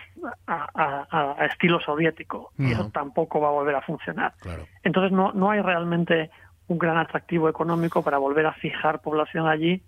a, 0.47 0.69
a- 0.75 1.07
a- 1.11 1.43
a 1.43 1.47
estilo 1.47 1.81
soviético 1.81 2.53
y 2.59 2.73
eso 2.73 2.91
tampoco 2.93 3.41
va 3.41 3.49
a 3.49 3.53
volver 3.53 3.75
a 3.77 3.81
funcionar. 3.83 4.35
Entonces 4.83 5.13
no, 5.13 5.33
no 5.33 5.51
hay 5.51 5.63
realmente 5.63 6.31
un 6.67 6.77
gran 6.79 6.99
atractivo 6.99 7.49
económico 7.49 8.03
para 8.03 8.19
volver 8.19 8.45
a 8.47 8.53
fijar 8.53 9.01
población 9.01 9.49
allí 9.49 9.83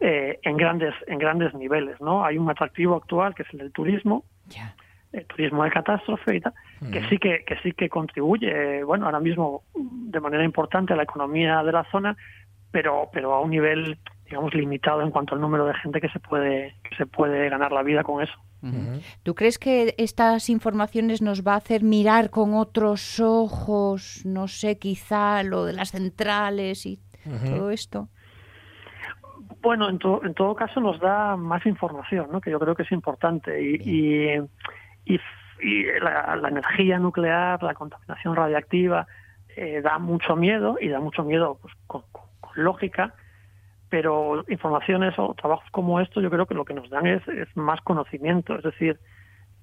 eh, 0.00 0.38
en 0.42 0.56
grandes 0.58 0.94
en 1.06 1.18
grandes 1.18 1.54
niveles, 1.54 1.98
¿no? 2.00 2.24
Hay 2.26 2.36
un 2.36 2.48
atractivo 2.50 2.94
actual 2.94 3.34
que 3.34 3.42
es 3.44 3.48
el 3.52 3.58
del 3.60 3.72
turismo, 3.72 4.24
el 5.12 5.24
turismo 5.26 5.64
de 5.64 5.70
catástrofe 5.70 6.36
y 6.36 6.40
tal, 6.40 6.52
que 6.92 7.02
sí 7.08 7.18
que, 7.18 7.44
que 7.46 7.56
sí 7.62 7.72
que 7.72 7.88
contribuye, 7.88 8.78
eh, 8.80 8.84
bueno, 8.84 9.06
ahora 9.06 9.20
mismo 9.20 9.62
de 9.74 10.20
manera 10.20 10.44
importante 10.44 10.92
a 10.92 10.96
la 10.96 11.02
economía 11.04 11.62
de 11.62 11.72
la 11.72 11.84
zona, 11.90 12.16
pero 12.70 13.08
pero 13.12 13.32
a 13.34 13.40
un 13.40 13.50
nivel 13.50 13.98
digamos 14.26 14.52
limitado 14.54 15.00
en 15.02 15.10
cuanto 15.10 15.34
al 15.34 15.40
número 15.40 15.64
de 15.64 15.72
gente 15.74 16.00
que 16.02 16.08
se 16.10 16.20
puede 16.20 16.74
que 16.88 16.94
se 16.96 17.06
puede 17.06 17.48
ganar 17.48 17.72
la 17.72 17.82
vida 17.82 18.02
con 18.04 18.22
eso. 18.22 18.34
¿Tú 19.22 19.34
crees 19.36 19.56
que 19.58 19.94
estas 19.98 20.50
informaciones 20.50 21.22
nos 21.22 21.46
va 21.46 21.54
a 21.54 21.58
hacer 21.58 21.82
mirar 21.84 22.28
con 22.28 22.54
otros 22.54 23.20
ojos, 23.20 24.22
no 24.26 24.48
sé, 24.48 24.78
quizá 24.78 25.42
lo 25.44 25.64
de 25.64 25.72
las 25.74 25.92
centrales 25.92 26.84
y 26.84 26.98
todo 27.56 27.70
esto? 27.70 28.08
Bueno, 29.62 29.88
en, 29.88 29.98
to- 29.98 30.20
en 30.24 30.34
todo 30.34 30.54
caso 30.54 30.80
nos 30.80 31.00
da 31.00 31.36
más 31.36 31.64
información, 31.66 32.28
¿no? 32.32 32.40
que 32.40 32.50
yo 32.50 32.58
creo 32.58 32.74
que 32.74 32.82
es 32.82 32.92
importante. 32.92 33.60
Y, 33.62 33.76
y, 33.84 34.40
y- 35.14 35.20
y 35.60 35.84
la, 36.00 36.36
la 36.36 36.48
energía 36.48 36.98
nuclear, 36.98 37.62
la 37.62 37.74
contaminación 37.74 38.36
radiactiva, 38.36 39.06
eh, 39.56 39.80
da 39.82 39.98
mucho 39.98 40.36
miedo 40.36 40.76
y 40.80 40.88
da 40.88 41.00
mucho 41.00 41.24
miedo 41.24 41.58
pues, 41.60 41.74
con, 41.86 42.02
con- 42.12 42.28
con 42.40 42.52
lógica, 42.64 43.14
pero 43.88 44.44
informaciones 44.48 45.14
o 45.18 45.34
trabajos 45.34 45.68
como 45.72 46.00
estos 46.00 46.22
yo 46.22 46.30
creo 46.30 46.46
que 46.46 46.54
lo 46.54 46.64
que 46.64 46.74
nos 46.74 46.90
dan 46.90 47.06
es, 47.06 47.26
es 47.28 47.48
más 47.56 47.80
conocimiento. 47.80 48.54
Es 48.56 48.62
decir, 48.62 49.00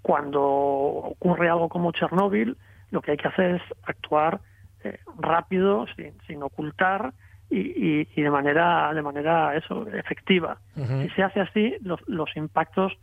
cuando 0.02 0.42
ocurre 0.42 1.50
algo 1.50 1.70
como 1.70 1.92
Chernóbil, 1.92 2.58
lo 2.92 3.02
que 3.02 3.12
hay 3.12 3.18
que 3.18 3.28
hacer 3.28 3.56
es 3.56 3.62
actuar 3.84 4.42
eh, 4.84 5.00
rápido, 5.18 5.86
sin, 5.96 6.14
sin 6.28 6.44
ocultar 6.44 7.14
y, 7.50 7.60
y- 7.60 8.08
y 8.16 8.22
de 8.22 8.30
manera 8.30 8.94
de 8.94 9.02
manera 9.02 9.56
eso 9.56 9.88
efectiva. 9.88 10.58
Si 11.04 11.10
se 11.16 11.24
hace 11.24 11.40
así, 11.42 11.76
los, 11.82 12.00
los 12.08 12.36
impactos 12.36 12.94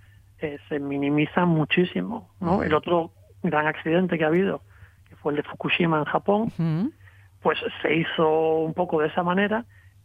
eh, 0.43 0.59
se 0.68 0.78
minimizan 0.78 1.49
muchísimo. 1.49 2.28
¿no? 2.40 2.62
El 2.62 2.74
otro 2.74 3.12
gran 3.43 3.66
accidente 3.66 4.18
que 4.18 4.24
ha 4.24 4.28
habido, 4.28 4.62
que 5.09 5.16
fue 5.16 5.32
el 5.32 5.36
de 5.36 5.43
Fukushima 5.45 5.99
en 5.99 6.05
Japón, 6.05 6.53
pues 7.40 7.59
se 7.82 7.95
hizo 7.95 8.59
un 8.59 8.74
poco 8.74 9.01
de 9.01 9.09
esa 9.09 9.22
manera 9.22 9.64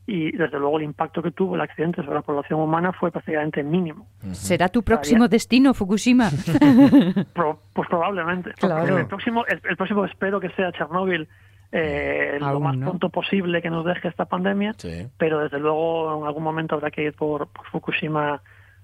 y 0.10 0.32
desde 0.32 0.58
luego 0.58 0.78
el 0.78 0.86
impacto 0.86 1.22
que 1.22 1.32
tuvo 1.32 1.56
el 1.56 1.62
accidente 1.62 2.02
sobre 2.02 2.16
la 2.16 2.22
población 2.22 2.62
humana 2.62 2.94
fue 2.94 3.12
prácticamente 3.12 3.62
mínimo. 3.62 4.08
¿Será 4.32 4.70
tu 4.70 4.82
próximo 4.82 5.28
destino, 5.28 5.74
Fukushima? 5.74 6.30
Pro- 7.34 7.60
pues 7.74 7.90
probablemente. 7.90 8.54
Claro. 8.54 8.98
El 8.98 9.06
próximo, 9.08 9.46
el, 9.48 9.62
el 9.70 9.76
próximo 9.76 10.06
espero 10.06 10.40
que 10.40 10.50
sea 10.52 10.72
Chernóbil 10.72 11.28
eh, 11.72 12.38
lo 12.40 12.60
más 12.62 12.78
no. 12.78 12.86
pronto 12.88 13.10
posible 13.10 13.62
que 13.62 13.70
nos 13.70 13.86
deje 13.86 14.08
esta 14.08 14.26
pandemia, 14.26 14.74
pero 15.18 15.40
desde 15.40 15.60
luego 15.60 16.18
en 16.22 16.26
algún 16.26 16.44
momento 16.44 16.76
habrá 16.76 16.90
que 16.92 17.04
ir 17.04 17.14
por, 17.14 17.48
por 17.50 17.68
Fukushima 17.68 18.42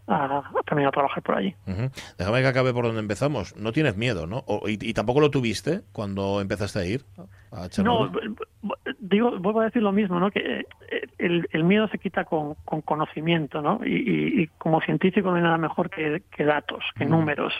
a, 0.07 0.37
a 0.39 0.43
también 0.65 0.87
a 0.87 0.91
trabajar 0.91 1.23
por 1.23 1.35
allí. 1.35 1.55
Ujú. 1.67 1.89
Déjame 2.17 2.41
que 2.41 2.47
acabe 2.47 2.73
por 2.73 2.85
donde 2.85 2.99
empezamos. 3.01 3.55
No 3.55 3.71
tienes 3.71 3.95
miedo, 3.97 4.27
¿no? 4.27 4.43
O- 4.47 4.67
y, 4.67 4.77
y 4.81 4.93
tampoco 4.93 5.19
lo 5.21 5.29
tuviste 5.31 5.81
cuando 5.91 6.41
empezaste 6.41 6.79
a 6.79 6.85
ir 6.85 7.01
a 7.51 7.67
No, 7.83 8.11
digo, 8.99 9.37
vuelvo 9.39 9.61
a 9.61 9.65
decir 9.65 9.81
lo 9.81 9.91
mismo, 9.91 10.19
¿no? 10.19 10.31
Que 10.31 10.61
eh, 10.61 10.65
el, 11.17 11.47
el 11.51 11.63
miedo 11.63 11.87
se 11.87 11.99
quita 11.99 12.25
con, 12.25 12.55
con 12.65 12.81
conocimiento, 12.81 13.61
¿no? 13.61 13.79
Y, 13.85 13.93
y- 13.95 14.41
y 14.43 14.47
como 14.57 14.81
científico 14.81 15.29
no 15.29 15.37
hay 15.37 15.43
nada 15.43 15.57
mejor 15.57 15.89
que, 15.89 16.23
que 16.35 16.43
datos, 16.43 16.83
que 16.97 17.05
números. 17.05 17.53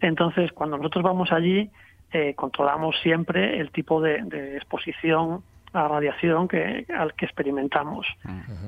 Entonces, 0.00 0.52
cuando 0.52 0.76
nosotros 0.76 1.02
vamos 1.04 1.32
allí, 1.32 1.70
eh, 2.12 2.34
controlamos 2.34 2.94
siempre 3.02 3.58
el 3.58 3.70
tipo 3.70 4.00
de, 4.00 4.22
de 4.24 4.56
exposición 4.56 5.42
a 5.74 5.88
radiación 5.88 6.48
que, 6.48 6.86
al 6.96 7.14
que 7.14 7.26
experimentamos. 7.26 8.06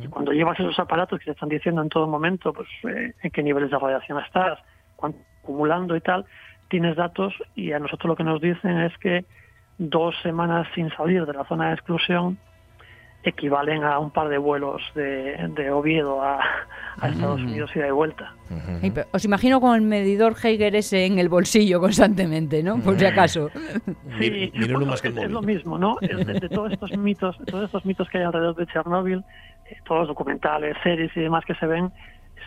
Y 0.02 0.08
cuando 0.08 0.32
llevas 0.32 0.60
esos 0.60 0.78
aparatos 0.78 1.18
que 1.20 1.26
te 1.26 1.30
están 1.30 1.48
diciendo 1.48 1.80
en 1.80 1.88
todo 1.88 2.06
momento, 2.06 2.52
pues 2.52 2.68
eh, 2.84 3.14
en 3.22 3.30
qué 3.30 3.42
niveles 3.42 3.70
de 3.70 3.78
radiación 3.78 4.18
estás, 4.18 4.58
cuánto 4.96 5.18
acumulando 5.46 5.94
y 5.94 6.00
tal, 6.00 6.24
tienes 6.68 6.96
datos 6.96 7.32
y 7.54 7.72
a 7.72 7.78
nosotros 7.78 8.08
lo 8.08 8.16
que 8.16 8.24
nos 8.24 8.40
dicen 8.40 8.80
es 8.80 8.98
que 8.98 9.24
dos 9.78 10.14
semanas 10.22 10.66
sin 10.74 10.90
salir 10.90 11.24
de 11.24 11.32
la 11.32 11.44
zona 11.44 11.68
de 11.68 11.74
exclusión 11.74 12.38
equivalen 13.30 13.84
a 13.84 13.98
un 13.98 14.10
par 14.10 14.28
de 14.28 14.38
vuelos 14.38 14.82
de, 14.94 15.36
de 15.56 15.70
Oviedo 15.70 16.22
a, 16.22 16.40
a 17.00 17.08
Estados 17.08 17.40
Unidos 17.40 17.70
y 17.74 17.80
de 17.80 17.90
vuelta. 17.90 18.32
Os 19.12 19.24
imagino 19.24 19.60
con 19.60 19.74
el 19.74 19.82
medidor 19.82 20.34
Geiger 20.34 20.74
ese 20.76 21.06
en 21.06 21.18
el 21.18 21.28
bolsillo 21.28 21.80
constantemente, 21.80 22.62
¿no? 22.62 22.78
Por 22.78 22.98
si 22.98 23.06
acaso. 23.06 23.50
Sí, 24.18 24.52
bueno, 24.72 24.94
es, 24.94 25.04
es 25.04 25.30
lo 25.30 25.42
mismo, 25.42 25.78
¿no? 25.78 25.98
Es 26.00 26.26
de, 26.26 26.34
de 26.40 26.48
todos 26.48 26.72
estos 26.72 26.96
mitos, 26.96 27.36
todos 27.46 27.64
estos 27.64 27.84
mitos 27.84 28.08
que 28.08 28.18
hay 28.18 28.24
alrededor 28.24 28.56
de 28.56 28.66
Chernóbil, 28.66 29.24
eh, 29.68 29.76
todos 29.84 30.00
los 30.00 30.08
documentales, 30.08 30.76
series 30.82 31.10
y 31.16 31.20
demás 31.20 31.44
que 31.44 31.54
se 31.54 31.66
ven, 31.66 31.90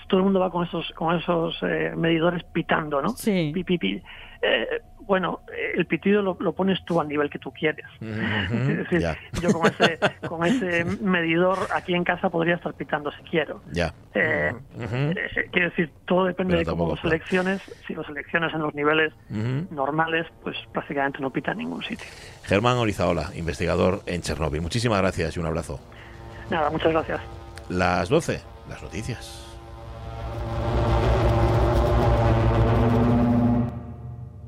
todo 0.08 0.20
el 0.20 0.24
mundo 0.24 0.40
va 0.40 0.50
con 0.50 0.66
esos 0.66 0.90
con 0.92 1.16
esos 1.16 1.58
eh, 1.62 1.94
medidores 1.96 2.44
pitando, 2.44 3.02
¿no? 3.02 3.10
Sí. 3.10 3.52
Pi, 3.54 3.64
pi, 3.64 3.78
pi. 3.78 4.02
Eh, 4.42 4.82
bueno, 5.10 5.40
eh, 5.52 5.72
el 5.76 5.88
pitido 5.88 6.22
lo, 6.22 6.38
lo 6.40 6.54
pones 6.54 6.86
tú 6.86 7.02
al 7.02 7.08
nivel 7.08 7.32
que 7.32 7.40
tú 7.40 7.52
quieres. 7.52 7.86
Es 8.00 8.78
decir, 8.78 9.04
yo 9.42 9.52
con 9.52 9.72
ese, 9.72 10.00
con 10.28 10.46
ese 10.46 10.84
medidor 11.02 11.68
aquí 11.74 11.96
en 11.96 12.04
casa 12.04 12.30
podría 12.30 12.56
estar 12.56 12.76
pitando 12.76 13.12
si 13.12 13.24
quiero. 13.24 13.62
Ya. 13.72 13.92
Eh, 14.14 14.52
Ujú. 14.76 14.96
eh, 14.96 15.50
quiero 15.52 15.70
decir, 15.72 15.92
todo 16.06 16.26
depende 16.26 16.54
Pero 16.54 16.60
de 16.60 16.66
cómo 16.78 16.96
selecciones. 16.98 17.60
Si 17.88 17.96
lo 17.96 18.04
seleccionas 18.04 18.54
en 18.54 18.62
los 18.62 18.76
niveles 18.76 19.12
normales, 19.72 20.28
pues 20.44 20.56
prácticamente 20.72 21.20
no 21.20 21.32
pita 21.32 21.54
en 21.54 21.58
ningún 21.58 21.84
sitio. 21.84 22.06
Germán 22.44 22.78
Orizaola, 22.78 23.32
investigador 23.36 24.04
en 24.06 24.22
Chernóbil. 24.22 24.62
Muchísimas 24.62 25.02
gracias 25.02 25.36
y 25.36 25.40
un 25.40 25.48
abrazo. 25.48 25.80
Nada, 26.52 26.70
muchas 26.70 26.92
gracias. 26.92 27.20
Las 27.70 28.10
12, 28.10 28.42
las 28.70 28.84
noticias. 28.84 29.58